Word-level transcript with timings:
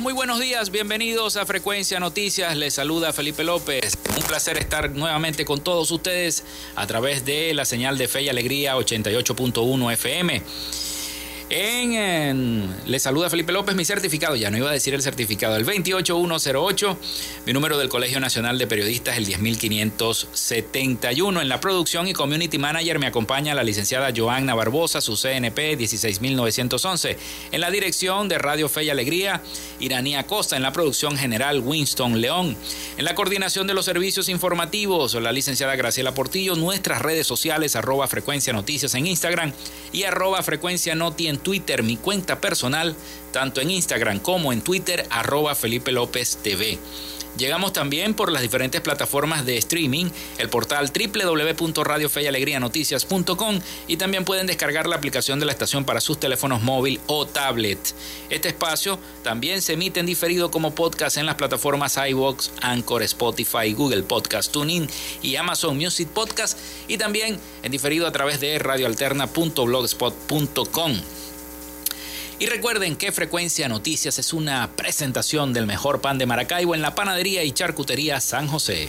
Muy 0.00 0.12
buenos 0.12 0.40
días, 0.40 0.70
bienvenidos 0.70 1.36
a 1.36 1.46
Frecuencia 1.46 2.00
Noticias, 2.00 2.56
les 2.56 2.74
saluda 2.74 3.12
Felipe 3.12 3.44
López. 3.44 3.96
Un 4.16 4.24
placer 4.24 4.58
estar 4.58 4.90
nuevamente 4.90 5.44
con 5.44 5.60
todos 5.60 5.90
ustedes 5.92 6.42
a 6.74 6.84
través 6.86 7.24
de 7.24 7.54
la 7.54 7.64
señal 7.64 7.96
de 7.96 8.08
Fe 8.08 8.22
y 8.22 8.28
Alegría 8.28 8.76
88.1 8.76 9.92
FM. 9.92 10.42
En, 11.50 12.74
le 12.86 12.98
saluda 12.98 13.28
Felipe 13.28 13.52
López, 13.52 13.74
mi 13.74 13.84
certificado, 13.84 14.34
ya 14.34 14.50
no 14.50 14.56
iba 14.56 14.70
a 14.70 14.72
decir 14.72 14.94
el 14.94 15.02
certificado, 15.02 15.56
el 15.56 15.64
28108, 15.64 16.96
mi 17.44 17.52
número 17.52 17.76
del 17.76 17.90
Colegio 17.90 18.18
Nacional 18.18 18.58
de 18.58 18.66
Periodistas, 18.66 19.18
el 19.18 19.26
10571. 19.26 21.42
En 21.42 21.48
la 21.50 21.60
producción 21.60 22.08
y 22.08 22.14
community 22.14 22.56
manager 22.56 22.98
me 22.98 23.06
acompaña 23.06 23.54
la 23.54 23.62
licenciada 23.62 24.10
Joanna 24.16 24.54
Barbosa, 24.54 25.02
su 25.02 25.16
CNP 25.16 25.76
16911. 25.76 27.18
En 27.52 27.60
la 27.60 27.70
dirección 27.70 28.26
de 28.28 28.38
Radio 28.38 28.70
Fe 28.70 28.84
y 28.84 28.90
Alegría, 28.90 29.42
Iranía 29.80 30.26
Costa. 30.26 30.56
En 30.56 30.62
la 30.62 30.72
producción 30.72 31.18
general, 31.18 31.60
Winston 31.60 32.22
León. 32.22 32.56
En 32.96 33.04
la 33.04 33.14
coordinación 33.14 33.66
de 33.66 33.74
los 33.74 33.84
servicios 33.84 34.30
informativos, 34.30 35.12
la 35.14 35.32
licenciada 35.32 35.76
Graciela 35.76 36.14
Portillo. 36.14 36.56
Nuestras 36.56 37.02
redes 37.02 37.26
sociales, 37.26 37.76
arroba 37.76 38.08
frecuencia 38.08 38.54
noticias 38.54 38.94
en 38.94 39.06
Instagram 39.06 39.52
y 39.92 40.04
arroba 40.04 40.42
frecuencia 40.42 40.94
noti 40.94 41.33
Twitter, 41.38 41.82
mi 41.82 41.96
cuenta 41.96 42.40
personal, 42.40 42.96
tanto 43.32 43.60
en 43.60 43.70
Instagram 43.70 44.20
como 44.20 44.52
en 44.52 44.62
Twitter, 44.62 45.06
arroba 45.10 45.54
Felipe 45.54 45.92
López 45.92 46.38
TV. 46.42 46.78
Llegamos 47.36 47.72
también 47.72 48.14
por 48.14 48.30
las 48.30 48.42
diferentes 48.42 48.80
plataformas 48.80 49.44
de 49.44 49.56
streaming, 49.56 50.06
el 50.38 50.48
portal 50.48 50.92
www.radiofeyalegrianoticias.com 50.92 53.60
y 53.88 53.96
también 53.96 54.24
pueden 54.24 54.46
descargar 54.46 54.86
la 54.86 54.94
aplicación 54.96 55.40
de 55.40 55.46
la 55.46 55.52
estación 55.52 55.84
para 55.84 56.00
sus 56.00 56.20
teléfonos 56.20 56.62
móvil 56.62 57.00
o 57.08 57.26
tablet. 57.26 57.80
Este 58.30 58.46
espacio 58.48 59.00
también 59.24 59.62
se 59.62 59.72
emite 59.72 59.98
en 59.98 60.06
diferido 60.06 60.52
como 60.52 60.76
podcast 60.76 61.16
en 61.16 61.26
las 61.26 61.34
plataformas 61.34 61.96
iVoox, 61.96 62.50
Anchor, 62.60 63.02
Spotify, 63.02 63.72
Google 63.72 64.04
Podcast, 64.04 64.52
TuneIn 64.52 64.88
y 65.20 65.34
Amazon 65.34 65.76
Music 65.76 66.08
Podcast 66.08 66.56
y 66.86 66.98
también 66.98 67.40
en 67.64 67.72
diferido 67.72 68.06
a 68.06 68.12
través 68.12 68.38
de 68.38 68.60
radioalterna.blogspot.com. 68.60 71.00
Y 72.38 72.46
recuerden 72.46 72.96
que 72.96 73.12
Frecuencia 73.12 73.68
Noticias 73.68 74.18
es 74.18 74.32
una 74.32 74.70
presentación 74.76 75.52
del 75.52 75.66
mejor 75.66 76.00
pan 76.00 76.18
de 76.18 76.26
Maracaibo 76.26 76.74
en 76.74 76.82
la 76.82 76.94
panadería 76.94 77.44
y 77.44 77.52
charcutería 77.52 78.20
San 78.20 78.48
José. 78.48 78.88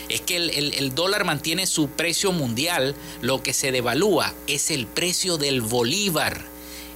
es 0.10 0.22
que 0.22 0.38
el, 0.38 0.96
dólar 0.96 1.26
mantiene 1.26 1.68
su 1.68 1.90
precio 1.90 2.32
mundial, 2.32 2.96
lo 3.22 3.44
que 3.44 3.54
se 3.54 3.72
devalúa 3.72 4.34
es 4.48 4.72
el 4.72 4.88
precio 4.88 5.38
del 5.38 5.62
bolívar. 5.62 6.42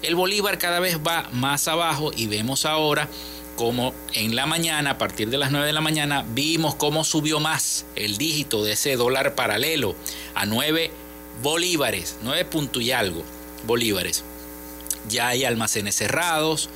El 0.01 0.15
bolívar 0.15 0.57
cada 0.57 0.79
vez 0.79 0.99
va 1.05 1.29
más 1.33 1.67
abajo 1.67 2.11
y 2.15 2.27
vemos 2.27 2.65
ahora 2.65 3.09
como 3.57 3.93
en 4.13 4.37
la 4.37 4.45
mañana, 4.45 4.91
a 4.91 4.97
partir 4.97 5.29
de 5.29 5.37
las 5.37 5.51
9 5.51 5.67
de 5.67 5.73
la 5.73 5.81
mañana, 5.81 6.23
vimos 6.29 6.75
cómo 6.75 7.03
subió 7.03 7.41
más 7.41 7.85
el 7.97 8.17
dígito 8.17 8.63
de 8.63 8.71
ese 8.71 8.95
dólar 8.95 9.35
paralelo 9.35 9.95
a 10.33 10.45
9 10.45 10.91
bolívares, 11.41 12.17
9 12.23 12.45
puntos 12.45 12.81
y 12.83 12.91
algo 12.91 13.23
bolívares. 13.65 14.23
Ya 15.07 15.29
hay 15.29 15.45
almacenes 15.45 15.95
cerrados, 15.95 16.69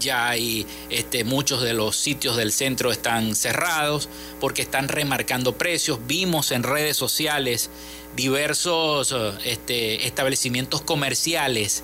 ya 0.00 0.28
hay 0.28 0.66
este, 0.90 1.24
muchos 1.24 1.62
de 1.62 1.74
los 1.74 1.96
sitios 1.96 2.36
del 2.36 2.52
centro 2.52 2.90
están 2.90 3.34
cerrados 3.34 4.08
porque 4.40 4.62
están 4.62 4.88
remarcando 4.88 5.56
precios. 5.56 5.98
Vimos 6.06 6.50
en 6.50 6.62
redes 6.62 6.96
sociales 6.96 7.70
diversos 8.16 9.14
este, 9.44 10.06
establecimientos 10.06 10.80
comerciales 10.80 11.82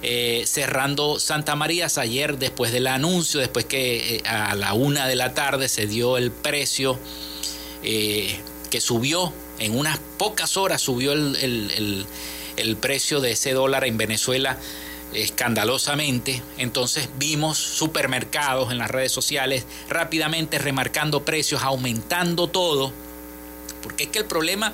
eh, 0.00 0.44
cerrando 0.46 1.18
Santa 1.18 1.56
María 1.56 1.88
ayer 1.96 2.38
después 2.38 2.70
del 2.70 2.86
anuncio, 2.86 3.40
después 3.40 3.64
que 3.64 4.16
eh, 4.16 4.22
a 4.26 4.54
la 4.54 4.72
una 4.72 5.08
de 5.08 5.16
la 5.16 5.34
tarde 5.34 5.68
se 5.68 5.88
dio 5.88 6.16
el 6.16 6.30
precio 6.30 6.96
eh, 7.82 8.38
que 8.70 8.80
subió 8.80 9.32
en 9.58 9.76
unas 9.76 9.98
pocas 10.18 10.56
horas 10.56 10.80
subió 10.80 11.12
el, 11.12 12.06
precio 12.80 13.20
de 13.20 13.32
ese 13.32 13.52
dólar 13.52 13.84
en 13.84 13.96
Venezuela 13.96 14.58
escandalosamente. 15.12 16.42
Entonces 16.58 17.08
vimos 17.18 17.58
supermercados 17.58 18.70
en 18.70 18.78
las 18.78 18.90
redes 18.90 19.12
sociales 19.12 19.64
rápidamente 19.88 20.58
remarcando 20.58 21.24
precios, 21.24 21.62
aumentando 21.62 22.48
todo. 22.48 22.92
Porque 23.82 24.04
es 24.04 24.10
que 24.10 24.18
el 24.18 24.26
problema 24.26 24.72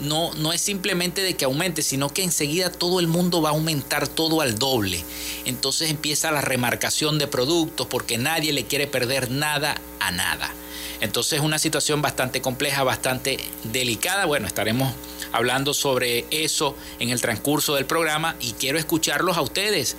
no, 0.00 0.34
no 0.34 0.52
es 0.52 0.60
simplemente 0.60 1.22
de 1.22 1.34
que 1.34 1.44
aumente, 1.44 1.82
sino 1.82 2.08
que 2.08 2.22
enseguida 2.22 2.70
todo 2.70 3.00
el 3.00 3.06
mundo 3.06 3.42
va 3.42 3.50
a 3.50 3.52
aumentar 3.52 4.08
todo 4.08 4.40
al 4.40 4.58
doble. 4.58 5.02
Entonces 5.44 5.90
empieza 5.90 6.32
la 6.32 6.40
remarcación 6.40 7.18
de 7.18 7.26
productos 7.26 7.86
porque 7.86 8.18
nadie 8.18 8.52
le 8.52 8.64
quiere 8.64 8.86
perder 8.86 9.30
nada 9.30 9.80
a 10.00 10.10
nada. 10.10 10.52
Entonces 11.00 11.38
es 11.38 11.44
una 11.44 11.58
situación 11.58 12.02
bastante 12.02 12.40
compleja, 12.40 12.84
bastante 12.84 13.38
delicada. 13.64 14.24
Bueno, 14.24 14.46
estaremos 14.46 14.94
hablando 15.32 15.74
sobre 15.74 16.24
eso 16.30 16.76
en 16.98 17.10
el 17.10 17.20
transcurso 17.20 17.74
del 17.74 17.86
programa 17.86 18.36
y 18.40 18.52
quiero 18.52 18.78
escucharlos 18.78 19.36
a 19.36 19.42
ustedes 19.42 19.96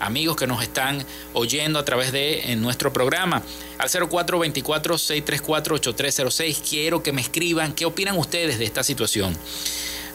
amigos 0.00 0.36
que 0.36 0.46
nos 0.46 0.62
están 0.62 1.04
oyendo 1.34 1.78
a 1.78 1.84
través 1.84 2.12
de 2.12 2.54
nuestro 2.56 2.90
programa. 2.92 3.42
Al 3.78 3.88
0424-634-8306 3.88 6.60
quiero 6.68 7.02
que 7.02 7.12
me 7.12 7.20
escriban 7.20 7.74
qué 7.74 7.84
opinan 7.84 8.16
ustedes 8.16 8.58
de 8.58 8.64
esta 8.64 8.84
situación. 8.84 9.36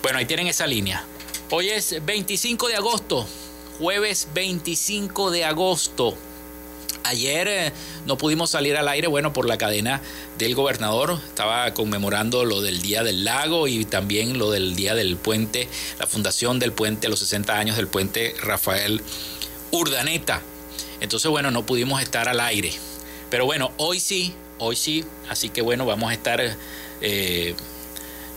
Bueno, 0.01 0.17
ahí 0.19 0.25
tienen 0.25 0.47
esa 0.47 0.67
línea. 0.67 1.05
Hoy 1.49 1.69
es 1.69 1.97
25 2.05 2.69
de 2.69 2.75
agosto, 2.75 3.27
jueves 3.77 4.27
25 4.33 5.31
de 5.31 5.45
agosto. 5.45 6.17
Ayer 7.03 7.47
eh, 7.47 7.73
no 8.05 8.17
pudimos 8.17 8.49
salir 8.49 8.77
al 8.77 8.87
aire, 8.87 9.07
bueno, 9.07 9.33
por 9.33 9.45
la 9.45 9.57
cadena 9.57 10.01
del 10.37 10.55
gobernador. 10.55 11.19
Estaba 11.27 11.73
conmemorando 11.73 12.45
lo 12.45 12.61
del 12.61 12.81
Día 12.81 13.03
del 13.03 13.25
Lago 13.25 13.67
y 13.67 13.83
también 13.83 14.37
lo 14.37 14.51
del 14.51 14.75
Día 14.75 14.95
del 14.95 15.17
Puente, 15.17 15.67
la 15.99 16.07
fundación 16.07 16.59
del 16.59 16.71
puente, 16.71 17.09
los 17.09 17.19
60 17.19 17.57
años 17.57 17.75
del 17.75 17.87
puente 17.87 18.35
Rafael 18.41 19.01
Urdaneta. 19.71 20.41
Entonces, 21.01 21.29
bueno, 21.29 21.51
no 21.51 21.65
pudimos 21.65 22.01
estar 22.01 22.29
al 22.29 22.39
aire. 22.39 22.71
Pero 23.29 23.45
bueno, 23.45 23.71
hoy 23.77 23.99
sí, 23.99 24.33
hoy 24.59 24.77
sí. 24.77 25.03
Así 25.27 25.49
que 25.49 25.61
bueno, 25.61 25.85
vamos 25.85 26.09
a 26.09 26.13
estar 26.13 26.39
eh, 27.01 27.55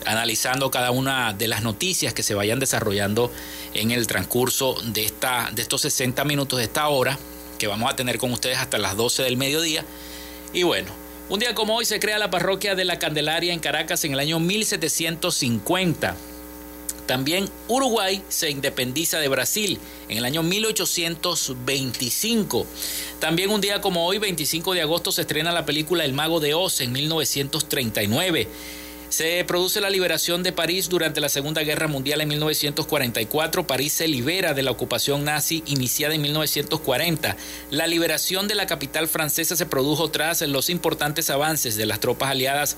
analizando 0.06 0.72
cada 0.72 0.90
una 0.90 1.32
de 1.32 1.46
las 1.46 1.62
noticias 1.62 2.14
que 2.14 2.24
se 2.24 2.34
vayan 2.34 2.58
desarrollando 2.58 3.30
en 3.74 3.92
el 3.92 4.08
transcurso 4.08 4.74
de, 4.82 5.04
esta, 5.04 5.50
de 5.52 5.62
estos 5.62 5.82
60 5.82 6.24
minutos 6.24 6.58
de 6.58 6.64
esta 6.64 6.88
hora 6.88 7.16
que 7.56 7.66
vamos 7.66 7.90
a 7.90 7.96
tener 7.96 8.18
con 8.18 8.32
ustedes 8.32 8.58
hasta 8.58 8.78
las 8.78 8.96
12 8.96 9.22
del 9.22 9.36
mediodía. 9.36 9.84
Y 10.52 10.62
bueno, 10.62 10.90
un 11.28 11.40
día 11.40 11.54
como 11.54 11.76
hoy 11.76 11.84
se 11.84 11.98
crea 11.98 12.18
la 12.18 12.30
parroquia 12.30 12.74
de 12.74 12.84
la 12.84 12.98
Candelaria 12.98 13.52
en 13.52 13.60
Caracas 13.60 14.04
en 14.04 14.12
el 14.12 14.20
año 14.20 14.38
1750. 14.38 16.16
También 17.06 17.48
Uruguay 17.68 18.22
se 18.28 18.50
independiza 18.50 19.18
de 19.18 19.28
Brasil 19.28 19.78
en 20.08 20.18
el 20.18 20.24
año 20.24 20.42
1825. 20.42 22.66
También 23.20 23.50
un 23.50 23.60
día 23.60 23.80
como 23.80 24.06
hoy, 24.06 24.18
25 24.18 24.74
de 24.74 24.82
agosto, 24.82 25.12
se 25.12 25.22
estrena 25.22 25.52
la 25.52 25.64
película 25.64 26.04
El 26.04 26.12
Mago 26.12 26.40
de 26.40 26.54
Oz 26.54 26.80
en 26.80 26.90
1939. 26.92 28.48
Se 29.16 29.44
produce 29.44 29.80
la 29.80 29.88
liberación 29.88 30.42
de 30.42 30.52
París 30.52 30.90
durante 30.90 31.22
la 31.22 31.30
Segunda 31.30 31.62
Guerra 31.62 31.88
Mundial 31.88 32.20
en 32.20 32.28
1944. 32.28 33.66
París 33.66 33.94
se 33.94 34.08
libera 34.08 34.52
de 34.52 34.62
la 34.62 34.72
ocupación 34.72 35.24
nazi 35.24 35.62
iniciada 35.64 36.14
en 36.14 36.20
1940. 36.20 37.34
La 37.70 37.86
liberación 37.86 38.46
de 38.46 38.54
la 38.54 38.66
capital 38.66 39.08
francesa 39.08 39.56
se 39.56 39.64
produjo 39.64 40.10
tras 40.10 40.42
los 40.42 40.68
importantes 40.68 41.30
avances 41.30 41.76
de 41.76 41.86
las 41.86 41.98
tropas 41.98 42.28
aliadas 42.28 42.76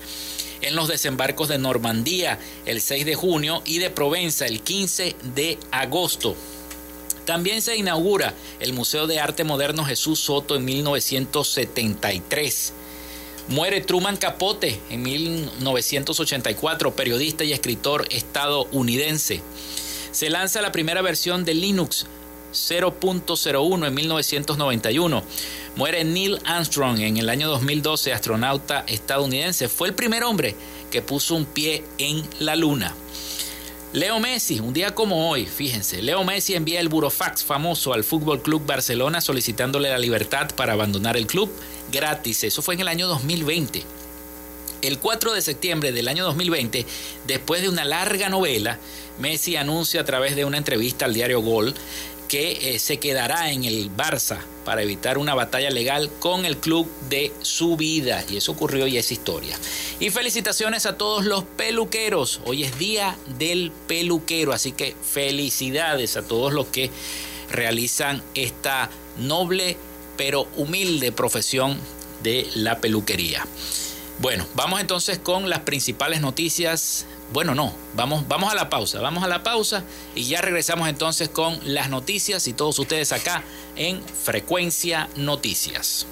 en 0.61 0.77
los 0.77 0.87
desembarcos 0.87 1.49
de 1.49 1.57
Normandía 1.57 2.39
el 2.65 2.79
6 2.79 3.05
de 3.05 3.15
junio 3.15 3.61
y 3.65 3.79
de 3.79 3.89
Provenza 3.89 4.45
el 4.45 4.61
15 4.61 5.17
de 5.35 5.59
agosto. 5.71 6.37
También 7.25 7.61
se 7.61 7.75
inaugura 7.75 8.33
el 8.61 8.71
Museo 8.71 9.07
de 9.07 9.19
Arte 9.19 9.43
Moderno 9.43 9.83
Jesús 9.83 10.21
Soto 10.21 10.55
en 10.55 10.63
1973. 10.63 12.73
Muere 13.49 13.81
Truman 13.81 14.15
Capote 14.15 14.79
en 14.91 15.01
1984, 15.01 16.95
periodista 16.95 17.43
y 17.43 17.51
escritor 17.51 18.05
estadounidense. 18.11 19.41
Se 20.11 20.29
lanza 20.29 20.61
la 20.61 20.71
primera 20.71 21.01
versión 21.01 21.45
de 21.45 21.55
Linux 21.55 22.05
0.01 22.53 23.87
en 23.87 23.93
1991. 23.93 25.23
Muere 25.75 26.03
Neil 26.03 26.37
Armstrong 26.45 26.99
en 26.99 27.17
el 27.17 27.27
año 27.27 27.47
2012, 27.49 28.13
astronauta 28.13 28.83
estadounidense. 28.87 29.67
Fue 29.67 29.87
el 29.87 29.95
primer 29.95 30.23
hombre 30.25 30.55
que 30.91 31.01
puso 31.01 31.33
un 31.33 31.45
pie 31.45 31.83
en 31.97 32.23
la 32.37 32.55
luna. 32.55 32.93
Leo 33.91 34.19
Messi, 34.19 34.59
un 34.59 34.71
día 34.71 34.93
como 34.93 35.31
hoy, 35.31 35.47
fíjense, 35.47 36.03
Leo 36.03 36.23
Messi 36.23 36.53
envía 36.53 36.79
el 36.79 36.89
burofax 36.89 37.43
famoso 37.43 37.91
al 37.91 38.03
Fútbol 38.03 38.43
Club 38.43 38.63
Barcelona 38.63 39.19
solicitándole 39.19 39.89
la 39.89 39.97
libertad 39.97 40.47
para 40.55 40.73
abandonar 40.73 41.17
el 41.17 41.25
club 41.25 41.49
gratis. 41.91 42.43
Eso 42.43 42.61
fue 42.61 42.75
en 42.75 42.81
el 42.81 42.87
año 42.87 43.07
2020. 43.07 43.83
El 44.83 44.99
4 44.99 45.33
de 45.33 45.41
septiembre 45.41 45.91
del 45.91 46.07
año 46.07 46.23
2020, 46.23 46.85
después 47.25 47.63
de 47.63 47.69
una 47.69 47.83
larga 47.83 48.29
novela, 48.29 48.77
Messi 49.17 49.55
anuncia 49.55 50.01
a 50.01 50.05
través 50.05 50.35
de 50.35 50.45
una 50.45 50.59
entrevista 50.59 51.05
al 51.05 51.15
diario 51.15 51.41
Gol 51.41 51.73
que 52.29 52.75
eh, 52.75 52.79
se 52.79 52.97
quedará 52.97 53.51
en 53.51 53.65
el 53.65 53.91
Barça 53.91 54.37
para 54.63 54.83
evitar 54.83 55.17
una 55.17 55.33
batalla 55.33 55.71
legal 55.71 56.09
con 56.19 56.45
el 56.45 56.57
club 56.57 56.87
de 57.09 57.33
su 57.41 57.75
vida. 57.75 58.23
Y 58.29 58.37
eso 58.37 58.51
ocurrió 58.53 58.87
y 58.87 58.97
es 58.97 59.11
historia. 59.11 59.57
Y 59.99 60.11
felicitaciones 60.11 60.85
a 60.85 60.95
todos 60.95 61.25
los 61.25 61.43
peluqueros. 61.43 62.39
Hoy 62.45 62.63
es 62.63 62.77
día 62.77 63.17
del 63.37 63.71
peluquero, 63.87 64.53
así 64.53 64.71
que 64.71 64.95
felicidades 65.01 66.15
a 66.17 66.21
todos 66.21 66.53
los 66.53 66.67
que 66.67 66.91
realizan 67.51 68.23
esta 68.35 68.89
noble 69.17 69.75
pero 70.15 70.47
humilde 70.55 71.11
profesión 71.11 71.79
de 72.21 72.47
la 72.53 72.79
peluquería. 72.79 73.45
Bueno, 74.19 74.45
vamos 74.53 74.81
entonces 74.81 75.19
con 75.19 75.49
las 75.49 75.59
principales 75.59 76.21
noticias 76.21 77.05
bueno, 77.31 77.53
no, 77.53 77.73
vamos, 77.93 78.27
vamos 78.27 78.51
a 78.51 78.55
la 78.55 78.69
pausa, 78.69 78.99
vamos 79.01 79.23
a 79.23 79.27
la 79.27 79.43
pausa 79.43 79.83
y 80.15 80.25
ya 80.25 80.41
regresamos 80.41 80.89
entonces 80.89 81.29
con 81.29 81.59
las 81.63 81.89
noticias 81.89 82.47
y 82.47 82.53
todos 82.53 82.79
ustedes 82.79 83.11
acá 83.11 83.43
en 83.75 84.01
Frecuencia 84.03 85.07
Noticias. 85.15 86.07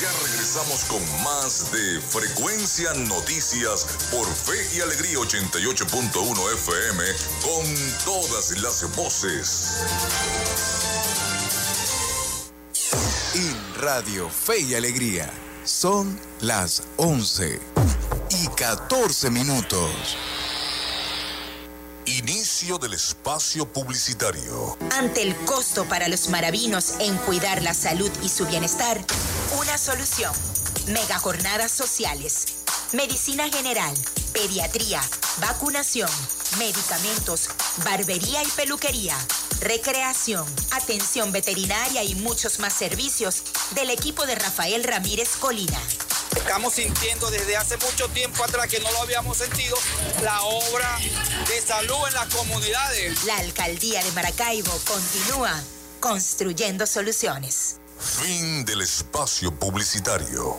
Ya 0.00 0.10
regresamos 0.24 0.84
con 0.86 1.22
más 1.22 1.70
de 1.70 2.00
Frecuencia 2.00 2.92
Noticias 2.94 4.08
por 4.10 4.26
Fe 4.26 4.76
y 4.76 4.80
Alegría 4.80 5.18
88.1 5.18 6.54
FM 6.54 7.04
con 7.42 8.04
todas 8.04 8.50
las 8.60 8.96
voces. 8.96 9.84
En 13.34 13.61
Radio 13.82 14.30
Fe 14.30 14.60
y 14.60 14.76
Alegría 14.76 15.28
son 15.64 16.16
las 16.40 16.84
11 16.98 17.58
y 18.30 18.46
14 18.54 19.28
minutos. 19.28 19.90
Inicio 22.06 22.78
del 22.78 22.92
espacio 22.92 23.66
publicitario. 23.66 24.78
Ante 24.92 25.22
el 25.22 25.34
costo 25.34 25.84
para 25.86 26.06
los 26.06 26.28
maravinos 26.28 26.94
en 27.00 27.16
cuidar 27.26 27.60
la 27.60 27.74
salud 27.74 28.08
y 28.22 28.28
su 28.28 28.46
bienestar, 28.46 29.00
una 29.58 29.76
solución. 29.76 30.32
Mega 30.86 31.18
jornadas 31.18 31.72
sociales. 31.72 32.58
Medicina 32.92 33.48
general, 33.48 33.96
pediatría, 34.32 35.00
vacunación, 35.40 36.10
medicamentos, 36.56 37.48
barbería 37.84 38.44
y 38.44 38.48
peluquería, 38.54 39.16
recreación, 39.62 40.46
atención 40.72 41.32
veterinaria 41.32 42.02
y 42.02 42.14
muchos 42.16 42.58
más 42.58 42.72
servicios 42.72 43.44
del 43.74 43.90
equipo 43.90 44.26
de 44.26 44.34
Rafael 44.34 44.82
Ramírez 44.84 45.30
Colina. 45.38 45.78
Estamos 46.36 46.74
sintiendo 46.74 47.30
desde 47.30 47.56
hace 47.56 47.76
mucho 47.76 48.08
tiempo 48.08 48.42
atrás 48.42 48.66
que 48.66 48.80
no 48.80 48.90
lo 48.90 49.02
habíamos 49.02 49.36
sentido 49.36 49.76
la 50.22 50.42
obra 50.42 50.98
de 51.48 51.60
salud 51.60 51.98
en 52.08 52.14
las 52.14 52.34
comunidades. 52.34 53.24
La 53.24 53.36
alcaldía 53.36 54.02
de 54.02 54.10
Maracaibo 54.12 54.72
continúa 54.84 55.62
construyendo 56.00 56.86
soluciones. 56.86 57.76
Fin 58.00 58.64
del 58.64 58.82
espacio 58.82 59.56
publicitario. 59.56 60.58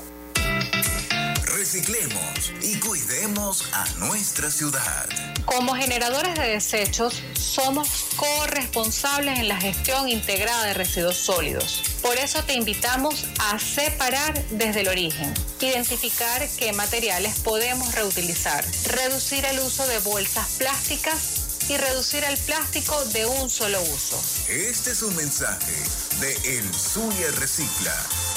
Reciclemos 1.43 2.51
y 2.61 2.79
cuidemos 2.79 3.65
a 3.73 3.85
nuestra 3.97 4.49
ciudad. 4.49 5.32
Como 5.45 5.75
generadores 5.75 6.35
de 6.35 6.49
desechos, 6.49 7.21
somos 7.37 7.87
corresponsables 8.15 9.39
en 9.39 9.47
la 9.47 9.59
gestión 9.59 10.09
integrada 10.09 10.65
de 10.65 10.73
residuos 10.73 11.17
sólidos. 11.17 11.83
Por 12.01 12.17
eso 12.17 12.43
te 12.43 12.53
invitamos 12.53 13.25
a 13.39 13.59
separar 13.59 14.41
desde 14.51 14.81
el 14.81 14.87
origen, 14.87 15.33
identificar 15.59 16.47
qué 16.57 16.73
materiales 16.73 17.39
podemos 17.39 17.93
reutilizar, 17.93 18.65
reducir 18.87 19.45
el 19.45 19.59
uso 19.59 19.85
de 19.87 19.99
bolsas 19.99 20.47
plásticas 20.57 21.43
y 21.69 21.77
reducir 21.77 22.23
el 22.23 22.37
plástico 22.37 23.03
de 23.05 23.25
un 23.25 23.49
solo 23.49 23.81
uso. 23.81 24.21
Este 24.49 24.91
es 24.91 25.01
un 25.01 25.15
mensaje 25.15 25.73
de 26.19 26.57
El 26.57 26.73
Zulia 26.73 27.31
Recicla 27.37 27.95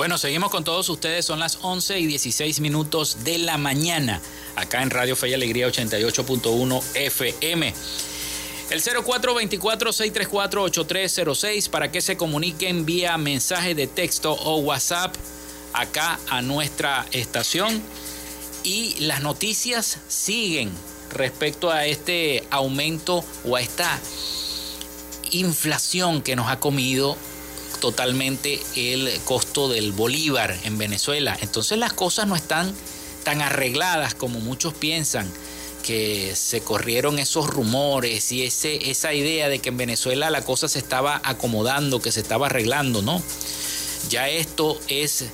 Bueno, 0.00 0.16
seguimos 0.16 0.50
con 0.50 0.64
todos 0.64 0.88
ustedes. 0.88 1.26
Son 1.26 1.40
las 1.40 1.58
11 1.60 2.00
y 2.00 2.06
16 2.06 2.60
minutos 2.60 3.18
de 3.22 3.36
la 3.36 3.58
mañana, 3.58 4.22
acá 4.56 4.82
en 4.82 4.88
Radio 4.88 5.14
Fe 5.14 5.28
y 5.28 5.34
Alegría 5.34 5.68
88.1 5.68 6.82
FM. 6.94 7.74
El 8.70 8.82
0424-634-8306 8.82 11.68
para 11.68 11.92
que 11.92 12.00
se 12.00 12.16
comuniquen 12.16 12.86
vía 12.86 13.18
mensaje 13.18 13.74
de 13.74 13.88
texto 13.88 14.32
o 14.32 14.60
WhatsApp 14.60 15.14
acá 15.74 16.18
a 16.30 16.40
nuestra 16.40 17.04
estación. 17.12 17.82
Y 18.64 18.94
las 19.00 19.20
noticias 19.20 19.98
siguen 20.08 20.70
respecto 21.12 21.70
a 21.70 21.84
este 21.84 22.44
aumento 22.48 23.22
o 23.44 23.54
a 23.54 23.60
esta 23.60 24.00
inflación 25.30 26.22
que 26.22 26.36
nos 26.36 26.48
ha 26.48 26.58
comido 26.58 27.18
totalmente 27.80 28.60
el 28.76 29.10
costo 29.24 29.68
del 29.68 29.92
bolívar 29.92 30.56
en 30.64 30.78
Venezuela. 30.78 31.36
Entonces 31.40 31.78
las 31.78 31.92
cosas 31.92 32.26
no 32.26 32.36
están 32.36 32.74
tan 33.24 33.42
arregladas 33.42 34.14
como 34.14 34.40
muchos 34.40 34.74
piensan 34.74 35.30
que 35.82 36.34
se 36.36 36.60
corrieron 36.60 37.18
esos 37.18 37.46
rumores 37.46 38.32
y 38.32 38.44
ese, 38.44 38.90
esa 38.90 39.14
idea 39.14 39.48
de 39.48 39.58
que 39.60 39.70
en 39.70 39.78
Venezuela 39.78 40.30
la 40.30 40.44
cosa 40.44 40.68
se 40.68 40.78
estaba 40.78 41.20
acomodando, 41.24 42.00
que 42.00 42.12
se 42.12 42.20
estaba 42.20 42.46
arreglando, 42.46 43.02
¿no? 43.02 43.22
Ya 44.08 44.28
esto 44.28 44.78
es 44.88 45.24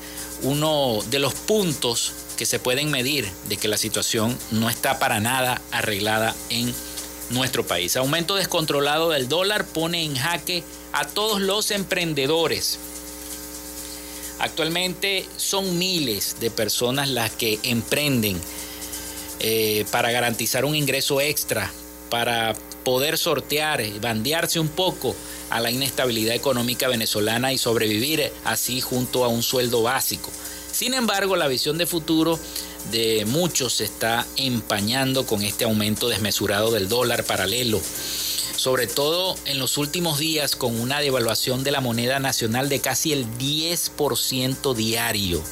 uno 0.42 1.00
de 1.10 1.18
los 1.18 1.34
puntos 1.34 2.12
que 2.36 2.46
se 2.46 2.58
pueden 2.58 2.90
medir 2.90 3.28
de 3.48 3.56
que 3.56 3.68
la 3.68 3.78
situación 3.78 4.36
no 4.50 4.68
está 4.68 4.98
para 4.98 5.20
nada 5.20 5.60
arreglada 5.72 6.34
en 6.50 6.72
nuestro 7.30 7.66
país. 7.66 7.97
Aumento 7.97 8.37
descontrolado 8.37 9.11
del 9.11 9.28
dólar 9.28 9.66
pone 9.66 10.04
en 10.04 10.16
jaque 10.16 10.62
a 10.92 11.06
todos 11.06 11.40
los 11.40 11.71
emprendedores. 11.71 12.78
Actualmente 14.38 15.26
son 15.37 15.78
miles 15.78 16.37
de 16.40 16.50
personas 16.50 17.09
las 17.09 17.30
que 17.33 17.59
emprenden 17.62 18.38
eh, 19.40 19.85
para 19.90 20.12
garantizar 20.12 20.64
un 20.64 20.75
ingreso 20.75 21.21
extra, 21.21 21.71
para 22.11 22.54
poder 22.85 23.18
sortear, 23.18 23.83
bandearse 24.00 24.61
un 24.61 24.68
poco 24.68 25.16
a 25.50 25.61
la 25.61 25.71
inestabilidad 25.71 26.35
económica 26.35 26.88
venezolana 26.88 27.52
y 27.52 27.59
sobrevivir 27.59 28.33
así 28.45 28.80
junto 28.80 29.25
a 29.25 29.28
un 29.28 29.42
sueldo 29.42 29.83
básico. 29.83 30.30
Sin 30.71 30.95
embargo, 30.95 31.37
la 31.37 31.49
visión 31.49 31.78
de 31.78 31.87
futuro 31.87 32.38
de 32.90 33.24
muchos 33.26 33.74
se 33.74 33.84
está 33.84 34.26
empañando 34.36 35.26
con 35.26 35.42
este 35.42 35.64
aumento 35.64 36.08
desmesurado 36.08 36.70
del 36.70 36.88
dólar 36.88 37.24
paralelo 37.24 37.80
sobre 38.56 38.86
todo 38.86 39.36
en 39.44 39.58
los 39.58 39.78
últimos 39.78 40.18
días 40.18 40.56
con 40.56 40.80
una 40.80 41.00
devaluación 41.00 41.62
de 41.62 41.70
la 41.70 41.80
moneda 41.80 42.18
nacional 42.18 42.68
de 42.68 42.80
casi 42.80 43.12
el 43.12 43.26
10% 43.38 44.74
diario. 44.74 45.42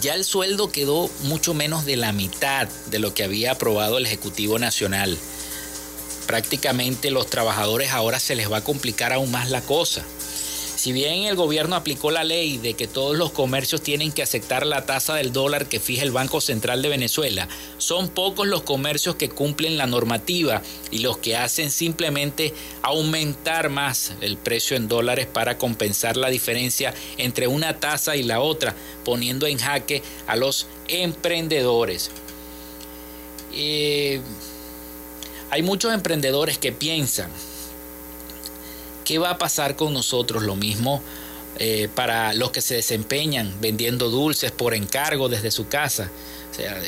Ya 0.00 0.14
el 0.14 0.24
sueldo 0.24 0.72
quedó 0.72 1.10
mucho 1.24 1.52
menos 1.52 1.84
de 1.84 1.96
la 1.96 2.12
mitad 2.12 2.66
de 2.86 2.98
lo 2.98 3.14
que 3.14 3.24
había 3.24 3.52
aprobado 3.52 3.98
el 3.98 4.06
Ejecutivo 4.06 4.58
Nacional. 4.58 5.18
Prácticamente 6.26 7.10
los 7.10 7.28
trabajadores 7.28 7.90
ahora 7.90 8.18
se 8.18 8.34
les 8.34 8.50
va 8.50 8.58
a 8.58 8.64
complicar 8.64 9.12
aún 9.12 9.30
más 9.30 9.50
la 9.50 9.60
cosa. 9.60 10.02
Si 10.82 10.90
bien 10.90 11.22
el 11.22 11.36
gobierno 11.36 11.76
aplicó 11.76 12.10
la 12.10 12.24
ley 12.24 12.58
de 12.58 12.74
que 12.74 12.88
todos 12.88 13.16
los 13.16 13.30
comercios 13.30 13.82
tienen 13.82 14.10
que 14.10 14.20
aceptar 14.20 14.66
la 14.66 14.84
tasa 14.84 15.14
del 15.14 15.32
dólar 15.32 15.66
que 15.66 15.78
fija 15.78 16.02
el 16.02 16.10
Banco 16.10 16.40
Central 16.40 16.82
de 16.82 16.88
Venezuela, 16.88 17.46
son 17.78 18.08
pocos 18.08 18.48
los 18.48 18.64
comercios 18.64 19.14
que 19.14 19.28
cumplen 19.28 19.78
la 19.78 19.86
normativa 19.86 20.60
y 20.90 20.98
los 20.98 21.18
que 21.18 21.36
hacen 21.36 21.70
simplemente 21.70 22.52
aumentar 22.82 23.68
más 23.68 24.14
el 24.22 24.36
precio 24.36 24.76
en 24.76 24.88
dólares 24.88 25.28
para 25.32 25.56
compensar 25.56 26.16
la 26.16 26.30
diferencia 26.30 26.92
entre 27.16 27.46
una 27.46 27.78
tasa 27.78 28.16
y 28.16 28.24
la 28.24 28.40
otra, 28.40 28.74
poniendo 29.04 29.46
en 29.46 29.58
jaque 29.58 30.02
a 30.26 30.34
los 30.34 30.66
emprendedores. 30.88 32.10
Eh, 33.54 34.20
hay 35.48 35.62
muchos 35.62 35.94
emprendedores 35.94 36.58
que 36.58 36.72
piensan 36.72 37.30
¿Qué 39.04 39.18
va 39.18 39.30
a 39.30 39.38
pasar 39.38 39.76
con 39.76 39.92
nosotros? 39.92 40.42
Lo 40.42 40.56
mismo 40.56 41.02
eh, 41.58 41.88
para 41.94 42.32
los 42.32 42.50
que 42.50 42.60
se 42.60 42.74
desempeñan 42.74 43.54
vendiendo 43.60 44.08
dulces 44.08 44.50
por 44.50 44.74
encargo 44.74 45.28
desde 45.28 45.50
su 45.50 45.68
casa. 45.68 46.10
O 46.50 46.54
sea, 46.54 46.80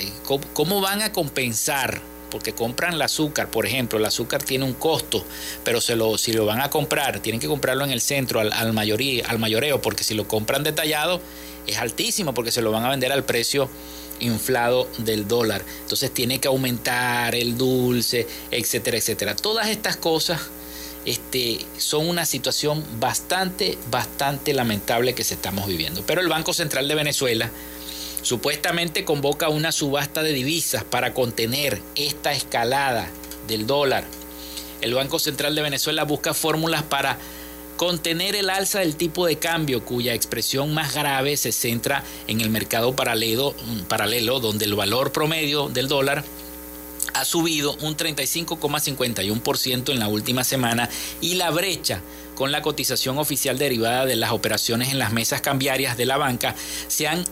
¿cómo, 0.55 0.81
van 0.81 1.03
a 1.03 1.13
compensar? 1.13 2.01
Porque 2.31 2.55
compran 2.55 2.95
el 2.95 3.03
azúcar, 3.03 3.51
por 3.51 3.67
ejemplo, 3.67 3.99
el 3.99 4.05
azúcar 4.05 4.43
tiene 4.43 4.65
un 4.65 4.73
costo, 4.73 5.25
pero 5.63 5.81
si 5.81 6.33
lo 6.33 6.47
van 6.47 6.61
a 6.61 6.71
comprar, 6.71 7.21
tienen 7.21 7.41
que 7.41 7.47
comprarlo 7.47 7.85
en 7.85 7.93
el 7.93 8.01
centro, 8.01 8.41
al, 8.41 8.53
al, 8.53 8.77
al 8.77 9.39
mayoreo, 9.39 9.81
porque 9.81 10.03
si 10.03 10.15
lo 10.15 10.27
compran 10.27 10.65
detallado 10.65 11.21
es 11.67 11.79
altísimo, 11.79 12.35
porque 12.35 12.51
se 12.51 12.61
lo 12.61 12.73
van 12.73 12.85
a 12.85 12.91
vender 12.91 13.13
al 13.13 13.25
precio 13.25 13.71
inflado 14.21 14.89
del 14.99 15.29
dólar. 15.29 15.63
Entonces 15.83 16.13
tiene 16.13 16.41
que 16.41 16.49
aumentar 16.49 17.35
el 17.35 17.57
dulce, 17.57 18.27
etcétera, 18.51 18.97
etcétera. 18.97 19.37
Todas 19.37 19.69
estas 19.69 19.97
cosas 19.97 20.41
este, 21.05 21.65
son 21.79 22.09
una 22.09 22.27
situación 22.27 22.85
bastante, 22.99 23.79
bastante 23.91 24.55
lamentable 24.55 25.15
que 25.15 25.25
se 25.25 25.35
estamos 25.35 25.67
viviendo. 25.67 26.03
Pero 26.07 26.21
el 26.21 26.29
Banco 26.29 26.53
Central 26.53 26.89
de 26.89 26.95
Venezuela 26.95 27.51
supuestamente 28.23 29.05
convoca 29.05 29.49
una 29.49 29.71
subasta 29.71 30.23
de 30.23 30.33
divisas 30.33 30.83
para 30.85 31.13
contener 31.13 31.81
esta 31.95 32.33
escalada 32.33 33.09
del 33.47 33.67
dólar. 33.67 34.05
El 34.81 34.95
Banco 34.95 35.19
Central 35.19 35.55
de 35.55 35.63
Venezuela 35.63 36.05
busca 36.05 36.35
fórmulas 36.35 36.83
para 36.83 37.19
contener 37.77 38.37
el 38.37 38.51
alza 38.51 38.81
del 38.81 38.97
tipo 38.97 39.27
de 39.27 39.37
cambio, 39.37 39.85
cuya 39.85 40.15
expresión 40.15 40.73
más 40.75 40.95
grave 40.95 41.37
se 41.37 41.53
centra 41.53 42.05
en 42.27 42.41
el 42.41 42.51
mercado 42.51 42.95
paralelo, 42.95 43.55
paralelo 43.89 44.41
donde 44.41 44.65
el 44.65 44.75
valor 44.75 45.13
promedio 45.13 45.69
del 45.69 45.89
dólar 45.89 46.25
ha 47.13 47.25
subido 47.25 47.75
un 47.81 47.97
35,51% 47.97 49.93
en 49.93 49.99
la 49.99 50.09
última 50.09 50.45
semana 50.45 50.89
y 51.21 51.35
la 51.35 51.51
brecha 51.51 52.01
con 52.35 52.53
la 52.53 52.63
cotización 52.63 53.19
oficial 53.19 53.59
derivada 53.59 54.07
de 54.07 54.17
las 54.17 54.33
operaciones 54.33 54.91
en 54.91 54.99
las 54.99 55.13
mesas 55.13 55.41
cambiarias 55.41 55.97
de 55.97 56.07
la 56.07 56.17
banca 56.17 56.57
se 56.89 57.07
han 57.07 57.25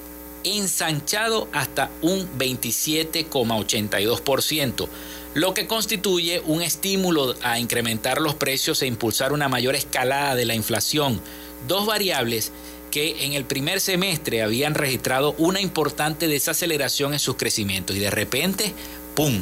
ensanchado 0.44 1.48
hasta 1.52 1.90
un 2.02 2.28
27,82%, 2.38 4.88
lo 5.34 5.54
que 5.54 5.66
constituye 5.66 6.42
un 6.46 6.62
estímulo 6.62 7.34
a 7.42 7.58
incrementar 7.58 8.20
los 8.20 8.34
precios 8.34 8.82
e 8.82 8.86
impulsar 8.86 9.32
una 9.32 9.48
mayor 9.48 9.74
escalada 9.74 10.34
de 10.34 10.44
la 10.44 10.54
inflación, 10.54 11.22
dos 11.68 11.86
variables 11.86 12.52
que 12.90 13.24
en 13.24 13.32
el 13.32 13.44
primer 13.44 13.80
semestre 13.80 14.42
habían 14.42 14.74
registrado 14.74 15.34
una 15.38 15.60
importante 15.60 16.28
desaceleración 16.28 17.14
en 17.14 17.18
sus 17.18 17.36
crecimientos 17.36 17.96
y 17.96 18.00
de 18.00 18.10
repente, 18.10 18.74
¡pum!, 19.14 19.40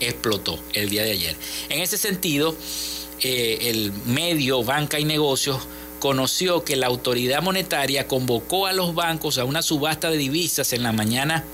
explotó 0.00 0.58
el 0.72 0.90
día 0.90 1.02
de 1.02 1.12
ayer. 1.12 1.36
En 1.68 1.80
ese 1.80 1.98
sentido, 1.98 2.56
eh, 3.20 3.58
el 3.62 3.92
medio 4.06 4.64
Banca 4.64 4.98
y 4.98 5.04
Negocios 5.04 5.58
conoció 6.00 6.64
que 6.64 6.76
la 6.76 6.86
autoridad 6.86 7.42
monetaria 7.42 8.08
convocó 8.08 8.66
a 8.66 8.72
los 8.72 8.94
bancos 8.94 9.38
a 9.38 9.44
una 9.44 9.62
subasta 9.62 10.10
de 10.10 10.16
divisas 10.16 10.72
en 10.72 10.82
la 10.82 10.92
mañana 10.92 11.44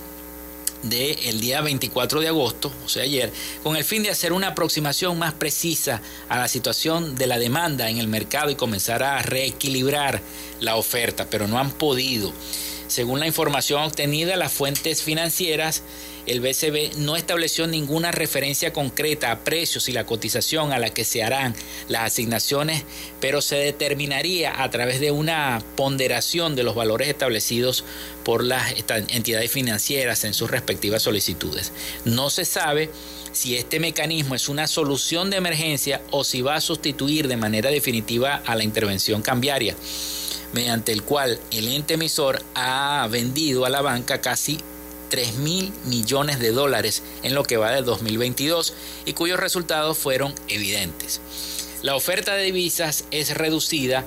del 0.82 1.40
día 1.40 1.60
24 1.62 2.20
de 2.20 2.28
agosto, 2.28 2.70
o 2.84 2.88
sea 2.88 3.02
ayer, 3.02 3.32
con 3.62 3.76
el 3.76 3.84
fin 3.84 4.02
de 4.02 4.10
hacer 4.10 4.32
una 4.32 4.48
aproximación 4.48 5.18
más 5.18 5.34
precisa 5.34 6.00
a 6.28 6.38
la 6.38 6.48
situación 6.48 7.16
de 7.16 7.26
la 7.26 7.38
demanda 7.38 7.90
en 7.90 7.98
el 7.98 8.08
mercado 8.08 8.50
y 8.50 8.54
comenzar 8.54 9.02
a 9.02 9.20
reequilibrar 9.22 10.20
la 10.60 10.76
oferta, 10.76 11.26
pero 11.28 11.48
no 11.48 11.58
han 11.58 11.72
podido. 11.72 12.32
Según 12.88 13.20
la 13.20 13.26
información 13.26 13.82
obtenida, 13.82 14.36
las 14.36 14.52
fuentes 14.52 15.02
financieras 15.02 15.82
el 16.26 16.40
BCB 16.40 16.96
no 16.98 17.14
estableció 17.14 17.68
ninguna 17.68 18.10
referencia 18.10 18.72
concreta 18.72 19.30
a 19.30 19.44
precios 19.44 19.88
y 19.88 19.92
la 19.92 20.06
cotización 20.06 20.72
a 20.72 20.78
la 20.78 20.90
que 20.90 21.04
se 21.04 21.22
harán 21.22 21.54
las 21.88 22.02
asignaciones, 22.02 22.82
pero 23.20 23.40
se 23.40 23.56
determinaría 23.56 24.62
a 24.62 24.68
través 24.70 24.98
de 25.00 25.12
una 25.12 25.62
ponderación 25.76 26.56
de 26.56 26.64
los 26.64 26.74
valores 26.74 27.08
establecidos 27.08 27.84
por 28.24 28.42
las 28.42 28.74
entidades 29.08 29.52
financieras 29.52 30.24
en 30.24 30.34
sus 30.34 30.50
respectivas 30.50 31.02
solicitudes. 31.02 31.72
No 32.04 32.28
se 32.28 32.44
sabe 32.44 32.90
si 33.30 33.56
este 33.56 33.78
mecanismo 33.78 34.34
es 34.34 34.48
una 34.48 34.66
solución 34.66 35.30
de 35.30 35.36
emergencia 35.36 36.02
o 36.10 36.24
si 36.24 36.42
va 36.42 36.56
a 36.56 36.60
sustituir 36.60 37.28
de 37.28 37.36
manera 37.36 37.70
definitiva 37.70 38.42
a 38.44 38.56
la 38.56 38.64
intervención 38.64 39.22
cambiaria 39.22 39.76
mediante 40.56 40.90
el 40.90 41.02
cual 41.02 41.38
el 41.50 41.68
ente 41.68 41.94
emisor 41.94 42.42
ha 42.54 43.06
vendido 43.10 43.66
a 43.66 43.68
la 43.68 43.82
banca 43.82 44.22
casi 44.22 44.58
3 45.10 45.34
mil 45.34 45.70
millones 45.84 46.40
de 46.40 46.50
dólares 46.50 47.02
en 47.22 47.34
lo 47.34 47.44
que 47.44 47.58
va 47.58 47.72
del 47.72 47.84
2022 47.84 48.72
y 49.04 49.12
cuyos 49.12 49.38
resultados 49.38 49.98
fueron 49.98 50.34
evidentes. 50.48 51.20
La 51.82 51.94
oferta 51.94 52.34
de 52.34 52.44
divisas 52.44 53.04
es 53.10 53.36
reducida 53.36 54.02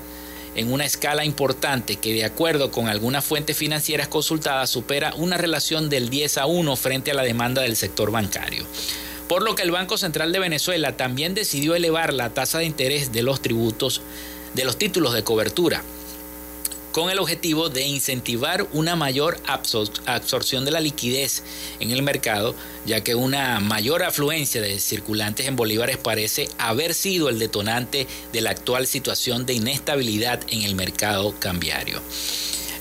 en 0.56 0.74
una 0.74 0.86
escala 0.86 1.24
importante 1.24 1.98
que 1.98 2.14
de 2.14 2.26
acuerdo 2.26 2.72
con 2.72 2.88
algunas 2.88 3.24
fuentes 3.24 3.56
financieras 3.56 4.08
consultadas 4.08 4.72
supera 4.72 5.14
una 5.18 5.38
relación 5.38 5.88
del 5.88 6.10
10 6.10 6.40
a 6.40 6.48
1 6.48 6.76
frente 6.78 7.12
a 7.12 7.14
la 7.14 7.22
demanda 7.22 7.62
del 7.62 7.76
sector 7.76 8.10
bancario. 8.10 8.66
Por 9.28 9.44
lo 9.44 9.54
que 9.54 9.62
el 9.62 9.70
Banco 9.70 10.00
Central 10.00 10.32
de 10.32 10.40
Venezuela 10.40 10.98
también 10.98 11.36
decidió 11.36 11.76
elevar 11.76 12.12
la 12.12 12.34
tasa 12.34 12.58
de 12.58 12.66
interés 12.66 13.12
de 13.12 13.22
los 13.22 13.40
tributos 13.40 14.02
de 14.56 14.66
los 14.66 14.80
títulos 14.80 15.14
de 15.14 15.24
cobertura 15.24 15.84
con 16.92 17.10
el 17.10 17.20
objetivo 17.20 17.70
de 17.70 17.86
incentivar 17.86 18.68
una 18.74 18.96
mayor 18.96 19.40
absorción 19.46 20.66
de 20.66 20.72
la 20.72 20.80
liquidez 20.80 21.44
en 21.80 21.92
el 21.92 22.02
mercado, 22.02 22.56
ya 22.86 23.02
que 23.02 23.16
una 23.16 23.60
mayor 23.60 24.04
afluencia 24.04 24.62
de 24.62 24.80
circulantes 24.80 25.48
en 25.48 25.56
bolívares 25.56 25.98
parece 25.98 26.50
haber 26.58 26.94
sido 26.94 27.30
el 27.30 27.40
detonante 27.40 28.08
de 28.34 28.42
la 28.42 28.52
actual 28.52 28.88
situación 28.88 29.46
de 29.46 29.54
inestabilidad 29.54 30.42
en 30.50 30.64
el 30.64 30.76
mercado 30.76 31.36
cambiario. 31.40 32.02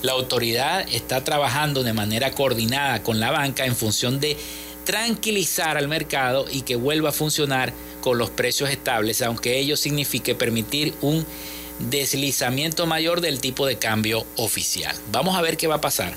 La 0.01 0.13
autoridad 0.13 0.87
está 0.91 1.23
trabajando 1.23 1.83
de 1.83 1.93
manera 1.93 2.31
coordinada 2.31 3.03
con 3.03 3.19
la 3.19 3.31
banca 3.31 3.65
en 3.65 3.75
función 3.75 4.19
de 4.19 4.37
tranquilizar 4.85 5.77
al 5.77 5.87
mercado 5.87 6.45
y 6.49 6.61
que 6.61 6.75
vuelva 6.75 7.09
a 7.09 7.11
funcionar 7.11 7.73
con 8.01 8.17
los 8.17 8.29
precios 8.29 8.69
estables, 8.69 9.21
aunque 9.21 9.59
ello 9.59 9.75
signifique 9.77 10.35
permitir 10.35 10.93
un 11.01 11.25
deslizamiento 11.79 12.85
mayor 12.85 13.21
del 13.21 13.39
tipo 13.39 13.65
de 13.65 13.77
cambio 13.77 14.25
oficial. 14.35 14.95
Vamos 15.11 15.37
a 15.37 15.41
ver 15.41 15.57
qué 15.57 15.67
va 15.67 15.75
a 15.75 15.81
pasar. 15.81 16.13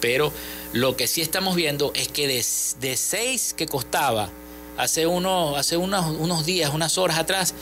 Pero 0.00 0.32
lo 0.72 0.96
que 0.96 1.06
sí 1.06 1.20
estamos 1.20 1.56
viendo 1.56 1.92
es 1.94 2.08
que 2.08 2.28
de, 2.28 2.96
6 2.96 3.54
que 3.56 3.66
costaba 3.66 4.30
hace, 4.76 5.06
hace 5.56 5.76
unos, 5.76 6.16
unos 6.18 6.46
días, 6.46 6.72
unas 6.72 6.98
horas 6.98 7.18
atrás, 7.18 7.54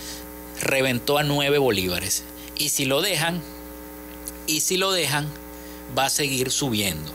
reventó 0.61 1.19
a 1.19 1.23
9 1.23 1.59
bolívares. 1.59 2.25
Y 2.59 2.71
si 2.71 2.85
lo 2.85 3.01
dejan, 3.01 3.43
y 4.47 4.61
si 4.61 4.77
lo 4.77 4.93
dejan, 4.93 5.27
va 5.97 6.07
a 6.07 6.11
seguir 6.11 6.51
subiendo. 6.51 7.13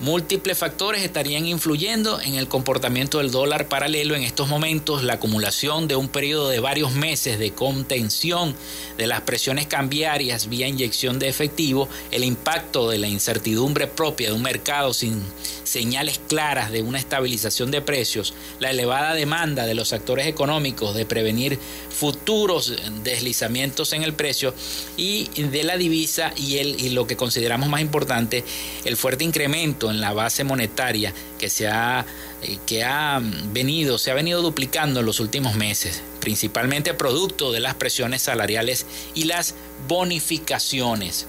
Múltiples 0.00 0.58
factores 0.58 1.02
estarían 1.02 1.46
influyendo 1.46 2.20
en 2.20 2.34
el 2.34 2.48
comportamiento 2.48 3.18
del 3.18 3.30
dólar 3.30 3.68
paralelo 3.68 4.16
en 4.16 4.24
estos 4.24 4.48
momentos. 4.48 5.04
La 5.04 5.14
acumulación 5.14 5.86
de 5.86 5.94
un 5.94 6.08
periodo 6.08 6.48
de 6.48 6.58
varios 6.58 6.92
meses 6.94 7.38
de 7.38 7.52
contención 7.52 8.56
de 8.98 9.06
las 9.06 9.20
presiones 9.20 9.68
cambiarias 9.68 10.48
vía 10.48 10.66
inyección 10.66 11.20
de 11.20 11.28
efectivo, 11.28 11.88
el 12.10 12.24
impacto 12.24 12.90
de 12.90 12.98
la 12.98 13.06
incertidumbre 13.06 13.86
propia 13.86 14.28
de 14.28 14.34
un 14.34 14.42
mercado 14.42 14.92
sin 14.92 15.22
señales 15.62 16.20
claras 16.28 16.70
de 16.70 16.82
una 16.82 16.98
estabilización 16.98 17.70
de 17.70 17.80
precios, 17.80 18.34
la 18.58 18.70
elevada 18.70 19.14
demanda 19.14 19.64
de 19.64 19.74
los 19.74 19.92
actores 19.92 20.26
económicos 20.26 20.94
de 20.94 21.06
prevenir 21.06 21.58
futuros 21.90 22.74
deslizamientos 23.02 23.92
en 23.92 24.02
el 24.02 24.12
precio 24.12 24.54
y 24.96 25.28
de 25.40 25.62
la 25.62 25.76
divisa 25.76 26.32
y, 26.36 26.58
el, 26.58 26.80
y 26.80 26.90
lo 26.90 27.06
que 27.06 27.16
consideramos 27.16 27.68
más 27.68 27.80
importante, 27.80 28.44
el 28.84 28.96
fuerte 28.96 29.24
incremento 29.24 29.83
en 29.90 30.00
la 30.00 30.12
base 30.12 30.44
monetaria 30.44 31.12
que 31.38 31.48
se 31.48 31.68
ha 31.68 32.04
eh, 32.42 32.58
que 32.66 32.84
ha 32.84 33.20
venido, 33.52 33.98
se 33.98 34.10
ha 34.10 34.14
venido 34.14 34.42
duplicando 34.42 35.00
en 35.00 35.06
los 35.06 35.20
últimos 35.20 35.54
meses, 35.54 36.02
principalmente 36.20 36.92
producto 36.92 37.52
de 37.52 37.60
las 37.60 37.74
presiones 37.74 38.22
salariales 38.22 38.86
y 39.14 39.24
las 39.24 39.54
bonificaciones. 39.88 41.26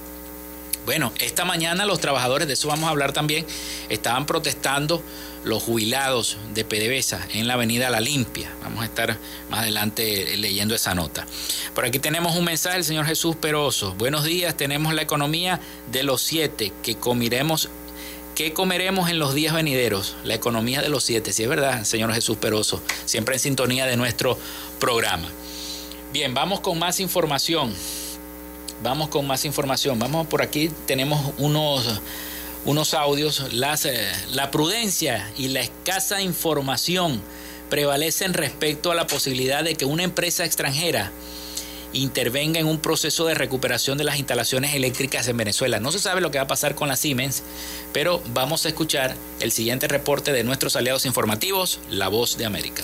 Bueno, 0.86 1.12
esta 1.20 1.46
mañana 1.46 1.86
los 1.86 2.00
trabajadores, 2.00 2.48
de 2.48 2.54
eso 2.54 2.68
vamos 2.68 2.88
a 2.88 2.92
hablar 2.92 3.12
también, 3.12 3.46
estaban 3.90 4.26
protestando 4.26 5.02
los 5.44 5.64
jubilados 5.64 6.38
de 6.54 6.66
PDVSA 6.66 7.28
en 7.34 7.48
la 7.48 7.54
avenida 7.54 7.90
La 7.90 8.02
Limpia. 8.02 8.52
Vamos 8.62 8.82
a 8.82 8.86
estar 8.86 9.18
más 9.50 9.62
adelante 9.62 10.38
leyendo 10.38 10.76
esa 10.76 10.94
nota. 10.94 11.26
Por 11.74 11.86
aquí 11.86 12.00
tenemos 12.00 12.36
un 12.36 12.46
mensaje 12.46 12.76
del 12.76 12.86
señor 12.86 13.06
Jesús 13.06 13.36
Peroso. 13.36 13.96
Buenos 13.98 14.26
días, 14.26 14.58
tenemos 14.58 14.94
la 14.94 15.02
economía 15.02 15.60
de 15.92 16.04
los 16.04 16.22
siete 16.22 16.72
que 16.84 16.96
comiremos 16.96 17.70
¿Qué 18.36 18.52
comeremos 18.52 19.10
en 19.10 19.18
los 19.18 19.34
días 19.34 19.54
venideros? 19.54 20.18
La 20.26 20.34
economía 20.34 20.82
de 20.82 20.90
los 20.90 21.06
siete, 21.06 21.32
si 21.32 21.44
es 21.44 21.50
verdad, 21.50 21.86
señor 21.86 22.14
Jesús 22.14 22.36
Peroso, 22.36 22.84
siempre 23.06 23.36
en 23.36 23.40
sintonía 23.40 23.86
de 23.86 23.96
nuestro 23.96 24.38
programa. 24.78 25.30
Bien, 26.12 26.34
vamos 26.34 26.60
con 26.60 26.78
más 26.78 27.00
información. 27.00 27.74
Vamos 28.84 29.08
con 29.08 29.26
más 29.26 29.46
información. 29.46 30.00
Vamos 30.00 30.28
por 30.28 30.42
aquí, 30.42 30.70
tenemos 30.86 31.32
unos, 31.38 32.02
unos 32.66 32.94
audios. 32.94 33.54
Las, 33.54 33.86
eh, 33.86 34.06
la 34.34 34.52
prudencia 34.52 35.32
y 35.38 35.48
la 35.48 35.62
escasa 35.62 36.22
información 36.22 37.22
prevalecen 37.70 38.34
respecto 38.34 38.92
a 38.92 38.96
la 38.96 39.08
posibilidad 39.08 39.64
de 39.64 39.76
que 39.76 39.86
una 39.86 40.04
empresa 40.04 40.44
extranjera 40.44 41.10
intervenga 41.96 42.60
en 42.60 42.68
un 42.68 42.80
proceso 42.80 43.26
de 43.26 43.34
recuperación 43.34 43.98
de 43.98 44.04
las 44.04 44.18
instalaciones 44.18 44.76
eléctricas 44.76 45.28
en 45.28 45.38
Venezuela. 45.38 45.80
No 45.80 45.92
se 45.92 46.00
sabe 46.00 46.22
lo 46.22 46.32
que 46.32 46.38
va 46.38 46.44
a 46.44 46.48
pasar 46.48 46.76
con 46.76 46.88
la 46.88 46.96
Siemens, 46.96 47.44
pero 47.94 48.22
vamos 48.34 48.66
a 48.66 48.70
escuchar 48.70 49.16
el 49.40 49.52
siguiente 49.52 49.88
reporte 49.88 50.32
de 50.32 50.44
nuestros 50.44 50.76
aliados 50.76 51.06
informativos, 51.06 51.80
La 51.90 52.08
Voz 52.08 52.38
de 52.38 52.46
América. 52.46 52.84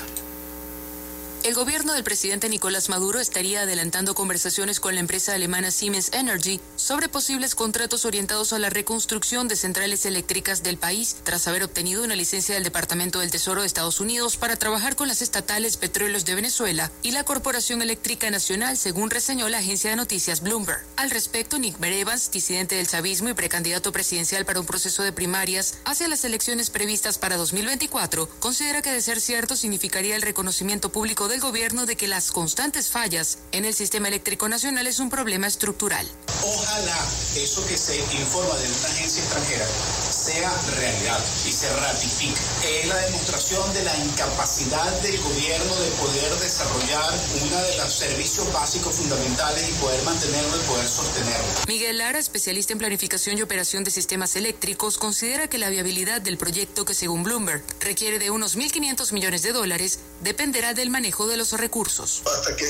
El 1.52 1.58
gobierno 1.58 1.92
del 1.92 2.06
presidente 2.06 2.48
Nicolás 2.48 2.88
Maduro 2.88 3.20
estaría 3.20 3.64
adelantando 3.64 4.16
conversaciones 4.16 4.80
con 4.80 4.94
la 4.94 5.02
empresa 5.02 5.34
alemana 5.34 5.70
Siemens 5.70 6.10
Energy 6.14 6.62
sobre 6.78 7.10
posibles 7.10 7.56
contratos 7.56 8.06
orientados 8.06 8.54
a 8.54 8.58
la 8.58 8.70
reconstrucción 8.70 9.50
de 9.50 9.58
centrales 9.58 10.06
eléctricas 10.06 10.64
del 10.64 10.78
país, 10.78 11.18
tras 11.26 11.50
haber 11.50 11.64
obtenido 11.64 12.06
una 12.06 12.16
licencia 12.16 12.56
del 12.56 12.64
Departamento 12.64 13.20
del 13.20 13.32
Tesoro 13.32 13.60
de 13.60 13.68
Estados 13.68 14.00
Unidos 14.00 14.38
para 14.38 14.56
trabajar 14.56 14.96
con 14.96 15.10
las 15.10 15.22
estatales 15.22 15.76
Petróleos 15.76 16.24
de 16.24 16.36
Venezuela 16.36 16.90
y 17.04 17.12
la 17.12 17.26
Corporación 17.26 17.82
Eléctrica 17.82 18.32
Nacional, 18.32 18.78
según 18.78 19.10
reseñó 19.10 19.50
la 19.50 19.58
agencia 19.58 19.90
de 19.90 19.98
noticias 19.98 20.40
Bloomberg. 20.40 20.86
Al 20.96 21.12
respecto, 21.12 21.60
Nick 21.60 21.78
Berevans, 21.80 22.32
disidente 22.32 22.76
del 22.76 22.88
chavismo 22.88 23.28
y 23.28 23.34
precandidato 23.34 23.92
presidencial 23.92 24.46
para 24.46 24.62
un 24.62 24.66
proceso 24.66 25.04
de 25.04 25.12
primarias 25.12 25.80
hacia 25.84 26.08
las 26.08 26.24
elecciones 26.24 26.70
previstas 26.70 27.18
para 27.18 27.36
2024, 27.36 28.30
considera 28.40 28.82
que 28.82 28.94
de 28.94 29.02
ser 29.02 29.20
cierto 29.20 29.58
significaría 29.58 30.16
el 30.16 30.22
reconocimiento 30.22 30.94
público 30.94 31.28
del 31.28 31.41
gobierno 31.42 31.86
de 31.86 31.98
que 31.98 32.08
las 32.08 32.32
constantes 32.32 32.90
fallas 32.90 33.40
en 33.52 33.66
el 33.66 33.74
sistema 33.74 34.08
eléctrico 34.08 34.48
nacional 34.48 34.88
es 34.88 35.00
un 35.00 35.10
problema 35.10 35.48
estructural. 35.48 36.10
Ojalá 36.44 36.98
eso 37.36 37.66
que 37.68 37.78
se 37.78 37.98
informa 37.98 38.56
de 38.56 38.68
una 38.70 38.88
agencia 38.88 39.24
extranjera 39.24 39.68
sea 40.12 40.52
realidad 40.78 41.20
y 41.46 41.52
se 41.52 41.76
ratifique. 41.76 42.40
Es 42.64 42.88
la 42.88 42.96
demostración 42.98 43.74
de 43.74 43.84
la 43.84 43.98
incapacidad 43.98 45.02
del 45.02 45.20
gobierno 45.20 45.76
de 45.76 45.90
poder 45.92 46.40
desarrollar 46.40 47.14
uno 47.44 47.58
de 47.58 47.78
los 47.78 47.94
servicios 47.94 48.54
básicos 48.54 48.96
fundamentales 48.96 49.70
y 49.70 49.74
poder 49.82 50.04
mantenerlo 50.04 50.56
y 50.56 50.68
poder 50.68 50.88
sostenerlo. 50.88 51.46
Miguel 51.68 51.98
Lara, 51.98 52.20
especialista 52.20 52.74
en 52.74 52.80
planificación 52.80 53.38
y 53.38 53.42
operación 53.42 53.84
de 53.84 53.92
sistemas 53.92 54.36
eléctricos, 54.36 54.98
considera 54.98 55.48
que 55.48 55.58
la 55.58 55.70
viabilidad 55.70 56.22
del 56.22 56.38
proyecto, 56.38 56.86
que 56.86 56.94
según 56.94 57.24
Bloomberg 57.24 57.64
requiere 57.80 58.20
de 58.20 58.30
unos 58.30 58.56
1.500 58.56 59.12
millones 59.14 59.42
de 59.42 59.54
dólares, 59.54 60.00
dependerá 60.22 60.74
del 60.74 60.92
manejo 60.92 61.21
de 61.28 61.38
los 61.38 61.52
recursos. 61.54 62.22
Hasta 62.26 62.56
que 62.56 62.66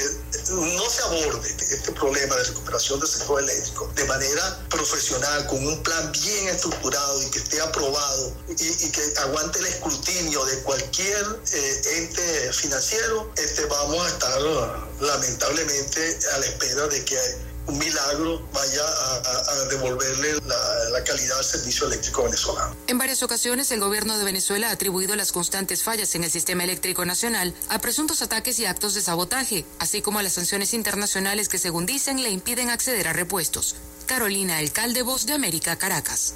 no 0.52 0.90
se 0.90 1.02
aborde 1.04 1.50
este 1.50 1.92
problema 1.92 2.36
de 2.36 2.44
recuperación 2.44 3.00
del 3.00 3.10
sector 3.10 3.42
eléctrico 3.42 3.92
de 3.96 4.06
manera 4.06 4.66
profesional, 4.70 5.48
con 5.48 5.66
un 5.66 5.82
plan 5.84 6.12
bien 6.12 6.48
estructurado 6.48 7.22
y 7.24 7.32
que 7.32 7.40
esté 7.40 7.62
aprobado 7.62 8.34
y, 8.50 8.92
que 8.92 9.02
aguante 9.20 9.60
el 9.60 9.68
escrutinio 9.68 10.44
de 10.46 10.62
cualquier 10.64 11.40
eh, 11.54 11.82
ente 11.98 12.54
financiero, 12.54 13.32
este, 13.38 13.66
vamos 13.66 14.06
a 14.06 14.10
estar 14.10 14.42
lamentablemente 15.00 16.20
a 16.34 16.38
la 16.40 16.46
espera 16.46 16.88
de 16.88 17.06
que 17.06 17.51
un 17.67 17.78
milagro 17.78 18.41
vaya 18.54 18.84
a, 18.84 19.65
devolverle 19.69 20.34
la, 20.47 20.89
la, 20.91 21.04
calidad 21.04 21.38
al 21.38 21.43
servicio 21.43 21.88
eléctrico 21.88 22.24
venezolano. 22.24 22.76
En 22.88 22.97
varias 22.97 23.24
ocasiones, 23.24 23.71
el 23.71 23.80
gobierno 23.80 24.17
de 24.17 24.24
Venezuela 24.24 24.69
ha 24.69 24.71
atribuido 24.71 25.15
las 25.15 25.32
constantes 25.32 25.84
fallas 25.84 26.13
en 26.15 26.24
el 26.24 26.32
sistema 26.32 26.63
eléctrico 26.63 27.06
nacional 27.06 27.54
a 27.69 27.80
presuntos 27.80 28.21
ataques 28.21 28.60
y 28.60 28.65
actos 28.65 28.93
de 28.93 29.02
sabotaje, 29.02 29.65
así 29.80 30.02
como 30.02 30.19
a 30.19 30.24
las 30.24 30.34
sanciones 30.34 30.74
internacionales 30.74 31.50
que, 31.50 31.58
según 31.58 31.86
dicen, 31.86 32.21
le 32.24 32.30
impiden 32.30 32.69
acceder 32.69 33.08
a 33.08 33.13
repuestos. 33.13 33.76
Carolina 34.06 34.58
Alcalde, 34.58 35.04
Voz 35.04 35.26
de 35.26 35.34
América, 35.34 35.78
Caracas. 35.78 36.34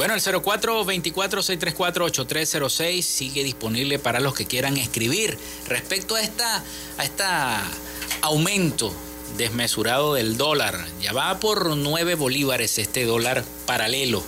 Bueno, 0.00 0.14
el 0.14 0.22
0424-634-8306 0.22 3.02
sigue 3.02 3.44
disponible 3.44 3.98
para 3.98 4.18
los 4.18 4.32
que 4.32 4.46
quieran 4.46 4.78
escribir 4.78 5.36
respecto 5.68 6.14
a 6.14 6.22
esta, 6.22 6.64
a 6.96 7.04
esta 7.04 7.62
aumento 8.22 8.94
desmesurado 9.36 10.14
del 10.14 10.38
dólar. 10.38 10.86
Ya 11.02 11.12
va 11.12 11.38
por 11.38 11.76
9 11.76 12.14
bolívares 12.14 12.78
este 12.78 13.04
dólar 13.04 13.44
paralelo. 13.66 14.22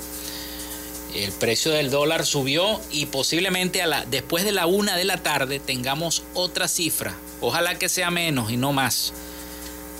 El 1.15 1.33
precio 1.33 1.73
del 1.73 1.91
dólar 1.91 2.27
subió 2.27 2.79
y 2.91 3.07
posiblemente 3.07 3.81
a 3.81 3.87
la, 3.87 4.05
después 4.05 4.45
de 4.45 4.53
la 4.53 4.67
una 4.67 4.99
de 4.99 5.05
la 5.05 5.23
tarde 5.23 5.59
tengamos 5.59 6.23
otra 6.35 6.69
cifra. 6.69 7.15
Ojalá 7.41 7.79
que 7.79 7.89
sea 7.89 8.11
menos 8.11 8.53
y 8.53 8.59
no 8.59 8.75
más. 8.75 9.15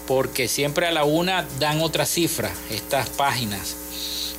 Porque 0.07 0.49
siempre 0.49 0.87
a 0.87 0.93
la 0.93 1.05
una 1.05 1.47
dan 1.59 1.81
otra 1.81 2.05
cifra 2.05 2.53
estas 2.69 3.09
páginas. 3.09 3.77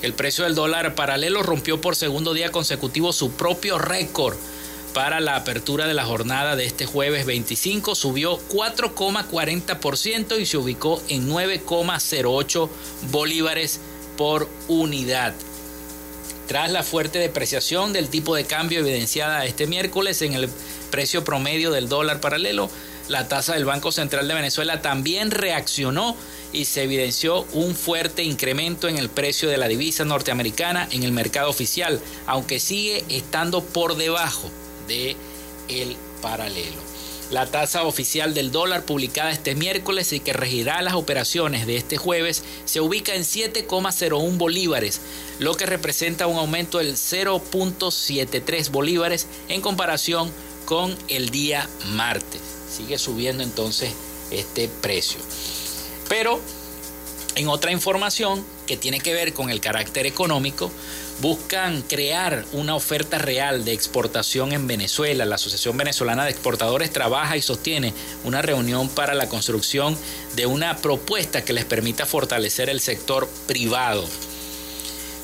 El 0.03 0.13
precio 0.13 0.43
del 0.43 0.53
dólar 0.53 0.95
paralelo 0.95 1.43
rompió 1.43 1.79
por 1.79 1.95
segundo 1.95 2.33
día 2.33 2.51
consecutivo 2.51 3.13
su 3.13 3.31
propio 3.31 3.79
récord 3.79 4.35
para 4.93 5.21
la 5.21 5.37
apertura 5.37 5.87
de 5.87 5.93
la 5.93 6.03
jornada 6.03 6.57
de 6.57 6.65
este 6.65 6.85
jueves 6.85 7.25
25 7.25 7.95
subió 7.95 8.37
4,40% 8.49 10.41
y 10.41 10.45
se 10.45 10.57
ubicó 10.57 11.01
en 11.07 11.29
9,08 11.29 12.69
bolívares 13.11 13.79
por 14.17 14.49
unidad. 14.67 15.33
Tras 16.49 16.69
la 16.69 16.83
fuerte 16.83 17.19
depreciación 17.19 17.93
del 17.93 18.09
tipo 18.09 18.35
de 18.35 18.43
cambio 18.43 18.79
evidenciada 18.79 19.45
este 19.45 19.67
miércoles 19.67 20.21
en 20.21 20.33
el 20.33 20.49
precio 20.91 21.23
promedio 21.23 21.71
del 21.71 21.87
dólar 21.87 22.19
paralelo, 22.19 22.69
la 23.07 23.27
tasa 23.27 23.53
del 23.53 23.65
Banco 23.65 23.91
Central 23.91 24.27
de 24.27 24.33
Venezuela 24.33 24.81
también 24.81 25.31
reaccionó 25.31 26.15
y 26.51 26.65
se 26.65 26.83
evidenció 26.83 27.45
un 27.53 27.75
fuerte 27.75 28.23
incremento 28.23 28.87
en 28.87 28.97
el 28.97 29.09
precio 29.09 29.49
de 29.49 29.57
la 29.57 29.67
divisa 29.67 30.05
norteamericana 30.05 30.87
en 30.91 31.03
el 31.03 31.11
mercado 31.11 31.49
oficial, 31.49 31.99
aunque 32.27 32.59
sigue 32.59 33.03
estando 33.09 33.63
por 33.63 33.97
debajo 33.97 34.49
de 34.87 35.15
el 35.67 35.97
paralelo. 36.21 36.93
La 37.31 37.47
tasa 37.47 37.83
oficial 37.83 38.35
del 38.35 38.51
dólar 38.51 38.85
publicada 38.85 39.31
este 39.31 39.55
miércoles 39.55 40.13
y 40.13 40.19
que 40.19 40.33
regirá 40.33 40.81
las 40.83 40.93
operaciones 40.93 41.65
de 41.65 41.77
este 41.77 41.97
jueves 41.97 42.43
se 42.65 42.79
ubica 42.79 43.15
en 43.15 43.23
7,01 43.23 44.37
bolívares, 44.37 45.01
lo 45.39 45.55
que 45.55 45.65
representa 45.65 46.27
un 46.27 46.37
aumento 46.37 46.77
del 46.77 46.93
0.73 46.93 48.69
bolívares 48.69 49.27
en 49.49 49.61
comparación 49.61 50.31
con 50.65 50.95
el 51.07 51.29
día 51.29 51.67
martes. 51.87 52.52
Sigue 52.75 52.97
subiendo 52.97 53.43
entonces 53.43 53.91
este 54.31 54.67
precio. 54.67 55.19
Pero 56.09 56.39
en 57.35 57.47
otra 57.47 57.71
información 57.71 58.43
que 58.65 58.77
tiene 58.77 58.99
que 58.99 59.13
ver 59.13 59.33
con 59.33 59.49
el 59.49 59.59
carácter 59.59 60.05
económico, 60.05 60.71
buscan 61.21 61.81
crear 61.83 62.45
una 62.53 62.75
oferta 62.75 63.17
real 63.17 63.65
de 63.65 63.73
exportación 63.73 64.51
en 64.53 64.67
Venezuela. 64.67 65.25
La 65.25 65.35
Asociación 65.35 65.77
Venezolana 65.77 66.25
de 66.25 66.31
Exportadores 66.31 66.91
trabaja 66.91 67.37
y 67.37 67.41
sostiene 67.41 67.93
una 68.23 68.41
reunión 68.41 68.89
para 68.89 69.13
la 69.13 69.29
construcción 69.29 69.97
de 70.35 70.45
una 70.45 70.77
propuesta 70.77 71.43
que 71.43 71.53
les 71.53 71.65
permita 71.65 72.05
fortalecer 72.05 72.69
el 72.69 72.79
sector 72.79 73.29
privado 73.47 74.07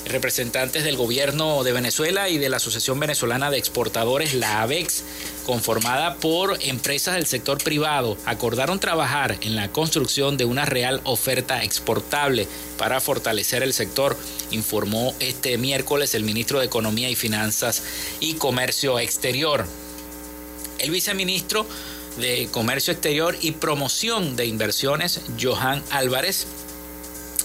representantes 0.10 0.84
del 0.84 0.98
gobierno 0.98 1.63
de 1.63 1.72
Venezuela 1.72 2.30
y 2.30 2.38
de 2.38 2.50
la 2.50 2.58
Asociación 2.58 3.00
Venezolana 3.00 3.52
de 3.52 3.58
Exportadores, 3.58 4.34
la 4.34 4.62
AVEX, 4.62 5.04
conformada 5.45 6.15
por 6.15 6.58
empresas 6.62 7.15
del 7.15 7.26
sector 7.26 7.63
privado, 7.63 8.17
acordaron 8.26 8.80
trabajar 8.80 9.38
en 9.41 9.56
la 9.56 9.72
construcción 9.72 10.38
de 10.38 10.45
una 10.45 10.65
real 10.65 11.02
oferta 11.04 11.63
exportable 11.63 12.48
para 12.78 13.00
fortalecer 13.02 13.63
el 13.63 13.74
sector, 13.74 14.17
informó 14.52 15.13
este 15.19 15.58
miércoles 15.58 16.15
el 16.15 16.24
ministro 16.24 16.60
de 16.60 16.65
Economía 16.65 17.10
y 17.10 17.15
Finanzas 17.15 17.84
y 18.19 18.34
Comercio 18.34 19.00
Exterior. 19.00 19.65
El 20.80 20.91
viceministro 20.91 21.65
de 22.17 22.48
Comercio 22.52 22.93
Exterior 22.93 23.38
y 23.41 23.52
Promoción 23.52 24.36
de 24.36 24.45
Inversiones, 24.45 25.22
Johan 25.39 25.84
Álvarez, 25.91 26.48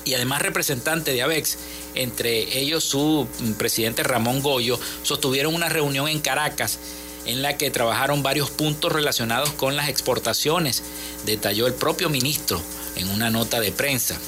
y 0.05 0.15
además 0.15 0.43
representante 0.43 1.13
de 1.13 1.23
AVEX, 1.23 1.57
entre 1.95 2.59
ellos 2.59 2.85
su 2.85 3.27
presidente 3.59 4.03
Ramón 4.03 4.43
Goyo, 4.43 4.79
sostuvieron 5.03 5.55
una 5.55 5.69
reunión 5.69 6.09
en 6.09 6.21
Caracas 6.21 6.79
en 7.27 7.43
la 7.43 7.57
que 7.57 7.71
trabajaron 7.71 8.23
varios 8.23 8.51
puntos 8.51 8.93
relacionados 8.93 9.53
con 9.53 9.77
las 9.77 9.89
exportaciones, 9.89 10.83
detalló 11.25 11.67
el 11.67 11.75
propio 11.75 12.11
ministro 12.11 12.61
en 12.97 13.09
una 13.09 13.31
nota 13.31 13.61
de 13.61 13.73
prensa. 13.73 14.19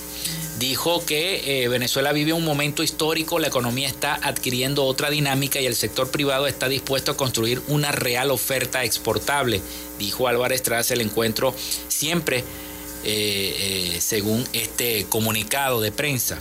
Dijo 0.59 1.05
que 1.05 1.65
eh, 1.65 1.69
Venezuela 1.69 2.13
vive 2.13 2.33
un 2.33 2.45
momento 2.45 2.83
histórico, 2.83 3.39
la 3.39 3.49
economía 3.49 3.87
está 3.87 4.15
adquiriendo 4.15 4.85
otra 4.85 5.11
dinámica 5.11 5.61
y 5.61 5.67
el 5.67 5.77
sector 5.77 6.11
privado 6.11 6.47
está 6.47 6.69
dispuesto 6.69 7.13
a 7.13 7.17
construir 7.17 7.61
una 7.69 7.93
real 7.93 8.31
oferta 8.31 8.83
exportable, 8.83 9.61
dijo 9.99 10.29
Álvarez 10.29 10.63
tras 10.63 10.91
el 10.91 11.03
encuentro 11.03 11.55
siempre 11.89 12.39
eh, 12.39 13.93
eh, 13.95 14.01
según 14.01 14.45
este 14.55 15.05
comunicado 15.11 15.83
de 15.83 15.93
prensa. 15.93 16.39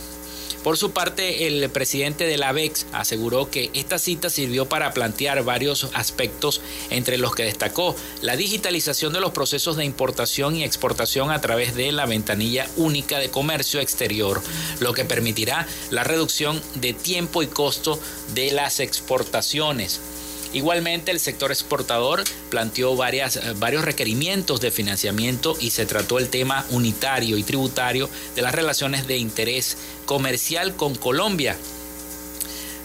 Por 0.62 0.76
su 0.76 0.90
parte, 0.90 1.46
el 1.46 1.70
presidente 1.70 2.26
de 2.26 2.36
la 2.38 2.48
AVEX 2.48 2.86
aseguró 2.92 3.50
que 3.50 3.70
esta 3.74 3.98
cita 3.98 4.30
sirvió 4.30 4.66
para 4.68 4.92
plantear 4.92 5.44
varios 5.44 5.88
aspectos, 5.94 6.60
entre 6.90 7.18
los 7.18 7.34
que 7.34 7.44
destacó 7.44 7.94
la 8.20 8.36
digitalización 8.36 9.12
de 9.12 9.20
los 9.20 9.32
procesos 9.32 9.76
de 9.76 9.84
importación 9.84 10.56
y 10.56 10.64
exportación 10.64 11.30
a 11.30 11.40
través 11.40 11.74
de 11.74 11.92
la 11.92 12.06
ventanilla 12.06 12.68
única 12.76 13.18
de 13.18 13.30
comercio 13.30 13.80
exterior, 13.80 14.42
lo 14.80 14.92
que 14.92 15.04
permitirá 15.04 15.66
la 15.90 16.04
reducción 16.04 16.60
de 16.74 16.92
tiempo 16.92 17.42
y 17.42 17.46
costo 17.46 18.00
de 18.34 18.50
las 18.50 18.80
exportaciones. 18.80 20.00
Igualmente, 20.56 21.10
el 21.10 21.20
sector 21.20 21.52
exportador 21.52 22.24
planteó 22.48 22.96
varias, 22.96 23.36
eh, 23.36 23.52
varios 23.58 23.84
requerimientos 23.84 24.58
de 24.62 24.70
financiamiento 24.70 25.54
y 25.60 25.68
se 25.68 25.84
trató 25.84 26.18
el 26.18 26.30
tema 26.30 26.64
unitario 26.70 27.36
y 27.36 27.42
tributario 27.42 28.08
de 28.34 28.40
las 28.40 28.54
relaciones 28.54 29.06
de 29.06 29.18
interés 29.18 29.76
comercial 30.06 30.74
con 30.74 30.94
Colombia 30.94 31.58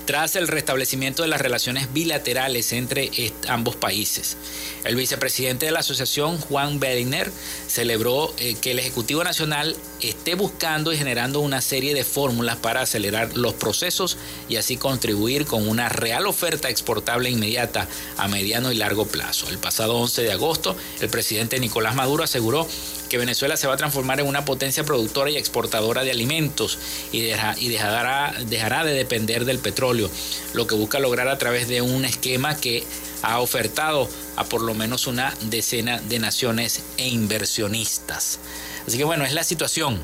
tras 0.06 0.36
el 0.36 0.48
restablecimiento 0.48 1.24
de 1.24 1.30
las 1.30 1.42
relaciones 1.42 1.92
bilaterales 1.94 2.74
entre 2.74 3.12
ambos 3.48 3.76
países. 3.76 4.38
El 4.84 4.96
vicepresidente 4.96 5.68
de 5.68 5.72
la 5.72 5.80
asociación, 5.80 6.40
Juan 6.40 6.80
Beriner, 6.80 7.32
celebró 7.68 8.34
eh, 8.38 8.56
que 8.62 8.72
el 8.72 8.80
Ejecutivo 8.80 9.24
Nacional 9.24 9.76
esté 10.02 10.36
buscando 10.36 10.92
y 10.92 10.98
generando 10.98 11.40
una 11.40 11.62
serie 11.62 11.94
de 11.94 12.04
fórmulas 12.04 12.58
para 12.58 12.82
acelerar 12.82 13.38
los 13.38 13.54
procesos 13.54 14.18
y 14.50 14.56
así 14.56 14.78
contribuir 14.78 15.46
con 15.46 15.68
una 15.68 15.90
real 15.90 16.26
oferta 16.26 16.70
exportable 16.70 17.30
inmediata 17.30 17.88
a 18.18 18.28
mediano 18.28 18.72
y 18.72 18.76
largo 18.76 19.06
plazo. 19.06 19.50
El 19.50 19.58
pasado 19.58 19.98
11 19.98 20.24
de 20.24 20.32
agosto, 20.32 20.76
el 21.00 21.10
presidente 21.10 21.60
Nicolás 21.60 21.96
Maduro 21.96 22.24
aseguró 22.24 22.68
que 23.12 23.18
Venezuela 23.18 23.58
se 23.58 23.68
va 23.68 23.74
a 23.74 23.78
transformar 23.78 24.22
en 24.22 24.26
una 24.26 24.46
potencia 24.46 24.86
productora 24.86 25.30
y 25.30 25.36
exportadora 25.36 26.06
de 26.06 26.12
alimentos 26.12 26.80
y, 27.12 27.20
dejará, 27.20 28.34
dejará 28.46 28.86
de 28.86 28.94
depender 28.94 29.44
del 29.44 29.60
petróleo, 29.60 30.10
lo 30.54 30.66
que 30.66 30.76
busca 30.76 30.98
lograr 30.98 31.28
a 31.28 31.38
través 31.38 31.68
de 31.68 31.82
un 31.82 32.06
esquema 32.06 32.56
que 32.56 32.86
ha 33.22 33.42
ofertado 33.42 34.08
a 34.38 34.46
por 34.46 34.62
lo 34.62 34.76
menos 34.76 35.08
una 35.08 35.34
decena 35.42 36.00
de 36.00 36.20
naciones 36.20 36.84
e 36.96 37.10
inversionistas. 37.10 38.40
Así 38.88 38.98
que 38.98 39.04
bueno, 39.04 39.26
es 39.26 39.34
la 39.34 39.44
situación 39.44 40.00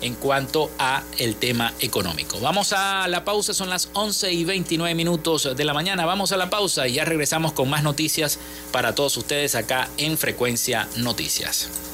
en 0.00 0.16
cuanto 0.16 0.72
a 0.76 1.04
el 1.18 1.36
tema 1.36 1.72
económico. 1.78 2.40
Vamos 2.40 2.72
a 2.72 3.06
la 3.06 3.24
pausa, 3.24 3.54
son 3.54 3.70
las 3.70 3.90
11 3.92 4.32
y 4.32 4.44
29 4.44 4.92
minutos 4.96 5.56
de 5.56 5.64
la 5.64 5.72
mañana. 5.72 6.04
Vamos 6.04 6.32
a 6.32 6.36
la 6.36 6.50
pausa 6.50 6.88
y 6.88 6.94
ya 6.94 7.04
regresamos 7.04 7.52
con 7.52 7.70
más 7.70 7.84
noticias 7.84 8.40
para 8.72 8.92
todos 8.92 9.16
ustedes 9.16 9.54
acá 9.54 9.88
en 9.98 10.18
Frecuencia 10.18 10.88
Noticias. 10.96 11.93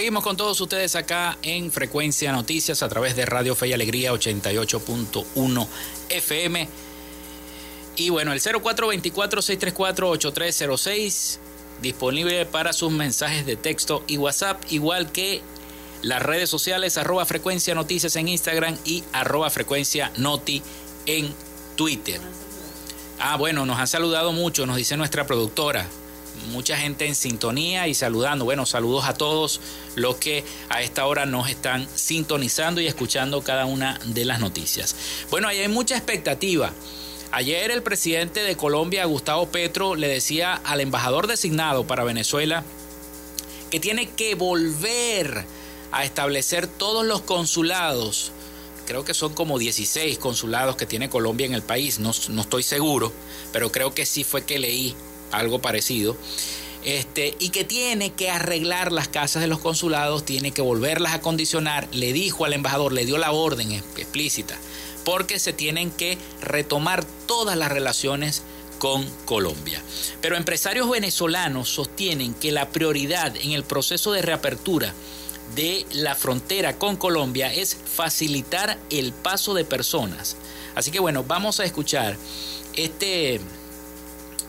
Seguimos 0.00 0.24
con 0.24 0.34
todos 0.34 0.58
ustedes 0.58 0.96
acá 0.96 1.36
en 1.42 1.70
Frecuencia 1.70 2.32
Noticias 2.32 2.82
a 2.82 2.88
través 2.88 3.16
de 3.16 3.26
Radio 3.26 3.54
Fe 3.54 3.68
y 3.68 3.74
Alegría 3.74 4.14
88.1 4.14 5.68
FM. 6.08 6.66
Y 7.96 8.08
bueno, 8.08 8.32
el 8.32 8.40
0424-634-8306 8.40 11.38
disponible 11.82 12.46
para 12.46 12.72
sus 12.72 12.90
mensajes 12.90 13.44
de 13.44 13.56
texto 13.56 14.02
y 14.06 14.16
WhatsApp, 14.16 14.62
igual 14.70 15.12
que 15.12 15.42
las 16.00 16.22
redes 16.22 16.48
sociales 16.48 16.96
arroba 16.96 17.26
frecuencia 17.26 17.74
noticias 17.74 18.16
en 18.16 18.28
Instagram 18.28 18.78
y 18.86 19.04
arroba 19.12 19.50
frecuencia 19.50 20.10
noti 20.16 20.62
en 21.04 21.30
Twitter. 21.76 22.22
Ah, 23.18 23.36
bueno, 23.36 23.66
nos 23.66 23.78
han 23.78 23.86
saludado 23.86 24.32
mucho, 24.32 24.64
nos 24.64 24.78
dice 24.78 24.96
nuestra 24.96 25.26
productora 25.26 25.86
mucha 26.50 26.76
gente 26.76 27.06
en 27.06 27.14
sintonía 27.14 27.88
y 27.88 27.94
saludando. 27.94 28.44
Bueno, 28.44 28.66
saludos 28.66 29.04
a 29.04 29.14
todos 29.14 29.60
los 29.94 30.16
que 30.16 30.44
a 30.68 30.82
esta 30.82 31.06
hora 31.06 31.26
nos 31.26 31.48
están 31.48 31.88
sintonizando 31.94 32.80
y 32.80 32.86
escuchando 32.86 33.42
cada 33.42 33.66
una 33.66 33.98
de 34.04 34.24
las 34.24 34.40
noticias. 34.40 34.94
Bueno, 35.30 35.48
ahí 35.48 35.58
hay 35.58 35.68
mucha 35.68 35.96
expectativa. 35.96 36.72
Ayer 37.32 37.70
el 37.70 37.82
presidente 37.82 38.42
de 38.42 38.56
Colombia, 38.56 39.04
Gustavo 39.04 39.46
Petro, 39.46 39.94
le 39.94 40.08
decía 40.08 40.54
al 40.54 40.80
embajador 40.80 41.28
designado 41.28 41.86
para 41.86 42.02
Venezuela 42.02 42.64
que 43.70 43.78
tiene 43.78 44.08
que 44.08 44.34
volver 44.34 45.44
a 45.92 46.04
establecer 46.04 46.66
todos 46.66 47.06
los 47.06 47.22
consulados. 47.22 48.32
Creo 48.86 49.04
que 49.04 49.14
son 49.14 49.32
como 49.32 49.60
16 49.60 50.18
consulados 50.18 50.74
que 50.74 50.86
tiene 50.86 51.08
Colombia 51.08 51.46
en 51.46 51.54
el 51.54 51.62
país, 51.62 52.00
no, 52.00 52.10
no 52.30 52.42
estoy 52.42 52.64
seguro, 52.64 53.12
pero 53.52 53.70
creo 53.70 53.94
que 53.94 54.04
sí 54.06 54.24
fue 54.24 54.44
que 54.44 54.58
leí 54.58 54.96
algo 55.32 55.60
parecido, 55.60 56.16
este, 56.84 57.34
y 57.38 57.50
que 57.50 57.64
tiene 57.64 58.12
que 58.12 58.30
arreglar 58.30 58.90
las 58.90 59.08
casas 59.08 59.42
de 59.42 59.48
los 59.48 59.58
consulados, 59.58 60.24
tiene 60.24 60.52
que 60.52 60.62
volverlas 60.62 61.12
a 61.12 61.20
condicionar, 61.20 61.88
le 61.92 62.12
dijo 62.12 62.44
al 62.44 62.54
embajador, 62.54 62.92
le 62.92 63.04
dio 63.04 63.18
la 63.18 63.32
orden 63.32 63.72
explícita, 63.72 64.56
porque 65.04 65.38
se 65.38 65.52
tienen 65.52 65.90
que 65.90 66.16
retomar 66.40 67.04
todas 67.26 67.56
las 67.56 67.70
relaciones 67.70 68.42
con 68.78 69.06
Colombia. 69.26 69.82
Pero 70.22 70.36
empresarios 70.36 70.88
venezolanos 70.88 71.68
sostienen 71.68 72.32
que 72.32 72.50
la 72.50 72.70
prioridad 72.70 73.36
en 73.36 73.52
el 73.52 73.62
proceso 73.62 74.12
de 74.12 74.22
reapertura 74.22 74.94
de 75.54 75.84
la 75.92 76.14
frontera 76.14 76.78
con 76.78 76.96
Colombia 76.96 77.52
es 77.52 77.76
facilitar 77.76 78.78
el 78.88 79.12
paso 79.12 79.52
de 79.52 79.64
personas. 79.64 80.36
Así 80.74 80.90
que 80.90 81.00
bueno, 81.00 81.24
vamos 81.24 81.60
a 81.60 81.64
escuchar 81.64 82.16
este 82.74 83.40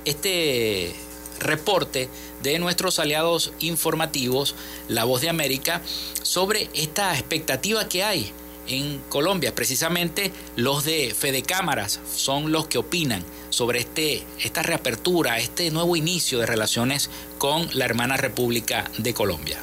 este 0.06 0.94
reporte 1.40 2.10
de 2.44 2.60
nuestros 2.60 3.00
aliados 3.00 3.54
informativos, 3.60 4.56
La 4.88 5.04
Voz 5.04 5.22
de 5.22 5.30
América, 5.30 5.82
sobre 6.22 6.70
esta 6.74 7.14
expectativa 7.14 7.88
que 7.88 8.04
hay 8.04 8.32
en 8.68 9.00
Colombia. 9.10 9.54
Precisamente 9.54 10.32
los 10.56 10.86
de 10.86 11.14
Fede 11.18 11.42
Cámaras 11.42 12.00
son 12.16 12.52
los 12.52 12.68
que 12.68 12.78
opinan 12.78 13.24
sobre 13.50 13.80
este, 13.80 14.24
esta 14.40 14.64
reapertura, 14.64 15.40
este 15.40 15.72
nuevo 15.72 15.96
inicio 15.96 16.40
de 16.40 16.46
relaciones 16.46 17.10
con 17.38 17.70
la 17.74 17.86
hermana 17.86 18.18
República 18.18 18.90
de 18.98 19.14
Colombia. 19.14 19.58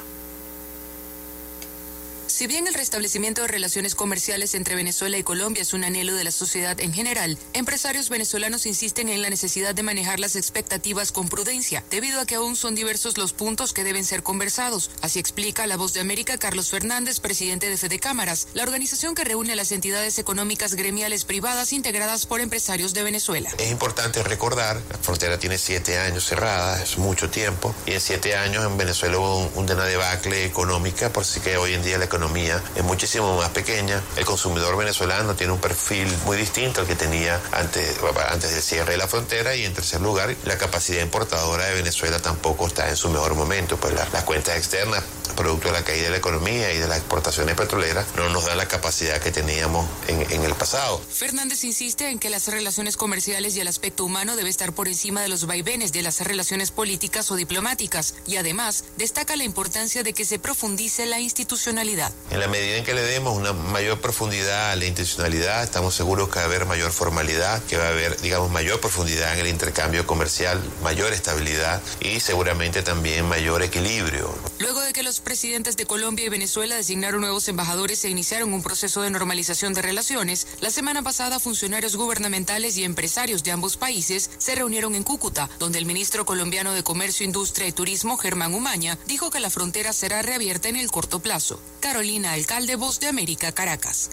Si 2.39 2.47
bien 2.47 2.69
el 2.69 2.75
restablecimiento 2.75 3.43
de 3.43 3.49
relaciones 3.49 3.97
comerciales 3.97 4.55
entre 4.55 4.77
Venezuela 4.77 5.19
y 5.19 5.25
Colombia 5.25 5.61
es 5.61 5.73
un 5.73 5.83
anhelo 5.83 6.15
de 6.15 6.23
la 6.23 6.31
sociedad 6.31 6.79
en 6.79 6.95
general, 6.95 7.37
empresarios 7.53 8.11
venezolanos 8.11 8.65
insisten 8.65 9.09
en 9.09 9.23
la 9.23 9.29
necesidad 9.29 9.75
de 9.75 9.83
manejar 9.83 10.21
las 10.21 10.37
expectativas 10.37 11.11
con 11.11 11.29
prudencia, 11.29 11.83
debido 11.91 12.21
a 12.21 12.27
que 12.27 12.37
aún 12.37 12.55
son 12.55 12.77
diversos 12.77 13.19
los 13.19 13.33
puntos 13.33 13.73
que 13.73 13.83
deben 13.83 14.05
ser 14.05 14.23
conversados. 14.23 14.93
Así 15.03 15.19
explica 15.19 15.67
la 15.67 15.77
voz 15.77 15.95
de 15.95 16.01
América 16.01 16.39
Carlos 16.39 16.71
Fernández, 16.71 17.19
presidente 17.19 17.69
de 17.69 17.77
Fede 17.77 17.99
Cámaras, 17.99 18.47
la 18.55 18.63
organización 18.63 19.17
que 19.17 19.25
reúne 19.25 19.55
a 19.55 19.57
las 19.57 19.73
entidades 19.73 20.21
económicas 20.21 20.77
gremiales 20.77 21.25
privadas 21.25 21.73
integradas 21.73 22.25
por 22.27 22.41
empresarios 22.41 22.95
de 22.95 23.03
Venezuela. 23.03 23.51
Es 23.59 23.73
importante 23.73 24.23
recordar, 24.23 24.81
la 24.91 24.99
frontera 24.99 25.41
tiene 25.41 25.59
siete 25.59 25.99
años 25.99 26.25
cerrada, 26.25 26.81
es 26.81 26.99
mucho 26.99 27.31
tiempo, 27.31 27.75
y 27.85 27.95
en 27.95 28.01
siete 28.01 28.37
años 28.37 28.65
en 28.65 28.77
Venezuela 28.77 29.19
hubo 29.19 29.39
un, 29.39 29.73
una 29.73 29.87
debacle 29.87 30.45
económica, 30.45 31.13
por 31.13 31.25
si 31.25 31.41
que 31.41 31.57
hoy 31.57 31.75
en 31.75 31.83
día 31.83 31.99
la 31.99 32.05
economía 32.05 32.28
es 32.37 32.85
muchísimo 32.85 33.37
más 33.37 33.51
pequeña. 33.51 34.03
El 34.17 34.25
consumidor 34.25 34.77
venezolano 34.77 35.35
tiene 35.35 35.53
un 35.53 35.61
perfil 35.61 36.09
muy 36.25 36.37
distinto 36.37 36.83
al 36.83 36.87
que 36.87 36.95
tenía 36.95 37.41
antes, 37.53 37.97
antes 38.31 38.53
del 38.53 38.63
cierre 38.63 38.93
de 38.93 38.99
la 38.99 39.09
frontera 39.09 39.55
y 39.55 39.65
en 39.65 39.75
tercer 39.75 40.01
lugar, 40.01 40.35
la 40.45 40.59
capacidad 40.59 41.03
importadora 41.03 41.65
de 41.67 41.75
Venezuela 41.75 42.21
tampoco 42.21 42.67
está 42.67 42.89
en 42.89 42.97
su 42.97 43.09
mejor 43.09 43.35
momento, 43.35 43.77
pues 43.77 43.95
las 43.95 44.25
cuentas 44.25 44.57
externas 44.57 45.03
producto 45.39 45.69
de 45.69 45.75
la 45.75 45.85
caída 45.85 46.05
de 46.05 46.11
la 46.11 46.17
economía 46.17 46.73
y 46.73 46.79
de 46.79 46.89
las 46.89 46.99
exportaciones 46.99 47.55
petroleras, 47.55 48.07
no 48.17 48.29
nos 48.29 48.47
da 48.47 48.57
la 48.57 48.67
capacidad 48.67 49.21
que 49.21 49.31
teníamos 49.31 49.87
en, 50.09 50.21
en, 50.33 50.43
el 50.43 50.53
pasado. 50.55 50.99
Fernández 50.99 51.63
insiste 51.63 52.11
en 52.11 52.19
que 52.19 52.29
las 52.29 52.49
relaciones 52.49 52.97
comerciales 52.97 53.57
y 53.57 53.61
el 53.61 53.69
aspecto 53.69 54.05
humano 54.05 54.35
debe 54.35 54.51
estar 54.51 54.73
por 54.73 54.89
encima 54.89 55.23
de 55.23 55.29
los 55.29 55.47
vaivenes 55.47 55.93
de 55.93 56.03
las 56.03 56.21
relaciones 56.23 56.73
políticas 56.73 57.31
o 57.31 57.37
diplomáticas 57.37 58.15
y 58.27 58.37
además 58.37 58.85
destaca 58.97 59.37
la 59.37 59.45
importancia 59.45 60.03
de 60.03 60.13
que 60.13 60.25
se 60.25 60.41
profundice 60.41 61.07
la 61.07 61.21
institucionalidad. 61.21 62.13
En 62.31 62.41
la 62.41 62.47
medida 62.47 62.77
en 62.77 62.85
que 62.85 62.93
le 62.93 63.03
demos 63.03 63.35
una 63.35 63.55
mayor 63.55 64.01
profundidad 64.03 64.73
a 64.73 64.77
la 64.77 64.85
institucionalidad, 64.85 65.65
estamos 65.65 65.95
seguros 65.95 66.29
que 66.29 66.37
va 66.37 66.43
a 66.43 66.45
haber 66.45 66.67
mayor 66.67 66.93
formalidad, 66.93 67.63
que 67.65 67.79
va 67.79 67.87
a 67.87 67.89
haber, 67.89 68.21
digamos, 68.21 68.51
mayor 68.51 68.81
profundidad 68.81 69.33
en 69.33 69.41
el 69.41 69.47
intercambio 69.47 70.07
comercial, 70.07 70.63
mayor 70.83 71.15
estabilidad 71.15 71.81
y 72.01 72.21
seguramente 72.21 72.83
también 72.83 73.27
mayor 73.27 73.63
equilibrio. 73.63 74.37
Luego 74.59 74.83
de 74.83 74.93
que 74.93 75.03
los 75.03 75.21
presidentes 75.21 75.79
de 75.79 75.87
Colombia 75.87 76.27
y 76.27 76.29
Venezuela 76.29 76.77
designaron 76.77 77.23
nuevos 77.23 77.49
embajadores 77.49 78.05
e 78.05 78.11
iniciaron 78.11 78.53
un 78.53 78.63
proceso 78.63 79.01
de 79.01 79.11
normalización 79.11 79.73
de 79.73 79.81
relaciones, 79.81 80.49
la 80.61 80.71
semana 80.71 81.03
pasada 81.03 81.41
funcionarios 81.41 81.97
gubernamentales 81.97 82.77
y 82.77 82.85
empresarios 82.85 83.43
de 83.43 83.53
ambos 83.53 83.79
países 83.79 84.31
se 84.37 84.55
reunieron 84.55 84.95
en 84.95 85.03
Cúcuta, 85.03 85.49
donde 85.59 85.79
el 85.79 85.87
ministro 85.87 86.27
colombiano 86.27 86.75
de 86.75 86.83
Comercio, 86.83 87.25
Industria 87.25 87.69
y 87.69 87.73
Turismo, 87.73 88.19
Germán 88.19 88.53
Umaña, 88.53 88.99
dijo 89.07 89.31
que 89.31 89.41
la 89.41 89.49
frontera 89.49 89.95
será 89.95 90.21
reabierta 90.21 90.69
en 90.69 90.77
el 90.77 90.91
corto 90.91 91.21
plazo. 91.21 91.59
Carolina 91.81 92.08
Alcalde, 92.09 92.77
Voz 92.77 93.01
de 93.01 93.07
América, 93.07 93.53
Caracas. 93.53 94.09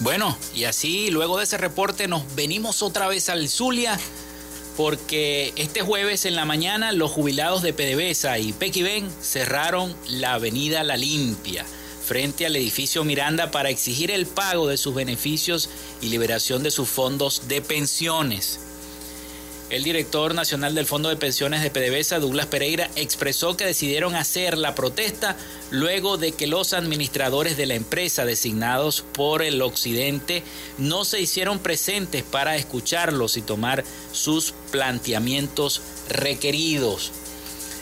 Bueno, 0.00 0.36
y 0.54 0.64
así 0.64 1.10
luego 1.10 1.38
de 1.38 1.44
ese 1.44 1.56
reporte 1.56 2.06
nos 2.06 2.34
venimos 2.34 2.82
otra 2.82 3.08
vez 3.08 3.30
al 3.30 3.48
Zulia 3.48 3.98
porque 4.76 5.54
este 5.56 5.80
jueves 5.80 6.26
en 6.26 6.36
la 6.36 6.44
mañana 6.44 6.92
los 6.92 7.10
jubilados 7.10 7.62
de 7.62 7.72
PDVSA 7.72 8.38
y 8.40 8.52
Pequiven 8.52 9.10
cerraron 9.22 9.96
la 10.06 10.34
avenida 10.34 10.84
La 10.84 10.98
Limpia 10.98 11.64
frente 12.04 12.46
al 12.46 12.56
edificio 12.56 13.04
Miranda 13.04 13.50
para 13.50 13.70
exigir 13.70 14.10
el 14.10 14.26
pago 14.26 14.68
de 14.68 14.76
sus 14.76 14.94
beneficios 14.94 15.70
y 16.00 16.08
liberación 16.08 16.62
de 16.62 16.70
sus 16.70 16.88
fondos 16.88 17.48
de 17.48 17.62
pensiones. 17.62 18.60
El 19.70 19.82
director 19.82 20.34
nacional 20.34 20.74
del 20.74 20.86
Fondo 20.86 21.08
de 21.08 21.16
Pensiones 21.16 21.62
de 21.62 21.70
PDVSA, 21.70 22.20
Douglas 22.20 22.46
Pereira, 22.46 22.90
expresó 22.96 23.56
que 23.56 23.64
decidieron 23.64 24.14
hacer 24.14 24.58
la 24.58 24.74
protesta 24.74 25.36
luego 25.70 26.18
de 26.18 26.32
que 26.32 26.46
los 26.46 26.74
administradores 26.74 27.56
de 27.56 27.66
la 27.66 27.74
empresa 27.74 28.26
designados 28.26 29.04
por 29.14 29.42
el 29.42 29.60
Occidente 29.62 30.42
no 30.76 31.06
se 31.06 31.20
hicieron 31.20 31.58
presentes 31.58 32.22
para 32.22 32.56
escucharlos 32.56 33.38
y 33.38 33.42
tomar 33.42 33.84
sus 34.12 34.52
planteamientos 34.70 35.80
requeridos. 36.10 37.10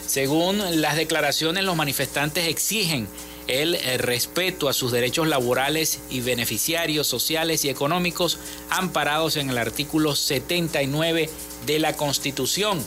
Según 0.06 0.80
las 0.80 0.96
declaraciones, 0.96 1.64
los 1.64 1.74
manifestantes 1.76 2.46
exigen 2.46 3.08
el, 3.52 3.78
respeto 3.98 4.68
a 4.68 4.72
sus 4.72 4.92
derechos 4.92 5.28
laborales 5.28 6.00
y 6.08 6.20
beneficiarios 6.20 7.06
sociales 7.06 7.64
y 7.64 7.68
económicos 7.68 8.38
amparados 8.70 9.36
en 9.36 9.50
el 9.50 9.58
artículo 9.58 10.16
79 10.16 11.28
de 11.66 11.78
la 11.78 11.94
Constitución. 11.94 12.82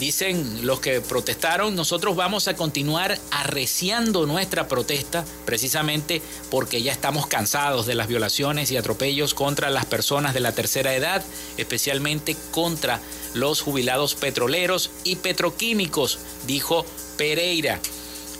Dicen 0.00 0.66
los 0.66 0.80
que 0.80 1.00
protestaron, 1.00 1.74
nosotros 1.74 2.14
vamos 2.14 2.46
a 2.46 2.54
continuar 2.54 3.18
arreciando 3.32 4.26
nuestra 4.26 4.68
protesta 4.68 5.24
precisamente 5.44 6.22
porque 6.50 6.82
ya 6.82 6.92
estamos 6.92 7.26
cansados 7.26 7.86
de 7.86 7.96
las 7.96 8.06
violaciones 8.06 8.70
y 8.70 8.76
atropellos 8.76 9.34
contra 9.34 9.70
las 9.70 9.86
personas 9.86 10.34
de 10.34 10.40
la 10.40 10.52
tercera 10.52 10.94
edad, 10.94 11.24
especialmente 11.56 12.36
contra 12.52 13.00
los 13.34 13.60
jubilados 13.60 14.14
petroleros 14.14 14.90
y 15.02 15.16
petroquímicos, 15.16 16.18
dijo 16.46 16.84
Pereira 17.16 17.80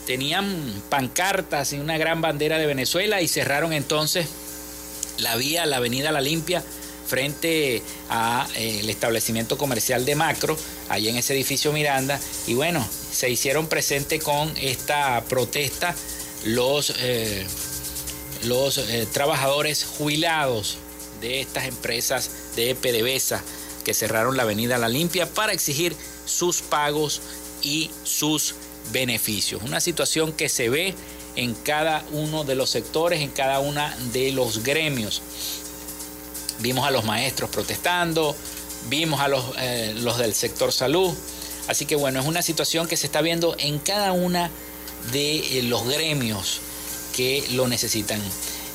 tenían 0.09 0.83
pancartas 0.88 1.75
y 1.75 1.81
una 1.81 1.99
gran 1.99 2.23
bandera 2.23 2.57
de 2.57 2.64
Venezuela 2.64 3.21
y 3.21 3.29
cerraron 3.29 3.75
entonces 3.75 4.27
la 5.18 5.37
vía, 5.37 5.66
la 5.66 5.77
avenida 5.77 6.12
La 6.12 6.23
Limpia, 6.23 6.64
frente 7.07 7.83
al 8.09 8.49
eh, 8.57 8.90
establecimiento 8.90 9.59
comercial 9.59 10.07
de 10.07 10.14
Macro, 10.14 10.57
allí 10.88 11.11
en 11.11 11.16
ese 11.16 11.35
edificio 11.35 11.75
Miranda. 11.75 12.18
Y 12.47 12.55
bueno, 12.55 12.88
se 13.12 13.29
hicieron 13.29 13.66
presente 13.66 14.18
con 14.18 14.51
esta 14.57 15.23
protesta 15.29 15.94
los, 16.44 16.94
eh, 17.01 17.47
los 18.44 18.79
eh, 18.79 19.07
trabajadores 19.12 19.85
jubilados 19.85 20.79
de 21.21 21.42
estas 21.42 21.66
empresas 21.66 22.31
de 22.57 22.75
PDVSA 22.75 23.42
que 23.85 23.92
cerraron 23.92 24.38
la 24.38 24.44
avenida 24.44 24.79
La 24.79 24.88
Limpia 24.88 25.27
para 25.27 25.53
exigir 25.53 25.94
sus 26.25 26.62
pagos 26.62 27.21
y 27.61 27.90
sus 28.05 28.55
beneficios. 28.92 29.62
Una 29.62 29.81
situación 29.81 30.33
que 30.33 30.48
se 30.48 30.68
ve 30.68 30.94
en 31.37 31.55
cada 31.55 32.05
uno 32.12 32.44
de 32.44 32.55
los 32.55 32.70
sectores, 32.70 33.20
en 33.20 33.31
cada 33.31 33.61
una 33.61 33.96
de 34.12 34.33
los 34.33 34.62
gremios. 34.62 35.22
Vimos 36.61 36.87
a 36.87 36.90
los 36.90 37.05
maestros 37.05 37.51
protestando, 37.51 38.35
vimos 38.88 39.20
a 39.20 39.29
los, 39.29 39.44
eh, 39.59 39.94
los 39.98 40.18
del 40.18 40.35
sector 40.35 40.72
salud. 40.72 41.14
Así 41.68 41.87
que 41.87 41.96
bueno, 41.96 42.18
es 42.20 42.27
una 42.27 42.42
situación 42.42 42.88
que 42.88 42.96
se 42.96 43.07
está 43.07 43.20
viendo 43.20 43.55
en 43.59 43.79
cada 43.79 44.12
una 44.12 44.51
de 45.12 45.59
eh, 45.59 45.62
los 45.62 45.87
gremios 45.87 46.61
que 47.14 47.44
lo 47.53 47.68
necesitan. 47.68 48.20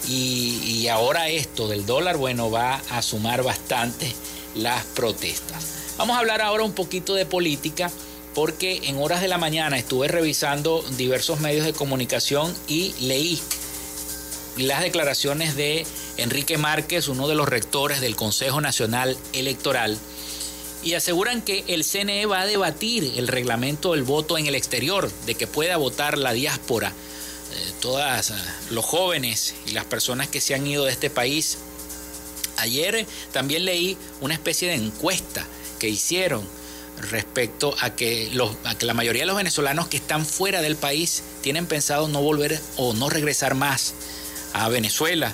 Y, 0.08 0.60
y 0.66 0.88
ahora 0.88 1.30
esto 1.30 1.68
del 1.68 1.86
dólar, 1.86 2.18
bueno, 2.18 2.52
va 2.52 2.82
a 2.90 3.02
sumar 3.02 3.44
bastante 3.44 4.14
las 4.56 4.86
protestas. 4.86 5.66
Vamos 5.98 6.16
a 6.16 6.20
hablar 6.20 6.42
ahora 6.42 6.64
un 6.64 6.74
poquito 6.74 7.14
de 7.14 7.26
política 7.26 7.92
porque 8.34 8.82
en 8.84 8.98
horas 8.98 9.22
de 9.22 9.28
la 9.28 9.38
mañana 9.38 9.78
estuve 9.78 10.08
revisando 10.08 10.84
diversos 10.98 11.40
medios 11.40 11.66
de 11.66 11.74
comunicación 11.74 12.54
y 12.68 12.94
leí 13.00 13.40
las 14.58 14.82
declaraciones 14.82 15.56
de 15.56 15.86
Enrique 16.18 16.58
Márquez, 16.58 17.08
uno 17.08 17.28
de 17.28 17.36
los 17.36 17.50
rectores 17.50 18.02
del 18.02 18.16
Consejo 18.16 18.62
Nacional 18.62 19.18
Electoral, 19.34 19.98
y 20.84 20.94
aseguran 20.94 21.42
que 21.42 21.64
el 21.68 21.84
CNE 21.84 22.26
va 22.26 22.42
a 22.42 22.46
debatir 22.46 23.14
el 23.18 23.28
reglamento 23.28 23.94
del 23.94 24.04
voto 24.04 24.38
en 24.38 24.48
el 24.48 24.56
exterior, 24.56 25.10
de 25.26 25.36
que 25.36 25.48
pueda 25.48 25.78
votar 25.78 26.18
la 26.18 26.34
diáspora, 26.34 26.90
eh, 26.90 27.72
todos 27.82 28.30
eh, 28.30 28.34
los 28.70 28.84
jóvenes 28.86 29.56
y 29.66 29.72
las 29.72 29.86
personas 29.86 30.28
que 30.28 30.42
se 30.42 30.56
han 30.56 30.68
ido 30.68 30.86
de 30.86 30.92
este 30.92 31.10
país. 31.10 31.58
Ayer 32.58 33.08
también 33.32 33.66
leí 33.66 33.98
una 34.22 34.34
especie 34.34 34.70
de 34.70 34.76
encuesta 34.76 35.46
que 35.80 35.90
hicieron 35.90 36.48
respecto 37.10 37.76
a 37.82 37.92
que, 37.92 38.30
los, 38.34 38.56
que 38.78 38.86
la 38.86 38.94
mayoría 38.94 39.24
de 39.24 39.28
los 39.28 39.36
venezolanos 39.36 39.88
que 39.88 39.98
están 39.98 40.26
fuera 40.26 40.62
del 40.62 40.76
país 40.76 41.24
tienen 41.42 41.66
pensado 41.66 42.08
no 42.08 42.22
volver 42.22 42.60
o 42.78 42.94
no 42.94 43.10
regresar 43.10 43.56
más 43.56 43.94
a 44.54 44.70
Venezuela. 44.70 45.34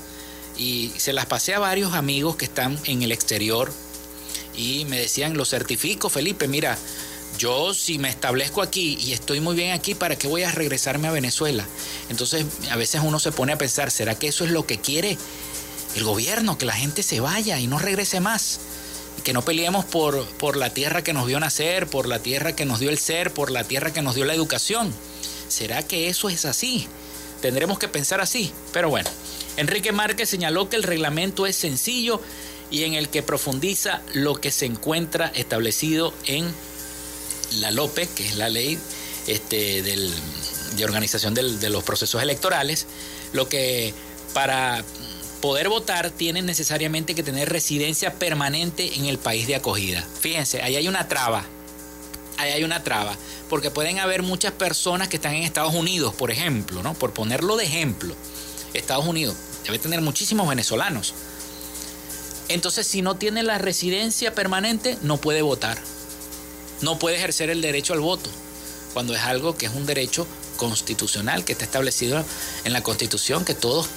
Y 0.57 0.91
se 0.97 1.13
las 1.13 1.25
pasé 1.25 1.53
a 1.53 1.59
varios 1.59 1.93
amigos 1.93 2.35
que 2.35 2.45
están 2.45 2.77
en 2.85 3.01
el 3.01 3.11
exterior 3.11 3.71
y 4.55 4.85
me 4.85 4.99
decían, 4.99 5.37
lo 5.37 5.45
certifico, 5.45 6.09
Felipe, 6.09 6.47
mira, 6.47 6.77
yo 7.37 7.73
si 7.73 7.97
me 7.97 8.09
establezco 8.09 8.61
aquí 8.61 8.97
y 8.99 9.13
estoy 9.13 9.39
muy 9.39 9.55
bien 9.55 9.71
aquí, 9.71 9.95
¿para 9.95 10.17
qué 10.17 10.27
voy 10.27 10.43
a 10.43 10.51
regresarme 10.51 11.07
a 11.07 11.11
Venezuela? 11.11 11.65
Entonces 12.09 12.45
a 12.69 12.75
veces 12.75 13.01
uno 13.03 13.19
se 13.19 13.31
pone 13.31 13.53
a 13.53 13.57
pensar, 13.57 13.91
¿será 13.91 14.15
que 14.15 14.27
eso 14.27 14.43
es 14.43 14.51
lo 14.51 14.65
que 14.65 14.79
quiere 14.79 15.17
el 15.95 16.03
gobierno, 16.03 16.57
que 16.57 16.65
la 16.65 16.73
gente 16.73 17.03
se 17.03 17.19
vaya 17.19 17.59
y 17.59 17.67
no 17.67 17.79
regrese 17.79 18.19
más. 18.19 18.59
Que 19.23 19.33
no 19.33 19.43
peleemos 19.43 19.85
por, 19.85 20.25
por 20.37 20.57
la 20.57 20.73
tierra 20.73 21.03
que 21.03 21.13
nos 21.13 21.27
vio 21.27 21.39
nacer, 21.39 21.87
por 21.87 22.07
la 22.07 22.19
tierra 22.19 22.55
que 22.55 22.65
nos 22.65 22.79
dio 22.79 22.89
el 22.89 22.97
ser, 22.97 23.33
por 23.33 23.51
la 23.51 23.63
tierra 23.63 23.91
que 23.91 24.01
nos 24.01 24.15
dio 24.15 24.25
la 24.25 24.33
educación. 24.33 24.93
¿Será 25.47 25.83
que 25.83 26.09
eso 26.09 26.29
es 26.29 26.45
así? 26.45 26.87
Tendremos 27.41 27.79
que 27.79 27.87
pensar 27.87 28.21
así. 28.21 28.51
Pero 28.71 28.89
bueno, 28.89 29.09
Enrique 29.57 29.91
Márquez 29.91 30.29
señaló 30.29 30.69
que 30.69 30.75
el 30.75 30.83
reglamento 30.83 31.45
es 31.47 31.55
sencillo 31.55 32.21
y 32.71 32.83
en 32.83 32.93
el 32.93 33.09
que 33.09 33.23
profundiza 33.23 34.01
lo 34.13 34.35
que 34.35 34.51
se 34.51 34.65
encuentra 34.65 35.31
establecido 35.35 36.13
en 36.25 36.53
la 37.59 37.71
LOPE, 37.71 38.07
que 38.15 38.27
es 38.27 38.35
la 38.35 38.49
ley 38.49 38.77
este, 39.27 39.81
de 39.81 40.83
organización 40.83 41.33
de 41.33 41.69
los 41.69 41.83
procesos 41.83 42.21
electorales, 42.21 42.85
lo 43.33 43.49
que 43.49 43.93
para 44.33 44.83
poder 45.41 45.69
votar 45.69 46.11
tienen 46.11 46.45
necesariamente 46.45 47.15
que 47.15 47.23
tener 47.23 47.49
residencia 47.49 48.13
permanente 48.13 48.95
en 48.95 49.05
el 49.05 49.17
país 49.17 49.47
de 49.47 49.55
acogida. 49.55 50.05
Fíjense, 50.19 50.61
ahí 50.61 50.75
hay 50.75 50.87
una 50.87 51.07
traba, 51.07 51.45
ahí 52.37 52.51
hay 52.51 52.63
una 52.63 52.83
traba, 52.83 53.15
porque 53.49 53.71
pueden 53.71 53.99
haber 53.99 54.21
muchas 54.21 54.51
personas 54.51 55.07
que 55.07 55.15
están 55.17 55.33
en 55.35 55.43
Estados 55.43 55.73
Unidos, 55.73 56.13
por 56.13 56.31
ejemplo, 56.31 56.83
¿no? 56.83 56.93
Por 56.93 57.13
ponerlo 57.13 57.55
de 57.55 57.65
ejemplo, 57.65 58.13
Estados 58.73 59.05
Unidos 59.05 59.35
debe 59.65 59.79
tener 59.79 60.01
muchísimos 60.01 60.47
venezolanos. 60.47 61.13
Entonces, 62.49 62.87
si 62.87 63.01
no 63.01 63.15
tiene 63.15 63.43
la 63.43 63.59
residencia 63.59 64.33
permanente, 64.33 64.97
no 65.01 65.17
puede 65.17 65.41
votar. 65.41 65.79
No 66.81 66.97
puede 66.97 67.17
ejercer 67.17 67.49
el 67.49 67.61
derecho 67.61 67.93
al 67.93 67.99
voto, 67.99 68.29
cuando 68.93 69.13
es 69.13 69.21
algo 69.21 69.55
que 69.55 69.67
es 69.67 69.73
un 69.73 69.85
derecho 69.85 70.25
constitucional 70.57 71.45
que 71.45 71.53
está 71.53 71.65
establecido 71.65 72.23
en 72.63 72.73
la 72.73 72.81
Constitución, 72.81 73.45
que 73.45 73.53
todos 73.53 73.87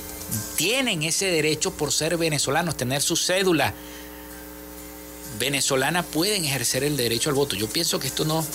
tienen 0.56 1.02
ese 1.02 1.26
derecho 1.26 1.72
por 1.72 1.92
ser 1.92 2.16
venezolanos, 2.16 2.76
tener 2.76 3.02
su 3.02 3.16
cédula 3.16 3.74
venezolana, 5.38 6.02
pueden 6.02 6.44
ejercer 6.44 6.84
el 6.84 6.96
derecho 6.96 7.30
al 7.30 7.34
voto. 7.34 7.56
Yo 7.56 7.68
pienso 7.68 7.98
que 7.98 8.06
esto 8.06 8.24
no, 8.24 8.46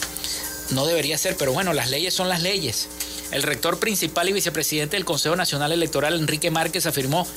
no 0.71 0.85
debería 0.85 1.17
ser, 1.17 1.35
pero 1.37 1.53
bueno, 1.53 1.73
las 1.73 1.89
leyes 1.89 2.13
son 2.13 2.29
las 2.29 2.41
leyes. 2.41 2.87
El 3.31 3.43
rector 3.43 3.79
principal 3.79 4.29
y 4.29 4.33
vicepresidente 4.33 4.95
del 4.95 5.05
Consejo 5.05 5.35
Nacional 5.35 5.71
Electoral, 5.71 6.13
Enrique 6.15 6.51
Márquez, 6.51 6.85
afirmó 6.85 7.27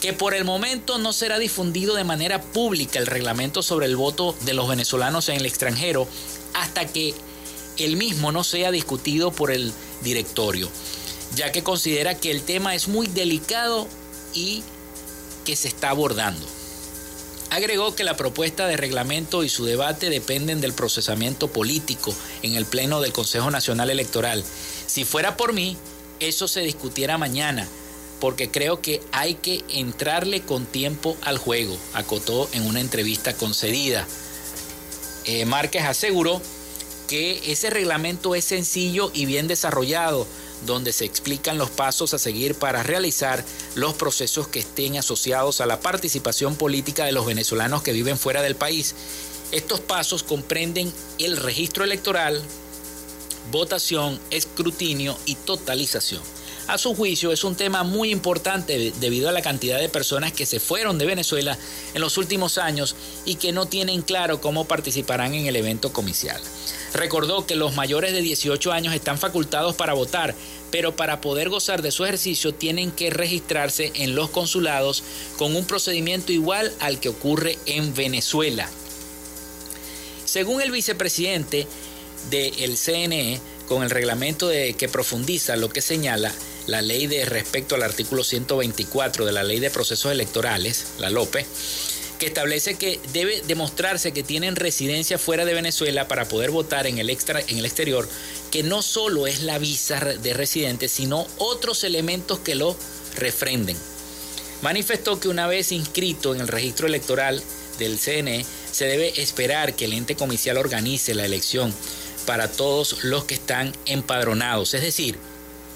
que 0.00 0.12
por 0.12 0.34
el 0.34 0.44
momento 0.44 0.98
no 0.98 1.12
será 1.12 1.38
difundido 1.38 1.94
de 1.94 2.04
manera 2.04 2.40
pública 2.40 2.98
el 2.98 3.06
reglamento 3.06 3.62
sobre 3.62 3.86
el 3.86 3.96
voto 3.96 4.34
de 4.42 4.54
los 4.54 4.68
venezolanos 4.68 5.28
en 5.28 5.36
el 5.36 5.46
extranjero 5.46 6.08
hasta 6.54 6.86
que 6.86 7.14
el 7.76 7.96
mismo 7.96 8.32
no 8.32 8.44
sea 8.44 8.70
discutido 8.70 9.30
por 9.30 9.50
el 9.50 9.72
directorio, 10.02 10.70
ya 11.34 11.52
que 11.52 11.62
considera 11.62 12.14
que 12.14 12.30
el 12.30 12.42
tema 12.42 12.74
es 12.74 12.88
muy 12.88 13.06
delicado 13.06 13.86
y 14.34 14.62
que 15.44 15.56
se 15.56 15.68
está 15.68 15.90
abordando. 15.90 16.46
Agregó 17.50 17.96
que 17.96 18.04
la 18.04 18.16
propuesta 18.16 18.68
de 18.68 18.76
reglamento 18.76 19.42
y 19.42 19.48
su 19.48 19.64
debate 19.64 20.08
dependen 20.08 20.60
del 20.60 20.72
procesamiento 20.72 21.48
político 21.48 22.14
en 22.42 22.54
el 22.54 22.64
Pleno 22.64 23.00
del 23.00 23.12
Consejo 23.12 23.50
Nacional 23.50 23.90
Electoral. 23.90 24.44
Si 24.86 25.04
fuera 25.04 25.36
por 25.36 25.52
mí, 25.52 25.76
eso 26.20 26.46
se 26.46 26.60
discutiera 26.60 27.18
mañana, 27.18 27.66
porque 28.20 28.50
creo 28.50 28.80
que 28.80 29.02
hay 29.10 29.34
que 29.34 29.64
entrarle 29.68 30.42
con 30.42 30.64
tiempo 30.64 31.16
al 31.22 31.38
juego, 31.38 31.76
acotó 31.92 32.48
en 32.52 32.66
una 32.66 32.80
entrevista 32.80 33.32
concedida. 33.34 34.06
Eh, 35.24 35.44
Márquez 35.44 35.82
aseguró 35.82 36.40
que 37.08 37.50
ese 37.50 37.70
reglamento 37.70 38.36
es 38.36 38.44
sencillo 38.44 39.10
y 39.12 39.24
bien 39.24 39.48
desarrollado, 39.48 40.24
donde 40.66 40.92
se 40.92 41.04
explican 41.04 41.58
los 41.58 41.70
pasos 41.70 42.14
a 42.14 42.18
seguir 42.18 42.54
para 42.54 42.82
realizar 42.82 43.44
los 43.74 43.94
procesos 43.94 44.48
que 44.48 44.60
estén 44.60 44.96
asociados 44.96 45.60
a 45.60 45.66
la 45.66 45.80
participación 45.80 46.56
política 46.56 47.04
de 47.04 47.12
los 47.12 47.26
venezolanos 47.26 47.82
que 47.82 47.92
viven 47.92 48.18
fuera 48.18 48.42
del 48.42 48.56
país. 48.56 48.94
Estos 49.52 49.80
pasos 49.80 50.22
comprenden 50.22 50.92
el 51.18 51.36
registro 51.36 51.84
electoral, 51.84 52.42
votación, 53.50 54.20
escrutinio 54.30 55.16
y 55.26 55.34
totalización. 55.34 56.22
A 56.68 56.78
su 56.78 56.94
juicio 56.94 57.32
es 57.32 57.42
un 57.42 57.56
tema 57.56 57.82
muy 57.82 58.12
importante 58.12 58.92
debido 59.00 59.28
a 59.28 59.32
la 59.32 59.42
cantidad 59.42 59.80
de 59.80 59.88
personas 59.88 60.32
que 60.32 60.46
se 60.46 60.60
fueron 60.60 60.98
de 60.98 61.06
Venezuela 61.06 61.58
en 61.94 62.00
los 62.00 62.16
últimos 62.16 62.58
años 62.58 62.94
y 63.24 63.34
que 63.34 63.50
no 63.50 63.66
tienen 63.66 64.02
claro 64.02 64.40
cómo 64.40 64.66
participarán 64.66 65.34
en 65.34 65.46
el 65.46 65.56
evento 65.56 65.92
comicial. 65.92 66.40
Recordó 66.92 67.46
que 67.46 67.56
los 67.56 67.74
mayores 67.74 68.12
de 68.12 68.20
18 68.20 68.72
años 68.72 68.94
están 68.94 69.18
facultados 69.18 69.76
para 69.76 69.94
votar, 69.94 70.34
pero 70.70 70.96
para 70.96 71.20
poder 71.20 71.48
gozar 71.48 71.82
de 71.82 71.90
su 71.90 72.04
ejercicio 72.04 72.52
tienen 72.52 72.90
que 72.90 73.10
registrarse 73.10 73.92
en 73.94 74.14
los 74.14 74.30
consulados 74.30 75.02
con 75.36 75.54
un 75.54 75.64
procedimiento 75.64 76.32
igual 76.32 76.72
al 76.80 76.98
que 77.00 77.08
ocurre 77.08 77.58
en 77.66 77.94
Venezuela. 77.94 78.68
Según 80.24 80.60
el 80.62 80.70
vicepresidente 80.70 81.66
del 82.30 82.76
CNE, 82.76 83.40
con 83.68 83.84
el 83.84 83.90
reglamento 83.90 84.48
de, 84.48 84.74
que 84.74 84.88
profundiza 84.88 85.56
lo 85.56 85.68
que 85.68 85.80
señala 85.80 86.32
la 86.66 86.82
ley 86.82 87.06
de 87.06 87.24
respecto 87.24 87.76
al 87.76 87.84
artículo 87.84 88.24
124 88.24 89.24
de 89.24 89.32
la 89.32 89.44
ley 89.44 89.60
de 89.60 89.70
procesos 89.70 90.10
electorales, 90.10 90.86
la 90.98 91.10
LOPE, 91.10 91.46
que 92.20 92.26
establece 92.26 92.74
que 92.74 93.00
debe 93.14 93.42
demostrarse 93.48 94.12
que 94.12 94.22
tienen 94.22 94.54
residencia 94.54 95.18
fuera 95.18 95.46
de 95.46 95.54
Venezuela 95.54 96.06
para 96.06 96.28
poder 96.28 96.50
votar 96.50 96.86
en 96.86 96.98
el, 96.98 97.08
extra, 97.08 97.40
en 97.40 97.58
el 97.58 97.64
exterior, 97.64 98.06
que 98.50 98.62
no 98.62 98.82
solo 98.82 99.26
es 99.26 99.42
la 99.42 99.58
visa 99.58 99.98
de 99.98 100.34
residente, 100.34 100.88
sino 100.88 101.26
otros 101.38 101.82
elementos 101.82 102.38
que 102.38 102.54
lo 102.54 102.76
refrenden. 103.16 103.76
Manifestó 104.60 105.18
que 105.18 105.28
una 105.28 105.46
vez 105.46 105.72
inscrito 105.72 106.34
en 106.34 106.42
el 106.42 106.48
registro 106.48 106.86
electoral 106.86 107.42
del 107.78 107.98
CNE, 107.98 108.44
se 108.70 108.84
debe 108.84 109.20
esperar 109.20 109.74
que 109.74 109.86
el 109.86 109.94
ente 109.94 110.14
comicial 110.14 110.58
organice 110.58 111.14
la 111.14 111.24
elección 111.24 111.74
para 112.26 112.52
todos 112.52 113.02
los 113.02 113.24
que 113.24 113.34
están 113.34 113.74
empadronados. 113.86 114.74
Es 114.74 114.82
decir, 114.82 115.16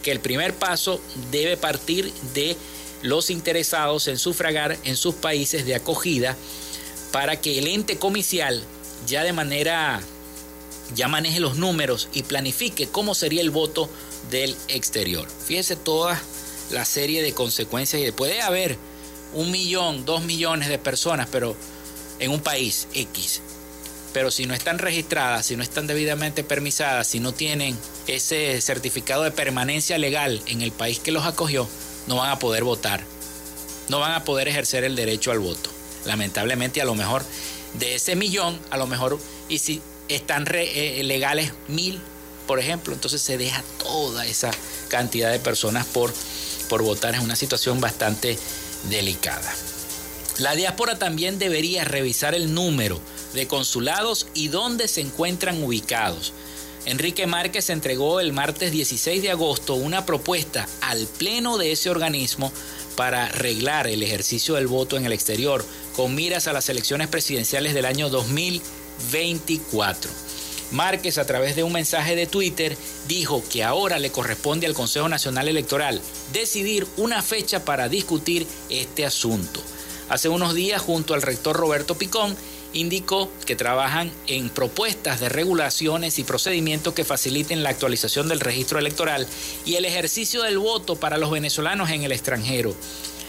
que 0.02 0.12
el 0.12 0.20
primer 0.20 0.52
paso 0.52 1.00
debe 1.32 1.56
partir 1.56 2.12
de 2.34 2.54
los 3.04 3.30
interesados 3.30 4.08
en 4.08 4.18
sufragar 4.18 4.78
en 4.82 4.96
sus 4.96 5.14
países 5.14 5.66
de 5.66 5.74
acogida 5.74 6.36
para 7.12 7.40
que 7.40 7.58
el 7.58 7.68
ente 7.68 7.98
comicial 7.98 8.64
ya 9.06 9.22
de 9.22 9.32
manera 9.32 10.00
ya 10.94 11.06
maneje 11.06 11.38
los 11.38 11.56
números 11.56 12.08
y 12.12 12.22
planifique 12.22 12.88
cómo 12.88 13.14
sería 13.14 13.42
el 13.42 13.50
voto 13.50 13.88
del 14.30 14.56
exterior. 14.68 15.28
Fíjese 15.46 15.76
toda 15.76 16.20
la 16.70 16.84
serie 16.84 17.22
de 17.22 17.32
consecuencias 17.32 18.02
y 18.02 18.10
puede 18.10 18.40
haber 18.40 18.78
un 19.34 19.50
millón, 19.50 20.04
dos 20.06 20.22
millones 20.24 20.68
de 20.68 20.78
personas, 20.78 21.28
pero 21.30 21.54
en 22.18 22.30
un 22.30 22.40
país 22.40 22.88
X 22.94 23.42
pero 24.14 24.30
si 24.30 24.46
no 24.46 24.54
están 24.54 24.78
registradas, 24.78 25.44
si 25.44 25.56
no 25.56 25.64
están 25.64 25.88
debidamente 25.88 26.44
permisadas, 26.44 27.08
si 27.08 27.18
no 27.18 27.34
tienen 27.34 27.76
ese 28.06 28.60
certificado 28.60 29.24
de 29.24 29.32
permanencia 29.32 29.98
legal 29.98 30.40
en 30.46 30.62
el 30.62 30.70
país 30.70 31.00
que 31.00 31.10
los 31.10 31.26
acogió, 31.26 31.68
no 32.06 32.16
van 32.16 32.30
a 32.30 32.38
poder 32.38 32.64
votar, 32.64 33.02
no 33.88 34.00
van 34.00 34.12
a 34.12 34.24
poder 34.24 34.48
ejercer 34.48 34.84
el 34.84 34.96
derecho 34.96 35.30
al 35.30 35.38
voto. 35.38 35.70
Lamentablemente, 36.04 36.80
a 36.82 36.84
lo 36.84 36.94
mejor 36.94 37.24
de 37.74 37.94
ese 37.96 38.16
millón, 38.16 38.58
a 38.70 38.76
lo 38.76 38.86
mejor, 38.86 39.18
y 39.48 39.58
si 39.58 39.80
están 40.08 40.46
eh, 40.52 41.00
legales 41.04 41.52
mil, 41.68 42.00
por 42.46 42.58
ejemplo, 42.58 42.92
entonces 42.92 43.22
se 43.22 43.38
deja 43.38 43.62
toda 43.82 44.26
esa 44.26 44.50
cantidad 44.88 45.30
de 45.30 45.38
personas 45.38 45.86
por, 45.86 46.12
por 46.68 46.82
votar. 46.82 47.14
Es 47.14 47.20
una 47.20 47.36
situación 47.36 47.80
bastante 47.80 48.38
delicada. 48.90 49.50
La 50.38 50.54
diáspora 50.54 50.98
también 50.98 51.38
debería 51.38 51.84
revisar 51.84 52.34
el 52.34 52.52
número 52.54 53.00
de 53.34 53.46
consulados 53.46 54.26
y 54.34 54.48
dónde 54.48 54.88
se 54.88 55.00
encuentran 55.00 55.62
ubicados. 55.62 56.32
Enrique 56.86 57.26
Márquez 57.26 57.70
entregó 57.70 58.20
el 58.20 58.34
martes 58.34 58.70
16 58.70 59.22
de 59.22 59.30
agosto 59.30 59.74
una 59.74 60.04
propuesta 60.04 60.68
al 60.82 61.06
pleno 61.06 61.56
de 61.56 61.72
ese 61.72 61.88
organismo 61.88 62.52
para 62.94 63.24
arreglar 63.24 63.86
el 63.86 64.02
ejercicio 64.02 64.56
del 64.56 64.66
voto 64.66 64.98
en 64.98 65.06
el 65.06 65.12
exterior 65.12 65.64
con 65.96 66.14
miras 66.14 66.46
a 66.46 66.52
las 66.52 66.68
elecciones 66.68 67.08
presidenciales 67.08 67.72
del 67.72 67.86
año 67.86 68.10
2024. 68.10 70.10
Márquez 70.72 71.16
a 71.18 71.26
través 71.26 71.56
de 71.56 71.62
un 71.62 71.72
mensaje 71.72 72.16
de 72.16 72.26
Twitter 72.26 72.76
dijo 73.08 73.42
que 73.50 73.64
ahora 73.64 73.98
le 73.98 74.10
corresponde 74.10 74.66
al 74.66 74.74
Consejo 74.74 75.08
Nacional 75.08 75.48
Electoral 75.48 76.02
decidir 76.32 76.86
una 76.98 77.22
fecha 77.22 77.64
para 77.64 77.88
discutir 77.88 78.46
este 78.68 79.06
asunto. 79.06 79.62
Hace 80.10 80.28
unos 80.28 80.54
días, 80.54 80.82
junto 80.82 81.14
al 81.14 81.22
rector 81.22 81.56
Roberto 81.56 81.94
Picón, 81.94 82.36
indicó 82.74 83.30
que 83.46 83.56
trabajan 83.56 84.12
en 84.26 84.50
propuestas 84.50 85.20
de 85.20 85.28
regulaciones 85.28 86.18
y 86.18 86.24
procedimientos 86.24 86.92
que 86.92 87.04
faciliten 87.04 87.62
la 87.62 87.70
actualización 87.70 88.28
del 88.28 88.40
registro 88.40 88.78
electoral 88.78 89.26
y 89.64 89.76
el 89.76 89.84
ejercicio 89.86 90.42
del 90.42 90.58
voto 90.58 90.96
para 90.96 91.16
los 91.16 91.30
venezolanos 91.30 91.90
en 91.90 92.02
el 92.02 92.12
extranjero. 92.12 92.74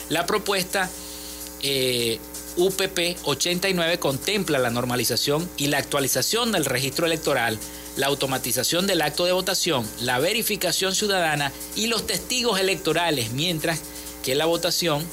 La 0.09 0.25
propuesta 0.25 0.89
eh, 1.61 2.19
UPP 2.57 3.17
89 3.23 3.99
contempla 3.99 4.59
la 4.59 4.69
normalización 4.69 5.49
y 5.57 5.67
la 5.67 5.77
actualización 5.77 6.51
del 6.51 6.65
registro 6.65 7.05
electoral, 7.05 7.59
la 7.97 8.07
automatización 8.07 8.87
del 8.87 9.01
acto 9.01 9.25
de 9.25 9.31
votación, 9.31 9.87
la 10.01 10.19
verificación 10.19 10.95
ciudadana 10.95 11.51
y 11.75 11.87
los 11.87 12.07
testigos 12.07 12.59
electorales, 12.59 13.31
mientras 13.31 13.81
que 14.23 14.35
la 14.35 14.45
votación 14.45 15.05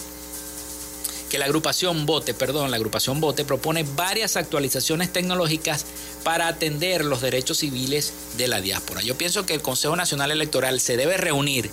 que 1.32 1.38
la 1.38 1.46
agrupación 1.46 2.04
Bote, 2.04 2.34
perdón, 2.34 2.70
la 2.70 2.76
agrupación 2.76 3.18
Bote 3.18 3.46
propone 3.46 3.84
varias 3.96 4.36
actualizaciones 4.36 5.10
tecnológicas 5.10 5.86
para 6.24 6.46
atender 6.46 7.06
los 7.06 7.22
derechos 7.22 7.56
civiles 7.56 8.12
de 8.36 8.48
la 8.48 8.60
diáspora. 8.60 9.00
Yo 9.00 9.16
pienso 9.16 9.46
que 9.46 9.54
el 9.54 9.62
Consejo 9.62 9.96
Nacional 9.96 10.30
Electoral 10.30 10.78
se 10.78 10.98
debe 10.98 11.16
reunir 11.16 11.70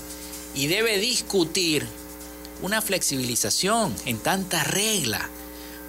y 0.56 0.68
debe 0.68 0.98
discutir 0.98 1.86
una 2.62 2.82
flexibilización 2.82 3.94
en 4.06 4.20
tanta 4.20 4.64
regla 4.64 5.30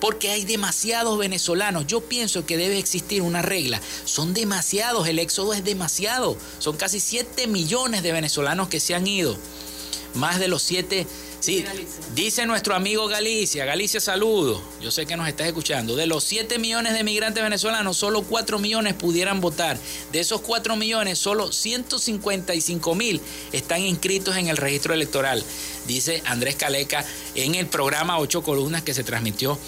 porque 0.00 0.30
hay 0.30 0.44
demasiados 0.44 1.16
venezolanos. 1.16 1.86
Yo 1.86 2.00
pienso 2.00 2.44
que 2.44 2.56
debe 2.56 2.76
existir 2.76 3.22
una 3.22 3.40
regla. 3.40 3.80
Son 4.04 4.34
demasiados, 4.34 5.06
el 5.06 5.20
éxodo 5.20 5.54
es 5.54 5.62
demasiado. 5.62 6.36
Son 6.58 6.76
casi 6.76 6.98
7 6.98 7.46
millones 7.46 8.02
de 8.02 8.10
venezolanos 8.10 8.68
que 8.68 8.80
se 8.80 8.96
han 8.96 9.06
ido. 9.06 9.36
Más 10.14 10.40
de 10.40 10.48
los 10.48 10.60
7... 10.64 11.06
Sí, 11.40 11.64
dice 12.14 12.44
nuestro 12.44 12.74
amigo 12.74 13.08
Galicia, 13.08 13.64
Galicia 13.64 13.98
saludo, 13.98 14.62
yo 14.82 14.90
sé 14.90 15.06
que 15.06 15.16
nos 15.16 15.26
estás 15.26 15.46
escuchando, 15.46 15.96
de 15.96 16.06
los 16.06 16.22
7 16.24 16.58
millones 16.58 16.92
de 16.92 17.02
migrantes 17.02 17.42
venezolanos, 17.42 17.96
solo 17.96 18.22
4 18.22 18.58
millones 18.58 18.92
pudieran 18.92 19.40
votar. 19.40 19.78
De 20.12 20.20
esos 20.20 20.42
4 20.42 20.76
millones, 20.76 21.18
solo 21.18 21.50
155 21.50 22.94
mil 22.94 23.22
están 23.52 23.80
inscritos 23.80 24.36
en 24.36 24.48
el 24.48 24.58
registro 24.58 24.92
electoral, 24.92 25.42
dice 25.86 26.22
Andrés 26.26 26.56
Caleca 26.56 27.06
en 27.34 27.54
el 27.54 27.66
programa 27.66 28.18
8 28.18 28.42
columnas 28.42 28.82
que 28.82 28.92
se 28.92 29.02
transmitió 29.02 29.58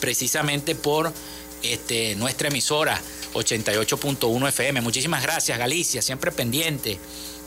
precisamente 0.00 0.74
por 0.74 1.14
este, 1.62 2.14
nuestra 2.16 2.48
emisora 2.48 3.00
88.1 3.32 4.48
FM. 4.48 4.82
Muchísimas 4.82 5.22
gracias, 5.22 5.58
Galicia, 5.58 6.02
siempre 6.02 6.30
pendiente. 6.30 6.98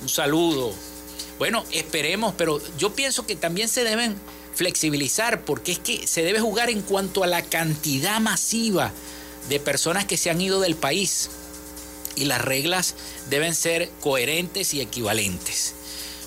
Un 0.01 0.09
saludo. 0.09 0.73
Bueno, 1.37 1.65
esperemos, 1.71 2.33
pero 2.37 2.61
yo 2.77 2.93
pienso 2.93 3.25
que 3.25 3.35
también 3.35 3.67
se 3.67 3.83
deben 3.83 4.15
flexibilizar 4.53 5.41
porque 5.41 5.73
es 5.73 5.79
que 5.79 6.07
se 6.07 6.23
debe 6.23 6.39
jugar 6.39 6.69
en 6.69 6.81
cuanto 6.81 7.23
a 7.23 7.27
la 7.27 7.41
cantidad 7.41 8.19
masiva 8.21 8.91
de 9.49 9.59
personas 9.59 10.05
que 10.05 10.17
se 10.17 10.29
han 10.29 10.39
ido 10.39 10.61
del 10.61 10.75
país 10.75 11.29
y 12.15 12.25
las 12.25 12.41
reglas 12.41 12.95
deben 13.29 13.53
ser 13.53 13.89
coherentes 14.01 14.73
y 14.73 14.81
equivalentes. 14.81 15.75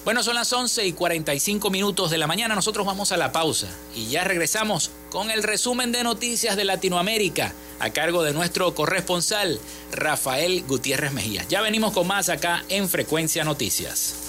Bueno, 0.04 0.22
son 0.22 0.36
las 0.36 0.52
11 0.52 0.86
y 0.86 0.92
45 0.92 1.70
minutos 1.70 2.10
de 2.10 2.18
la 2.18 2.26
mañana. 2.26 2.54
Nosotros 2.54 2.86
vamos 2.86 3.12
a 3.12 3.16
la 3.16 3.32
pausa 3.32 3.68
y 3.94 4.06
ya 4.06 4.24
regresamos 4.24 4.90
con 5.10 5.30
el 5.30 5.42
resumen 5.42 5.92
de 5.92 6.04
noticias 6.04 6.56
de 6.56 6.64
Latinoamérica 6.64 7.52
a 7.78 7.90
cargo 7.90 8.22
de 8.22 8.32
nuestro 8.32 8.74
corresponsal 8.74 9.60
Rafael 9.92 10.64
Gutiérrez 10.66 11.12
Mejía. 11.12 11.44
Ya 11.48 11.60
venimos 11.60 11.92
con 11.92 12.06
más 12.06 12.28
acá 12.28 12.64
en 12.68 12.88
Frecuencia 12.88 13.44
Noticias. 13.44 14.27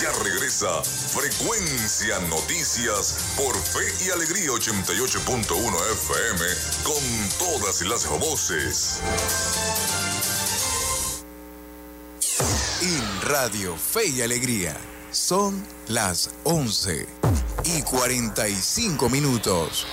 Ya 0.00 0.12
regresa 0.22 0.84
Frecuencia 0.84 2.20
Noticias 2.28 3.16
por 3.36 3.56
Fe 3.56 4.04
y 4.06 4.10
Alegría 4.10 4.50
88.1 4.50 5.92
FM 5.94 6.44
con 6.84 7.38
todas 7.40 7.82
las 7.82 8.06
voces. 8.06 9.00
En 12.82 13.22
Radio 13.22 13.76
Fe 13.76 14.06
y 14.06 14.22
Alegría 14.22 14.76
son 15.10 15.66
las 15.88 16.30
11 16.44 17.04
y 17.64 17.82
45 17.82 19.08
minutos. 19.08 19.88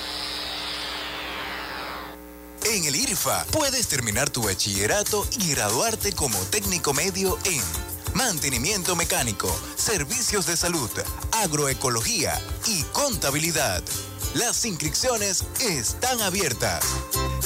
En 2.66 2.86
el 2.86 2.96
IRFA 2.96 3.46
puedes 3.46 3.88
terminar 3.88 4.30
tu 4.30 4.44
bachillerato 4.44 5.28
y 5.40 5.56
graduarte 5.56 6.14
como 6.14 6.38
técnico 6.52 6.94
medio 6.94 7.40
en 7.46 7.64
mantenimiento 8.18 8.96
mecánico, 8.96 9.48
servicios 9.76 10.48
de 10.48 10.58
salud, 10.58 10.90
agroecología 11.44 12.42
y 12.66 12.82
contabilidad. 12.86 13.84
Las 14.34 14.66
inscripciones 14.66 15.44
están 15.62 16.20
abiertas. 16.22 16.84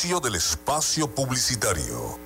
Del 0.07 0.37
espacio 0.37 1.09
publicitario. 1.09 2.26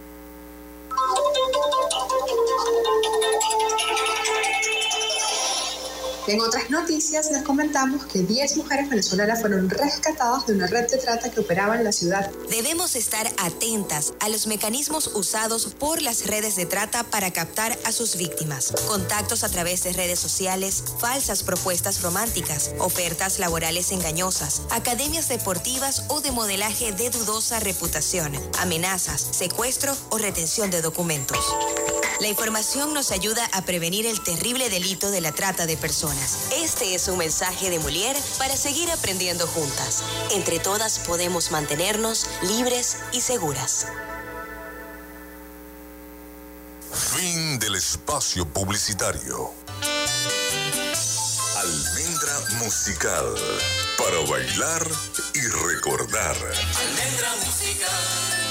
En 6.31 6.41
otras 6.41 6.71
noticias 6.71 7.29
les 7.33 7.43
comentamos 7.43 8.07
que 8.07 8.21
10 8.21 8.59
mujeres 8.59 8.89
venezolanas 8.89 9.41
fueron 9.41 9.69
rescatadas 9.69 10.47
de 10.47 10.53
una 10.53 10.69
red 10.69 10.89
de 10.89 10.97
trata 10.97 11.29
que 11.29 11.41
operaba 11.41 11.75
en 11.75 11.83
la 11.83 11.91
ciudad. 11.91 12.31
Debemos 12.49 12.95
estar 12.95 13.27
atentas 13.39 14.13
a 14.21 14.29
los 14.29 14.47
mecanismos 14.47 15.11
usados 15.15 15.75
por 15.75 16.01
las 16.03 16.29
redes 16.29 16.55
de 16.55 16.67
trata 16.67 17.03
para 17.03 17.33
captar 17.33 17.77
a 17.85 17.91
sus 17.91 18.15
víctimas. 18.17 18.73
Contactos 18.87 19.43
a 19.43 19.49
través 19.49 19.83
de 19.83 19.93
redes 19.93 20.21
sociales, 20.21 20.85
falsas 21.01 21.43
propuestas 21.43 22.01
románticas, 22.01 22.71
ofertas 22.79 23.41
laborales 23.41 23.91
engañosas, 23.91 24.63
academias 24.71 25.29
deportivas 25.29 26.05
o 26.07 26.21
de 26.21 26.31
modelaje 26.31 26.93
de 26.93 27.11
dudosa 27.11 27.59
reputación, 27.59 28.35
amenazas, 28.61 29.21
secuestro 29.33 29.97
o 30.11 30.19
retención 30.19 30.71
de 30.71 30.81
documentos. 30.81 31.45
La 32.21 32.29
información 32.29 32.93
nos 32.93 33.13
ayuda 33.13 33.49
a 33.55 33.63
prevenir 33.63 34.05
el 34.05 34.23
terrible 34.23 34.69
delito 34.69 35.11
de 35.11 35.23
la 35.23 35.33
trata 35.33 35.65
de 35.65 35.79
personas. 35.79 36.20
Este 36.55 36.95
es 36.95 37.09
un 37.09 37.19
mensaje 37.19 37.71
de 37.71 37.79
Molière 37.79 38.19
para 38.39 38.57
seguir 38.57 38.91
aprendiendo 38.91 39.47
juntas. 39.47 40.03
Entre 40.31 40.59
todas 40.59 40.99
podemos 41.01 41.51
mantenernos 41.51 42.27
libres 42.43 42.99
y 43.13 43.21
seguras. 43.21 43.87
Fin 46.93 47.59
del 47.59 47.77
espacio 47.77 48.47
publicitario. 48.47 49.53
Almendra 51.57 52.41
musical 52.65 53.35
para 53.99 54.19
bailar 54.31 54.87
y 55.35 55.41
recordar. 55.41 56.37
Almendra 56.37 57.37
musical, 57.45 58.50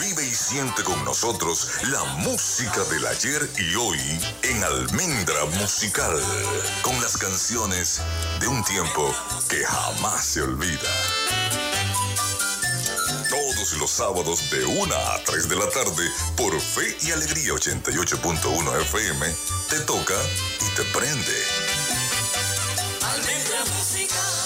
Vive 0.00 0.24
y 0.24 0.34
siente 0.34 0.84
con 0.84 1.04
nosotros 1.04 1.68
la 1.88 2.04
música 2.18 2.84
del 2.84 3.06
ayer 3.06 3.50
y 3.58 3.74
hoy 3.74 3.98
en 4.42 4.62
Almendra 4.62 5.44
Musical, 5.58 6.20
con 6.82 7.00
las 7.00 7.16
canciones 7.16 8.00
de 8.40 8.46
un 8.46 8.62
tiempo 8.64 9.12
que 9.48 9.64
jamás 9.64 10.24
se 10.24 10.42
olvida. 10.42 10.90
Todos 13.28 13.72
los 13.74 13.90
sábados 13.90 14.50
de 14.50 14.64
1 14.64 14.94
a 14.94 15.24
3 15.24 15.48
de 15.48 15.56
la 15.56 15.68
tarde 15.68 16.08
por 16.36 16.60
Fe 16.60 16.96
y 17.02 17.10
Alegría 17.10 17.52
88.1 17.52 18.80
FM 18.82 19.34
te 19.68 19.80
toca 19.80 20.14
y 20.60 20.74
te 20.76 20.84
prende. 20.96 21.44
Almendra 23.02 23.64
musical. 23.76 24.45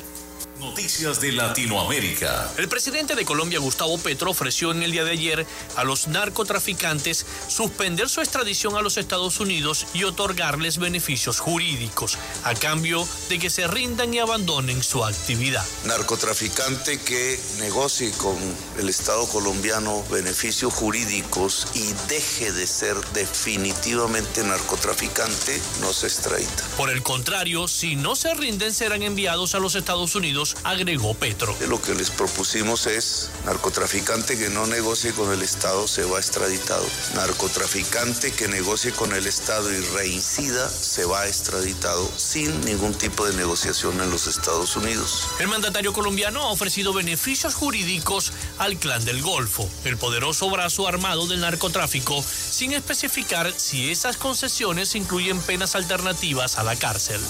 Noticias 0.65 1.21
de 1.21 1.31
Latinoamérica. 1.31 2.51
El 2.57 2.67
presidente 2.67 3.13
de 3.13 3.23
Colombia, 3.23 3.59
Gustavo 3.59 3.99
Petro, 3.99 4.31
ofreció 4.31 4.71
en 4.71 4.81
el 4.81 4.91
día 4.91 5.03
de 5.03 5.11
ayer 5.11 5.45
a 5.75 5.83
los 5.83 6.07
narcotraficantes 6.07 7.23
suspender 7.47 8.09
su 8.09 8.19
extradición 8.19 8.75
a 8.75 8.81
los 8.81 8.97
Estados 8.97 9.39
Unidos 9.39 9.85
y 9.93 10.05
otorgarles 10.05 10.79
beneficios 10.79 11.39
jurídicos, 11.39 12.17
a 12.43 12.55
cambio 12.55 13.07
de 13.29 13.37
que 13.37 13.51
se 13.51 13.67
rindan 13.67 14.11
y 14.13 14.17
abandonen 14.17 14.81
su 14.81 15.05
actividad. 15.05 15.63
Narcotraficante 15.85 16.99
que 16.99 17.39
negocie 17.59 18.11
con 18.13 18.35
el 18.79 18.89
Estado 18.89 19.27
colombiano 19.27 20.03
beneficios 20.09 20.73
jurídicos 20.73 21.67
y 21.75 21.93
deje 22.09 22.51
de 22.51 22.65
ser 22.65 22.95
definitivamente 23.13 24.43
narcotraficante, 24.43 25.61
no 25.79 25.93
se 25.93 26.07
extradita. 26.07 26.63
Por 26.75 26.89
el 26.89 27.03
contrario, 27.03 27.67
si 27.67 27.95
no 27.95 28.15
se 28.15 28.33
rinden, 28.33 28.73
serán 28.73 29.03
enviados 29.03 29.53
a 29.53 29.59
los 29.59 29.75
Estados 29.75 30.15
Unidos 30.15 30.54
agregó 30.63 31.13
Petro. 31.13 31.55
Lo 31.67 31.81
que 31.81 31.93
les 31.95 32.09
propusimos 32.09 32.87
es 32.87 33.29
narcotraficante 33.45 34.37
que 34.37 34.49
no 34.49 34.65
negocie 34.67 35.11
con 35.13 35.31
el 35.31 35.41
Estado 35.41 35.87
se 35.87 36.03
va 36.03 36.19
extraditado. 36.19 36.85
Narcotraficante 37.15 38.31
que 38.31 38.47
negocie 38.47 38.91
con 38.91 39.13
el 39.13 39.27
Estado 39.27 39.71
y 39.71 39.79
reincida 39.93 40.69
se 40.69 41.05
va 41.05 41.27
extraditado 41.27 42.09
sin 42.17 42.59
ningún 42.65 42.93
tipo 42.93 43.25
de 43.25 43.35
negociación 43.35 44.01
en 44.01 44.09
los 44.09 44.27
Estados 44.27 44.75
Unidos. 44.75 45.27
El 45.39 45.47
mandatario 45.47 45.93
colombiano 45.93 46.41
ha 46.41 46.51
ofrecido 46.51 46.93
beneficios 46.93 47.55
jurídicos 47.55 48.31
al 48.57 48.77
clan 48.77 49.05
del 49.05 49.21
Golfo, 49.21 49.69
el 49.83 49.97
poderoso 49.97 50.49
brazo 50.49 50.87
armado 50.87 51.27
del 51.27 51.41
narcotráfico, 51.41 52.23
sin 52.23 52.73
especificar 52.73 53.53
si 53.55 53.91
esas 53.91 54.17
concesiones 54.17 54.95
incluyen 54.95 55.39
penas 55.41 55.75
alternativas 55.75 56.57
a 56.57 56.63
la 56.63 56.75
cárcel. 56.75 57.21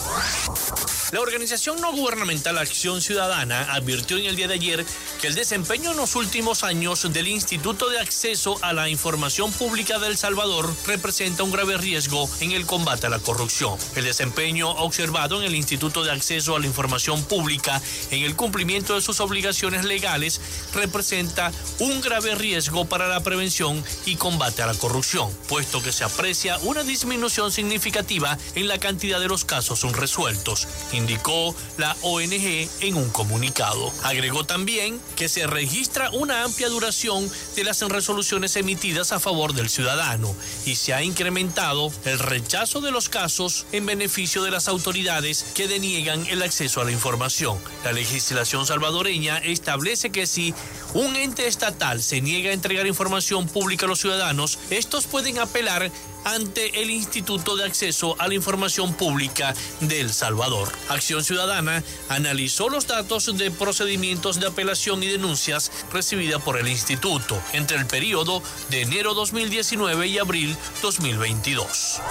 La 1.12 1.22
organización 1.22 1.80
no 1.80 1.92
gubernamental 1.92 2.58
Acción 2.58 3.02
Ciudadana 3.06 3.72
advirtió 3.74 4.18
en 4.18 4.26
el 4.26 4.36
día 4.36 4.48
de 4.48 4.56
ayer 4.56 4.86
que 5.22 5.28
el 5.28 5.36
desempeño 5.36 5.92
en 5.92 5.98
los 5.98 6.16
últimos 6.16 6.64
años 6.64 7.14
del 7.14 7.28
Instituto 7.28 7.88
de 7.90 8.00
Acceso 8.00 8.58
a 8.64 8.74
la 8.74 8.90
Información 8.90 9.52
Pública 9.52 10.00
de 10.00 10.08
El 10.08 10.18
Salvador 10.18 10.74
representa 10.88 11.44
un 11.44 11.52
grave 11.52 11.78
riesgo 11.78 12.28
en 12.40 12.52
el 12.52 12.66
combate 12.66 13.06
a 13.06 13.12
la 13.12 13.20
corrupción. 13.20 13.78
El 13.96 14.06
desempeño 14.06 14.72
observado 14.72 15.40
en 15.40 15.44
el 15.44 15.54
Instituto 15.54 16.04
de 16.04 16.12
Acceso 16.12 16.56
a 16.56 16.60
la 16.60 16.66
Información 16.66 17.24
Pública 17.24 17.80
en 18.10 18.24
el 18.24 18.36
cumplimiento 18.36 18.96
de 18.96 19.02
sus 19.02 19.20
obligaciones 19.20 19.86
legales 19.86 20.42
representa 20.74 21.52
un 21.78 22.02
grave 22.02 22.34
riesgo 22.34 22.86
para 22.86 23.08
la 23.08 23.22
prevención 23.22 23.84
y 24.08 24.16
combate 24.16 24.64
a 24.64 24.68
la 24.68 24.74
corrupción, 24.74 25.30
puesto 25.48 25.84
que 25.84 25.92
se 25.92 26.04
aprecia 26.04 26.58
una 26.64 26.84
disminución 26.84 27.52
significativa 27.52 28.38
en 28.56 28.68
la 28.68 28.80
cantidad 28.80 29.20
de 29.20 29.28
los 29.28 29.46
casos 29.46 29.84
resueltos, 29.94 30.68
indicó 30.92 31.56
la 31.78 31.96
ONG 32.02 32.68
en 32.80 32.95
un 32.98 33.10
comunicado. 33.10 33.92
Agregó 34.04 34.46
también 34.46 35.00
que 35.16 35.30
se 35.30 35.48
registra 35.48 36.10
una 36.12 36.44
amplia 36.44 36.70
duración 36.70 37.30
de 37.56 37.64
las 37.64 37.82
resoluciones 37.82 38.56
emitidas 38.56 39.12
a 39.12 39.20
favor 39.20 39.54
del 39.54 39.70
ciudadano 39.70 40.34
y 40.66 40.76
se 40.76 40.94
ha 40.94 41.04
incrementado 41.04 41.92
el 42.06 42.20
rechazo 42.20 42.82
de 42.82 42.92
los 42.92 43.10
casos 43.10 43.66
en 43.72 43.86
beneficio 43.86 44.44
de 44.44 44.52
las 44.52 44.68
autoridades 44.68 45.46
que 45.54 45.68
deniegan 45.68 46.26
el 46.28 46.42
acceso 46.42 46.82
a 46.82 46.86
la 46.86 46.92
información. 46.92 47.58
La 47.84 47.92
legislación 47.92 48.66
salvadoreña 48.66 49.38
establece 49.38 50.12
que 50.12 50.28
si 50.28 50.54
un 50.94 51.16
ente 51.16 51.48
estatal 51.48 52.02
se 52.02 52.22
niega 52.22 52.52
a 52.52 52.54
entregar 52.54 52.88
información 52.88 53.48
pública 53.48 53.86
a 53.86 53.90
los 53.90 54.00
ciudadanos, 54.00 54.60
estos 54.70 55.06
pueden 55.06 55.40
apelar 55.40 55.92
ante 56.26 56.82
el 56.82 56.90
Instituto 56.90 57.56
de 57.56 57.64
Acceso 57.64 58.16
a 58.20 58.28
la 58.28 58.34
Información 58.34 58.94
Pública 58.94 59.54
de 59.80 60.02
El 60.02 60.12
Salvador. 60.12 60.70
Acción 60.90 61.24
Ciudadana 61.24 61.84
analizó 62.10 62.68
los 62.70 62.88
datos 62.88 63.38
de 63.38 63.52
procedimientos 63.52 64.40
de 64.40 64.48
apelación 64.48 65.02
y 65.04 65.08
denuncias 65.08 65.72
recibidas 65.94 66.42
por 66.42 66.58
el 66.60 66.68
instituto 66.68 67.42
entre 67.54 67.78
el 67.78 67.86
periodo 67.86 68.42
de 68.70 68.82
enero 68.82 69.14
2019 69.14 70.08
y 70.08 70.18
abril 70.18 70.58
2022. 70.82 72.02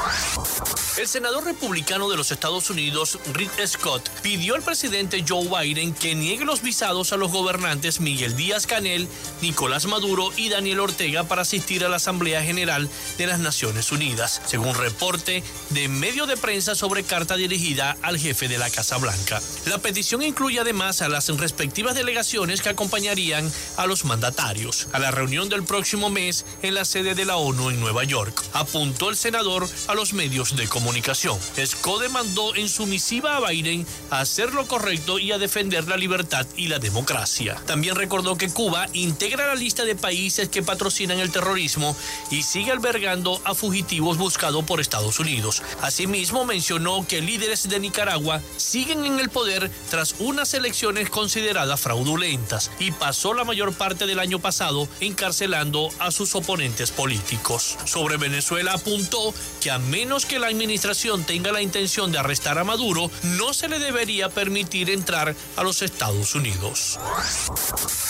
El 0.96 1.08
senador 1.08 1.44
republicano 1.44 2.08
de 2.08 2.16
los 2.16 2.30
Estados 2.30 2.70
Unidos, 2.70 3.18
Rick 3.32 3.66
Scott, 3.66 4.08
pidió 4.22 4.54
al 4.54 4.62
presidente 4.62 5.24
Joe 5.28 5.48
Biden 5.48 5.92
que 5.92 6.14
niegue 6.14 6.44
los 6.44 6.62
visados 6.62 7.12
a 7.12 7.16
los 7.16 7.32
gobernantes 7.32 8.00
Miguel 8.00 8.36
Díaz 8.36 8.66
Canel, 8.66 9.08
Nicolás 9.42 9.86
Maduro 9.86 10.30
y 10.36 10.50
Daniel 10.50 10.80
Ortega 10.80 11.24
para 11.24 11.42
asistir 11.42 11.84
a 11.84 11.88
la 11.88 11.96
Asamblea 11.96 12.44
General 12.44 12.88
de 13.18 13.26
las 13.26 13.40
Naciones 13.40 13.90
Unidas, 13.90 14.03
según 14.46 14.74
reporte 14.74 15.42
de 15.70 15.88
medio 15.88 16.26
de 16.26 16.36
prensa 16.36 16.74
sobre 16.74 17.04
carta 17.04 17.36
dirigida 17.36 17.96
al 18.02 18.18
jefe 18.18 18.48
de 18.48 18.58
la 18.58 18.68
Casa 18.68 18.98
Blanca. 18.98 19.40
La 19.64 19.78
petición 19.78 20.22
incluye 20.22 20.60
además 20.60 21.00
a 21.00 21.08
las 21.08 21.28
respectivas 21.28 21.94
delegaciones 21.94 22.60
que 22.60 22.68
acompañarían 22.68 23.50
a 23.78 23.86
los 23.86 24.04
mandatarios 24.04 24.88
a 24.92 24.98
la 24.98 25.10
reunión 25.10 25.48
del 25.48 25.64
próximo 25.64 26.10
mes 26.10 26.44
en 26.62 26.74
la 26.74 26.84
sede 26.84 27.14
de 27.14 27.24
la 27.24 27.36
ONU 27.36 27.70
en 27.70 27.80
Nueva 27.80 28.04
York, 28.04 28.44
apuntó 28.52 29.08
el 29.08 29.16
senador 29.16 29.66
a 29.88 29.94
los 29.94 30.12
medios 30.12 30.54
de 30.54 30.68
comunicación. 30.68 31.38
Scott 31.64 32.02
demandó 32.02 32.54
en 32.56 32.68
su 32.68 32.84
misiva 32.84 33.36
a 33.36 33.48
Biden 33.48 33.86
a 34.10 34.20
hacer 34.20 34.52
lo 34.52 34.66
correcto 34.66 35.18
y 35.18 35.32
a 35.32 35.38
defender 35.38 35.88
la 35.88 35.96
libertad 35.96 36.46
y 36.56 36.68
la 36.68 36.78
democracia. 36.78 37.56
También 37.66 37.94
recordó 37.94 38.36
que 38.36 38.50
Cuba 38.50 38.86
integra 38.92 39.46
la 39.46 39.54
lista 39.54 39.84
de 39.84 39.94
países 39.94 40.50
que 40.50 40.62
patrocinan 40.62 41.20
el 41.20 41.32
terrorismo 41.32 41.96
y 42.30 42.42
sigue 42.42 42.70
albergando 42.70 43.40
a 43.44 43.54
fugitivos 43.54 43.93
buscados 44.00 44.64
por 44.64 44.80
Estados 44.80 45.20
Unidos. 45.20 45.62
Asimismo, 45.82 46.44
mencionó 46.44 47.06
que 47.06 47.20
líderes 47.20 47.68
de 47.68 47.80
Nicaragua 47.80 48.40
siguen 48.56 49.04
en 49.04 49.20
el 49.20 49.30
poder 49.30 49.70
tras 49.90 50.16
unas 50.18 50.54
elecciones 50.54 51.10
consideradas 51.10 51.80
fraudulentas 51.80 52.70
y 52.78 52.90
pasó 52.92 53.34
la 53.34 53.44
mayor 53.44 53.72
parte 53.74 54.06
del 54.06 54.18
año 54.18 54.38
pasado 54.38 54.88
encarcelando 55.00 55.90
a 55.98 56.10
sus 56.10 56.34
oponentes 56.34 56.90
políticos. 56.90 57.76
Sobre 57.84 58.16
Venezuela 58.16 58.74
apuntó 58.74 59.34
que 59.60 59.70
a 59.70 59.78
menos 59.78 60.26
que 60.26 60.38
la 60.38 60.48
administración 60.48 61.24
tenga 61.24 61.52
la 61.52 61.62
intención 61.62 62.12
de 62.12 62.18
arrestar 62.18 62.58
a 62.58 62.64
Maduro, 62.64 63.10
no 63.22 63.54
se 63.54 63.68
le 63.68 63.78
debería 63.78 64.28
permitir 64.28 64.90
entrar 64.90 65.34
a 65.56 65.62
los 65.62 65.82
Estados 65.82 66.34
Unidos. 66.34 66.98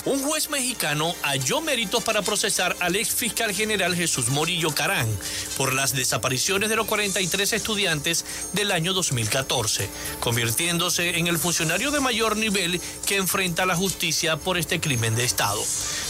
Un 0.04 0.22
juez 0.22 0.50
mexicano 0.50 1.14
halló 1.22 1.60
méritos 1.60 2.02
para 2.02 2.22
procesar 2.22 2.76
al 2.80 2.96
ex 2.96 3.10
fiscal 3.14 3.52
general 3.54 3.94
Jesús 3.94 4.28
Morillo 4.28 4.74
Carán 4.74 5.08
por 5.56 5.73
las 5.74 5.94
desapariciones 5.94 6.68
de 6.68 6.76
los 6.76 6.86
43 6.86 7.52
estudiantes 7.52 8.24
del 8.52 8.72
año 8.72 8.92
2014, 8.92 9.88
convirtiéndose 10.20 11.18
en 11.18 11.26
el 11.26 11.38
funcionario 11.38 11.90
de 11.90 12.00
mayor 12.00 12.36
nivel 12.36 12.80
que 13.06 13.16
enfrenta 13.16 13.66
la 13.66 13.76
justicia 13.76 14.36
por 14.36 14.58
este 14.58 14.80
crimen 14.80 15.14
de 15.14 15.24
Estado. 15.24 15.60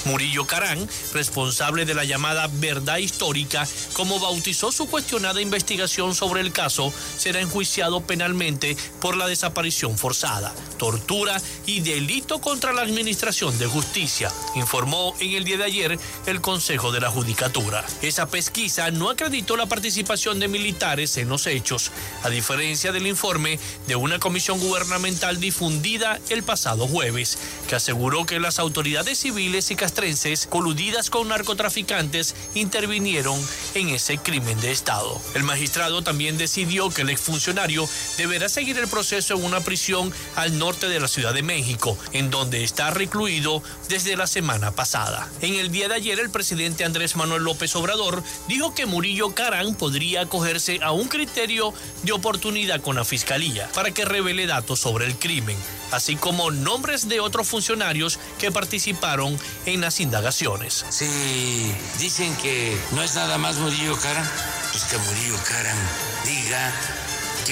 Murillo 0.04 0.46
Carán, 0.46 0.88
responsable 1.12 1.84
de 1.84 1.94
la 1.94 2.04
llamada 2.04 2.48
verdad 2.52 2.98
histórica, 2.98 3.66
como 3.94 4.20
bautizó 4.20 4.70
su 4.70 4.86
cuestionada 4.86 5.40
investigación 5.40 6.14
sobre 6.14 6.40
el 6.40 6.52
caso, 6.52 6.92
será 7.16 7.40
enjuiciado 7.40 8.02
penalmente 8.02 8.76
por 9.00 9.16
la 9.16 9.26
desaparición 9.26 9.96
forzada, 9.96 10.54
tortura 10.78 11.40
y 11.66 11.80
delito 11.80 12.40
contra 12.40 12.72
la 12.72 12.82
Administración 12.82 13.56
de 13.58 13.66
Justicia, 13.66 14.30
informó 14.54 15.14
en 15.20 15.32
el 15.32 15.44
día 15.44 15.56
de 15.56 15.64
ayer 15.64 15.98
el 16.26 16.40
Consejo 16.40 16.92
de 16.92 17.00
la 17.00 17.10
Judicatura. 17.10 17.84
Esa 18.02 18.26
pesquisa 18.26 18.90
no 18.90 19.10
acreditó 19.10 19.43
la 19.52 19.66
participación 19.66 20.40
de 20.40 20.48
militares 20.48 21.16
en 21.18 21.28
los 21.28 21.46
hechos, 21.46 21.90
a 22.22 22.30
diferencia 22.30 22.90
del 22.90 23.06
informe 23.06 23.58
de 23.86 23.94
una 23.94 24.18
comisión 24.18 24.58
gubernamental 24.58 25.38
difundida 25.38 26.18
el 26.30 26.42
pasado 26.42 26.88
jueves, 26.88 27.38
que 27.68 27.76
aseguró 27.76 28.24
que 28.24 28.40
las 28.40 28.58
autoridades 28.58 29.18
civiles 29.18 29.70
y 29.70 29.76
castrenses 29.76 30.46
coludidas 30.46 31.10
con 31.10 31.28
narcotraficantes 31.28 32.34
intervinieron 32.54 33.38
en 33.74 33.90
ese 33.90 34.16
crimen 34.18 34.58
de 34.60 34.72
Estado. 34.72 35.20
El 35.34 35.44
magistrado 35.44 36.02
también 36.02 36.38
decidió 36.38 36.88
que 36.88 37.02
el 37.02 37.10
exfuncionario 37.10 37.86
deberá 38.16 38.48
seguir 38.48 38.78
el 38.78 38.88
proceso 38.88 39.34
en 39.34 39.44
una 39.44 39.60
prisión 39.60 40.12
al 40.34 40.58
norte 40.58 40.88
de 40.88 41.00
la 41.00 41.08
Ciudad 41.08 41.34
de 41.34 41.42
México, 41.42 41.98
en 42.12 42.30
donde 42.30 42.64
está 42.64 42.90
recluido 42.90 43.62
desde 43.88 44.16
la 44.16 44.26
semana 44.26 44.70
pasada. 44.70 45.28
En 45.42 45.54
el 45.54 45.70
día 45.70 45.88
de 45.88 45.96
ayer, 45.96 46.18
el 46.18 46.30
presidente 46.30 46.84
Andrés 46.84 47.16
Manuel 47.16 47.44
López 47.44 47.76
Obrador 47.76 48.22
dijo 48.48 48.74
que 48.74 48.86
Murillo 48.86 49.33
Carán 49.34 49.74
podría 49.74 50.22
acogerse 50.22 50.78
a 50.82 50.92
un 50.92 51.08
criterio 51.08 51.74
de 52.02 52.12
oportunidad 52.12 52.80
con 52.80 52.96
la 52.96 53.04
fiscalía 53.04 53.68
para 53.74 53.90
que 53.90 54.04
revele 54.04 54.46
datos 54.46 54.80
sobre 54.80 55.06
el 55.06 55.16
crimen, 55.16 55.56
así 55.90 56.16
como 56.16 56.50
nombres 56.50 57.08
de 57.08 57.20
otros 57.20 57.48
funcionarios 57.48 58.18
que 58.38 58.50
participaron 58.50 59.38
en 59.66 59.80
las 59.80 60.00
indagaciones. 60.00 60.84
Si 60.88 61.74
dicen 61.98 62.34
que 62.36 62.76
no 62.92 63.02
es 63.02 63.14
nada 63.14 63.38
más 63.38 63.56
Murillo 63.56 63.98
Carán, 63.98 64.28
pues 64.72 64.84
que 64.84 64.98
Murillo 64.98 65.36
Carán 65.48 65.76
diga 66.24 66.72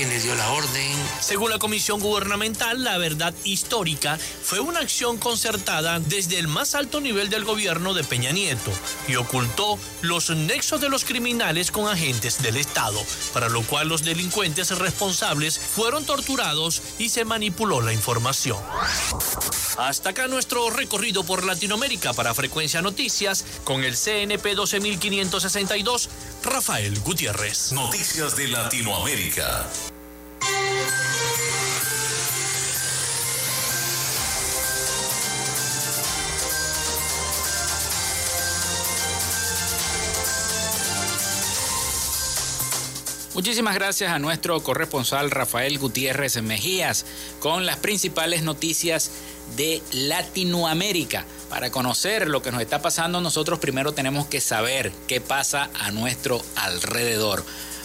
le 0.00 0.18
dio 0.20 0.34
la 0.34 0.50
orden. 0.52 0.96
Según 1.20 1.50
la 1.50 1.58
Comisión 1.58 2.00
Gubernamental, 2.00 2.82
la 2.82 2.96
verdad 2.96 3.34
histórica 3.44 4.18
fue 4.18 4.58
una 4.58 4.80
acción 4.80 5.18
concertada 5.18 6.00
desde 6.00 6.38
el 6.38 6.48
más 6.48 6.74
alto 6.74 7.00
nivel 7.00 7.28
del 7.28 7.44
gobierno 7.44 7.92
de 7.92 8.02
Peña 8.02 8.30
Nieto 8.30 8.72
y 9.06 9.16
ocultó 9.16 9.78
los 10.00 10.30
nexos 10.30 10.80
de 10.80 10.88
los 10.88 11.04
criminales 11.04 11.70
con 11.70 11.88
agentes 11.88 12.42
del 12.42 12.56
Estado, 12.56 12.98
para 13.34 13.50
lo 13.50 13.62
cual 13.62 13.88
los 13.88 14.02
delincuentes 14.02 14.70
responsables 14.78 15.58
fueron 15.58 16.06
torturados 16.06 16.80
y 16.98 17.10
se 17.10 17.26
manipuló 17.26 17.82
la 17.82 17.92
información. 17.92 18.58
Hasta 19.76 20.10
acá 20.10 20.26
nuestro 20.26 20.70
recorrido 20.70 21.22
por 21.24 21.44
Latinoamérica 21.44 22.14
para 22.14 22.34
Frecuencia 22.34 22.80
Noticias 22.80 23.44
con 23.64 23.84
el 23.84 23.94
CNP 23.94 24.54
12562, 24.54 26.08
Rafael 26.44 26.98
Gutiérrez. 27.00 27.72
Noticias 27.72 28.34
de 28.36 28.48
Latinoamérica. 28.48 29.64
Muchísimas 43.34 43.74
gracias 43.74 44.10
a 44.12 44.18
nuestro 44.18 44.62
corresponsal 44.62 45.30
Rafael 45.30 45.78
Gutiérrez 45.78 46.42
Mejías 46.42 47.06
con 47.40 47.64
las 47.64 47.78
principales 47.78 48.42
noticias 48.42 49.10
de 49.56 49.82
Latinoamérica. 49.92 51.24
Para 51.48 51.70
conocer 51.70 52.28
lo 52.28 52.42
que 52.42 52.52
nos 52.52 52.62
está 52.62 52.80
pasando, 52.80 53.20
nosotros 53.20 53.58
primero 53.58 53.92
tenemos 53.92 54.26
que 54.26 54.40
saber 54.40 54.92
qué 55.06 55.20
pasa 55.20 55.70
a 55.74 55.90
nuestro 55.90 56.42
alrededor. 56.56 57.44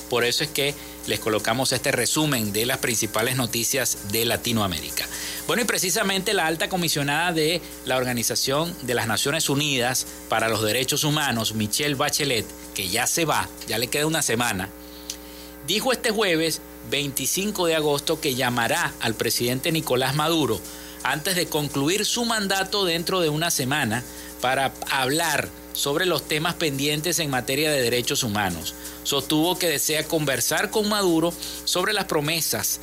Por 0.10 0.24
eso 0.24 0.44
es 0.44 0.50
que 0.50 0.74
les 1.08 1.20
colocamos 1.20 1.72
este 1.72 1.92
resumen 1.92 2.54
de 2.54 2.66
las 2.66 2.78
principales 2.78 3.36
noticias 3.36 3.98
de 4.12 4.26
Latinoamérica. 4.26 5.06
Bueno, 5.48 5.62
y 5.62 5.66
precisamente 5.66 6.34
la 6.34 6.48
alta 6.48 6.70
comisionada 6.70 7.34
de 7.34 7.62
la 7.86 7.98
Organización 7.98 8.76
de 8.82 8.94
las 8.94 9.08
Naciones 9.08 9.50
Unidas 9.50 10.06
para 10.30 10.50
los 10.50 10.62
Derechos 10.62 11.04
Humanos, 11.04 11.56
Michelle 11.56 11.96
Bachelet, 11.96 12.46
que 12.74 12.90
ya 12.90 13.08
se 13.08 13.26
va, 13.26 13.50
ya 13.68 13.78
le 13.78 13.88
queda 13.88 14.06
una 14.06 14.22
semana, 14.22 14.70
dijo 15.66 15.92
este 15.92 16.12
jueves 16.12 16.62
25 16.90 17.68
de 17.68 17.76
agosto 17.76 18.22
que 18.22 18.36
llamará 18.36 18.94
al 19.02 19.14
presidente 19.14 19.72
Nicolás 19.72 20.16
Maduro 20.16 20.62
antes 21.04 21.36
de 21.36 21.48
concluir 21.48 22.06
su 22.06 22.26
mandato 22.26 22.86
dentro 22.86 23.20
de 23.22 23.30
una 23.30 23.52
semana 23.52 24.04
para 24.42 24.74
hablar 24.92 25.50
sobre 25.74 26.06
los 26.06 26.28
temas 26.28 26.56
pendientes 26.56 27.20
en 27.20 27.30
materia 27.30 27.72
de 27.72 27.82
derechos 27.82 28.24
humanos. 28.24 28.74
Sostuvo 29.04 29.58
que 29.60 29.70
desea 29.70 30.08
conversar 30.08 30.72
con 30.72 30.90
Maduro 30.90 31.34
sobre 31.66 31.94
las 31.94 32.06
promesas 32.06 32.80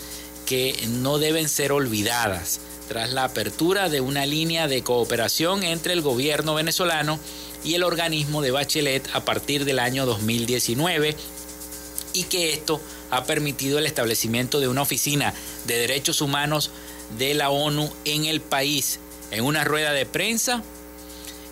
que 0.47 0.79
no 0.89 1.19
deben 1.19 1.49
ser 1.49 1.73
olvidadas 1.73 2.61
tras 2.89 3.13
la 3.13 3.25
apertura 3.25 3.89
de 3.89 4.01
una 4.01 4.27
línea 4.27 4.69
de 4.69 4.83
cooperación 4.83 5.63
entre 5.63 5.93
el 5.93 6.03
gobierno 6.03 6.55
venezolano 6.55 7.19
y 7.65 7.75
el 7.75 7.83
organismo 7.83 8.43
de 8.43 8.51
Bachelet 8.51 9.09
a 9.15 9.25
partir 9.25 9.65
del 9.65 9.79
año 9.79 10.07
2019 10.07 11.17
y 12.13 12.25
que 12.25 12.53
esto 12.53 12.81
ha 13.11 13.25
permitido 13.25 13.79
el 13.79 13.87
establecimiento 13.87 14.61
de 14.61 14.69
una 14.69 14.83
oficina 14.83 15.35
de 15.67 15.79
derechos 15.79 16.21
humanos 16.21 16.71
de 17.19 17.35
la 17.35 17.51
ONU 17.51 17.91
en 18.05 18.25
el 18.25 18.41
país. 18.41 19.01
En 19.31 19.45
una 19.45 19.65
rueda 19.65 19.93
de 19.93 20.07
prensa 20.07 20.63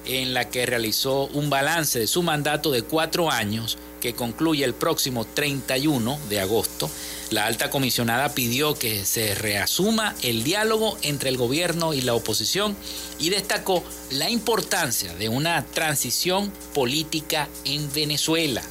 en 0.05 0.35
la 0.35 0.49
que 0.49 0.67
realizó 0.67 1.27
un 1.29 1.51
balance 1.51 1.99
de 1.99 2.07
su 2.07 2.23
mandato 2.23 2.71
de 2.71 2.83
cuatro 2.83 3.31
años 3.31 3.79
que 4.01 4.15
concluye 4.15 4.65
el 4.65 4.75
próximo 4.75 5.25
31 5.25 6.19
de 6.29 6.41
agosto, 6.41 6.91
la 7.31 7.47
alta 7.47 7.71
comisionada 7.71 8.35
pidió 8.35 8.75
que 8.75 9.05
se 9.05 9.35
reasuma 9.35 10.17
el 10.23 10.43
diálogo 10.43 10.99
entre 11.03 11.31
el 11.31 11.37
gobierno 11.37 11.95
y 11.95 12.01
la 12.01 12.15
oposición 12.15 12.77
y 13.21 13.31
destacó 13.31 13.85
la 14.11 14.29
importancia 14.29 15.15
de 15.15 15.29
una 15.29 15.65
transición 15.65 16.53
política 16.75 17.49
en 17.65 17.93
Venezuela. 17.93 18.63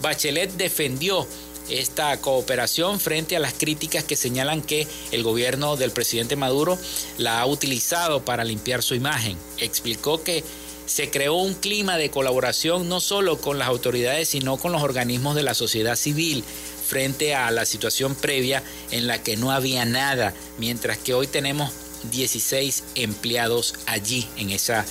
Bachelet 0.00 0.52
defendió 0.52 1.26
esta 1.68 2.16
cooperación 2.20 3.00
frente 3.00 3.36
a 3.36 3.40
las 3.40 3.52
críticas 3.52 4.04
que 4.04 4.16
señalan 4.16 4.62
que 4.62 4.86
el 5.10 5.22
gobierno 5.22 5.76
del 5.76 5.90
presidente 5.90 6.36
Maduro 6.36 6.78
la 7.18 7.40
ha 7.40 7.46
utilizado 7.46 8.24
para 8.24 8.44
limpiar 8.44 8.82
su 8.82 8.94
imagen. 8.94 9.36
Explicó 9.58 10.22
que 10.22 10.44
se 10.86 11.10
creó 11.10 11.34
un 11.34 11.54
clima 11.54 11.96
de 11.96 12.10
colaboración 12.10 12.88
no 12.88 13.00
solo 13.00 13.38
con 13.38 13.58
las 13.58 13.68
autoridades, 13.68 14.28
sino 14.28 14.56
con 14.56 14.72
los 14.72 14.82
organismos 14.82 15.34
de 15.34 15.42
la 15.42 15.54
sociedad 15.54 15.96
civil 15.96 16.44
frente 16.86 17.34
a 17.34 17.50
la 17.50 17.64
situación 17.64 18.14
previa 18.14 18.62
en 18.90 19.06
la 19.06 19.22
que 19.22 19.36
no 19.36 19.52
había 19.52 19.84
nada, 19.84 20.34
mientras 20.58 20.98
que 20.98 21.14
hoy 21.14 21.26
tenemos 21.26 21.72
16 22.10 22.84
empleados 22.96 23.74
allí 23.86 24.28
en 24.36 24.50
esa, 24.50 24.84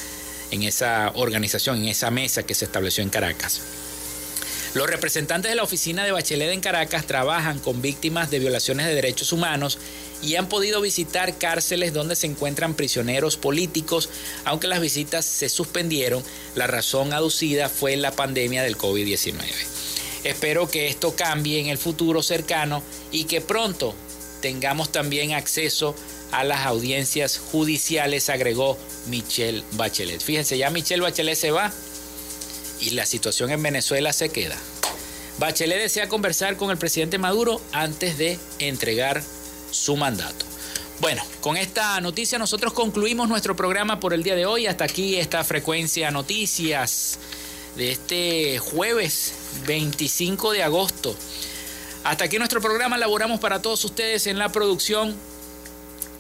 en 0.50 0.64
esa 0.64 1.12
organización, 1.16 1.78
en 1.78 1.90
esa 1.90 2.10
mesa 2.10 2.44
que 2.44 2.56
se 2.56 2.66
estableció 2.66 3.04
en 3.04 3.10
Caracas. 3.10 3.62
Los 4.74 4.90
representantes 4.90 5.52
de 5.52 5.58
la 5.58 5.64
oficina 5.64 6.06
de 6.06 6.14
Bachelet 6.14 6.54
en 6.54 6.62
Caracas 6.62 7.06
trabajan 7.06 7.60
con 7.60 7.82
víctimas 7.82 8.32
de 8.32 8.40
violaciones 8.40 8.86
de 8.86 8.96
derechos 8.96 9.34
humanos 9.34 9.78
y 10.24 10.36
han 10.36 10.48
podido 10.48 10.80
visitar 10.80 11.38
cárceles 11.38 11.92
donde 11.92 12.16
se 12.16 12.28
encuentran 12.28 12.74
prisioneros 12.74 13.36
políticos, 13.36 14.10
aunque 14.46 14.68
las 14.68 14.80
visitas 14.80 15.26
se 15.26 15.50
suspendieron. 15.50 16.24
La 16.56 16.68
razón 16.68 17.12
aducida 17.12 17.68
fue 17.68 17.98
la 17.98 18.14
pandemia 18.14 18.64
del 18.64 18.78
COVID-19. 18.78 19.36
Espero 20.24 20.70
que 20.70 20.88
esto 20.88 21.18
cambie 21.18 21.60
en 21.60 21.68
el 21.68 21.78
futuro 21.78 22.24
cercano 22.24 22.82
y 23.12 23.26
que 23.26 23.42
pronto 23.42 23.94
tengamos 24.40 24.90
también 24.90 25.34
acceso 25.34 25.96
a 26.32 26.46
las 26.46 26.66
audiencias 26.66 27.40
judiciales, 27.40 28.30
agregó 28.30 28.78
Michelle 29.08 29.64
Bachelet. 29.74 30.22
Fíjense, 30.22 30.58
ya 30.58 30.70
Michelle 30.70 31.02
Bachelet 31.02 31.36
se 31.36 31.52
va 31.52 31.74
y 32.82 32.92
la 32.92 33.06
situación 33.06 33.52
en 33.52 33.64
Venezuela 33.64 34.12
se 34.12 34.30
queda. 34.30 34.58
Bachelet 35.38 35.80
desea 35.80 36.10
conversar 36.10 36.58
con 36.58 36.72
el 36.72 36.78
presidente 36.78 37.18
Maduro 37.18 37.62
antes 37.72 38.18
de 38.18 38.38
entregar 38.60 39.24
su 39.72 39.96
mandato. 39.96 40.46
Bueno, 41.00 41.24
con 41.42 41.58
esta 41.58 42.00
noticia 42.00 42.38
nosotros 42.38 42.74
concluimos 42.74 43.28
nuestro 43.28 43.56
programa 43.56 44.00
por 44.00 44.14
el 44.14 44.22
día 44.22 44.36
de 44.36 44.46
hoy. 44.46 44.68
Hasta 44.68 44.84
aquí 44.84 45.16
esta 45.16 45.44
frecuencia 45.44 46.12
noticias 46.12 47.18
de 47.76 47.92
este 47.92 48.60
jueves 48.60 49.34
25 49.66 50.52
de 50.52 50.62
agosto. 50.62 51.16
Hasta 52.04 52.26
aquí 52.26 52.38
nuestro 52.38 52.62
programa 52.62 52.98
laboramos 52.98 53.40
para 53.40 53.62
todos 53.62 53.84
ustedes 53.86 54.28
en 54.28 54.38
la 54.38 54.50
producción 54.50 55.16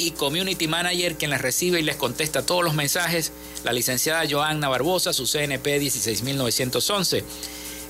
y 0.01 0.11
community 0.11 0.67
manager 0.67 1.15
quien 1.15 1.31
les 1.31 1.41
recibe 1.41 1.79
y 1.79 1.83
les 1.83 1.95
contesta 1.95 2.43
todos 2.43 2.63
los 2.63 2.73
mensajes, 2.73 3.31
la 3.63 3.71
licenciada 3.71 4.23
Joanna 4.29 4.67
Barbosa, 4.67 5.13
su 5.13 5.27
CNP 5.27 5.79
16911. 5.79 7.23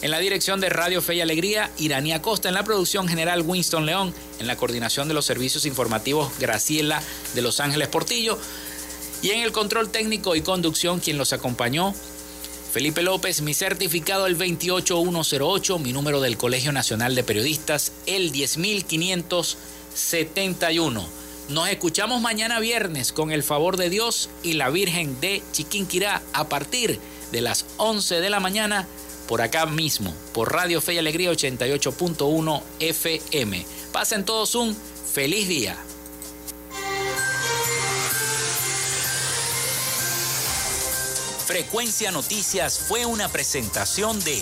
En 0.02 0.12
la 0.12 0.20
dirección 0.20 0.60
de 0.60 0.70
Radio 0.70 1.02
Fe 1.02 1.16
y 1.16 1.22
Alegría, 1.22 1.72
Iranía 1.78 2.22
Costa. 2.22 2.50
En 2.50 2.56
la 2.56 2.64
producción 2.64 3.08
general, 3.08 3.44
Winston 3.44 3.86
León. 3.86 4.14
En 4.40 4.48
la 4.48 4.58
coordinación 4.58 5.08
de 5.08 5.14
los 5.14 5.26
servicios 5.26 5.66
informativos, 5.66 6.32
Graciela 6.40 7.02
de 7.34 7.42
Los 7.42 7.60
Ángeles 7.60 7.88
Portillo. 7.88 8.38
Y 9.22 9.30
en 9.30 9.42
el 9.42 9.52
control 9.52 9.90
técnico 9.90 10.36
y 10.36 10.42
conducción, 10.42 11.00
quien 11.00 11.20
los 11.20 11.34
acompañó, 11.34 11.94
Felipe 12.74 13.04
López, 13.04 13.42
mi 13.42 13.54
certificado 13.54 14.26
el 14.28 14.36
28108, 14.36 15.80
mi 15.80 15.94
número 15.94 16.20
del 16.20 16.38
Colegio 16.38 16.72
Nacional 16.72 17.14
de 17.16 17.24
Periodistas 17.24 17.92
el 18.08 18.32
10571. 18.32 21.21
Nos 21.50 21.68
escuchamos 21.70 22.22
mañana 22.22 22.60
viernes 22.60 23.12
con 23.12 23.32
el 23.32 23.44
favor 23.44 23.78
de 23.78 23.90
Dios 23.90 24.30
y 24.42 24.54
la 24.54 24.70
Virgen 24.70 25.20
de 25.20 25.42
Chiquinquirá 25.52 26.22
a 26.34 26.48
partir 26.48 27.00
de 27.32 27.42
las 27.42 27.66
11 27.78 28.22
de 28.22 28.30
la 28.30 28.40
mañana 28.40 28.88
por 29.28 29.42
acá 29.42 29.66
mismo, 29.66 30.14
por 30.34 30.54
Radio 30.54 30.82
Fe 30.82 30.94
y 30.96 30.98
Alegría 30.98 31.32
88.1 31.32 32.62
FM. 32.80 33.66
Pasen 33.92 34.26
todos 34.26 34.56
un 34.56 34.76
feliz 35.14 35.48
día. 35.48 35.78
Frecuencia 41.46 42.12
Noticias 42.12 42.80
fue 42.88 43.06
una 43.06 43.28
presentación 43.28 44.24
de 44.24 44.42